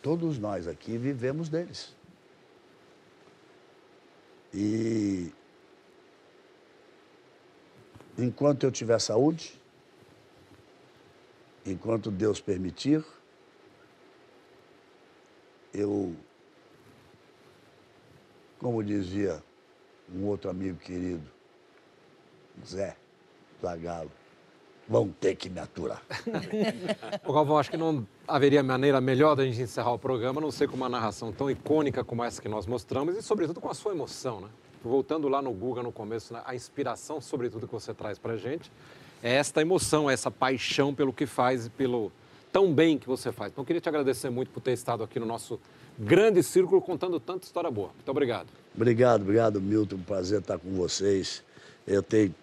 [0.00, 1.94] todos nós aqui vivemos deles.
[4.54, 5.32] E
[8.16, 9.60] enquanto eu tiver saúde,
[11.64, 13.04] enquanto Deus permitir,
[15.72, 16.14] eu,
[18.58, 19.42] como dizia
[20.14, 21.22] um outro amigo querido,
[22.66, 22.96] Zé
[23.60, 24.10] Zagalo,
[24.88, 26.02] vão ter que me aturar.
[27.24, 30.50] Ô Galvão, acho que não haveria maneira melhor da gente encerrar o programa, a não
[30.50, 33.74] ser com uma narração tão icônica como essa que nós mostramos e, sobretudo, com a
[33.74, 34.48] sua emoção, né?
[34.84, 36.42] Voltando lá no Guga no começo, né?
[36.44, 38.70] a inspiração, sobretudo, que você traz pra gente
[39.22, 42.10] é esta emoção, essa paixão pelo que faz e pelo
[42.52, 43.52] tão bem que você faz.
[43.52, 45.60] Então, eu queria te agradecer muito por ter estado aqui no nosso
[45.98, 47.88] grande círculo contando tanta história boa.
[47.94, 48.48] Muito obrigado.
[48.74, 49.98] Obrigado, obrigado, Milton.
[49.98, 51.42] Prazer estar com vocês.
[51.86, 52.34] Eu tenho,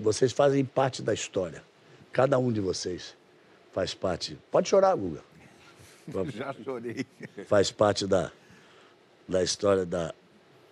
[0.00, 1.62] vocês fazem parte da história.
[2.12, 3.16] Cada um de vocês
[3.72, 4.38] faz parte.
[4.50, 5.22] Pode chorar, Guga.
[6.32, 7.06] Já chorei.
[7.46, 8.32] Faz parte da,
[9.28, 10.14] da história da,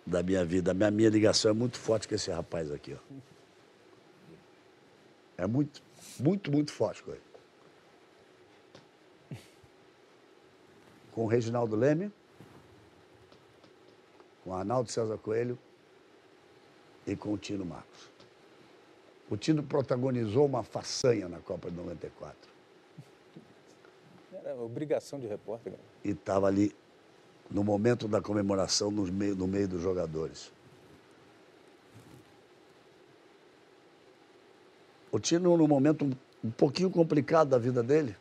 [0.05, 0.71] da minha vida.
[0.71, 2.95] A minha, minha ligação é muito forte com esse rapaz aqui.
[2.95, 3.15] Ó.
[5.39, 5.81] É muito,
[6.19, 7.23] muito, muito forte com ele.
[11.13, 12.13] Com o Reginaldo Leme,
[14.43, 15.57] com o Arnaldo César Coelho
[17.07, 18.11] e com o Tino Marcos.
[19.31, 22.51] O Tino protagonizou uma façanha na Copa de 94.
[24.33, 25.73] Era obrigação de repórter.
[25.73, 25.85] Cara.
[26.03, 26.75] E estava ali
[27.51, 30.53] no momento da comemoração no meio, no meio dos jogadores.
[35.11, 36.05] O Tino, num momento
[36.45, 38.17] um, pouquinho complicado da vida dele,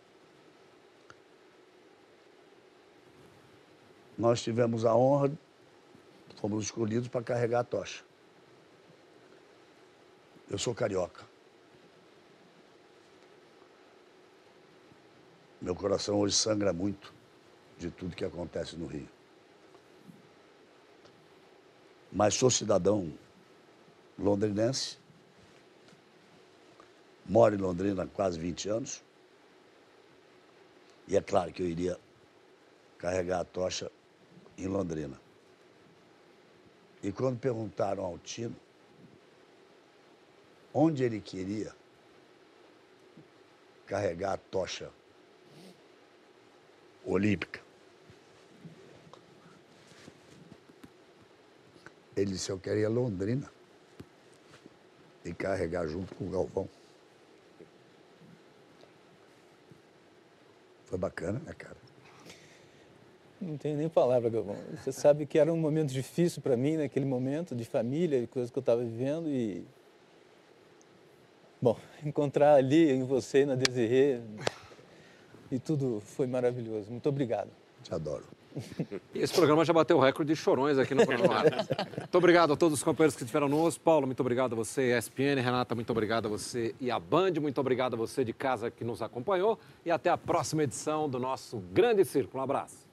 [4.18, 5.32] nós tivemos a honra,
[6.38, 8.04] fomos escolhidos para carregar a tocha.
[10.50, 11.26] Eu sou carioca.
[15.62, 17.14] Meu coração hoje sangra muito
[17.78, 19.10] de tudo que acontece no Rio.
[22.12, 23.14] Mas sou cidadão
[24.18, 24.98] londrinense,
[27.28, 29.04] moro em Londrina há quase 20 anos.
[31.08, 32.00] E é claro que eu iria
[32.98, 33.92] carregar a tocha
[34.58, 35.20] em Londrina.
[37.04, 38.56] E quando perguntaram ao Tino
[40.74, 41.74] onde ele queria
[43.86, 44.92] carregar a tocha
[47.06, 47.62] olímpica,
[52.16, 53.50] ele disse: Eu queria Londrina
[55.24, 56.77] e carregar junto com o Galvão.
[60.88, 61.76] Foi bacana, né, cara?
[63.42, 64.56] Não tenho nem palavra, Galvão.
[64.74, 68.50] Você sabe que era um momento difícil para mim naquele momento, de família, de coisas
[68.50, 69.66] que eu estava vivendo e.
[71.62, 74.22] Bom, encontrar ali em você, na Desirê,
[75.52, 76.90] e tudo foi maravilhoso.
[76.90, 77.50] Muito obrigado.
[77.84, 78.26] Te adoro.
[79.14, 81.44] Esse programa já bateu o recorde de chorões aqui no programa.
[82.00, 83.78] muito obrigado a todos os companheiros que estiveram nos.
[83.78, 85.42] Paulo, muito obrigado a você, ESPN.
[85.42, 87.34] Renata, muito obrigado a você e a Band.
[87.42, 89.60] Muito obrigado a você de casa que nos acompanhou.
[89.86, 92.40] E até a próxima edição do nosso Grande Círculo.
[92.40, 92.87] Um abraço.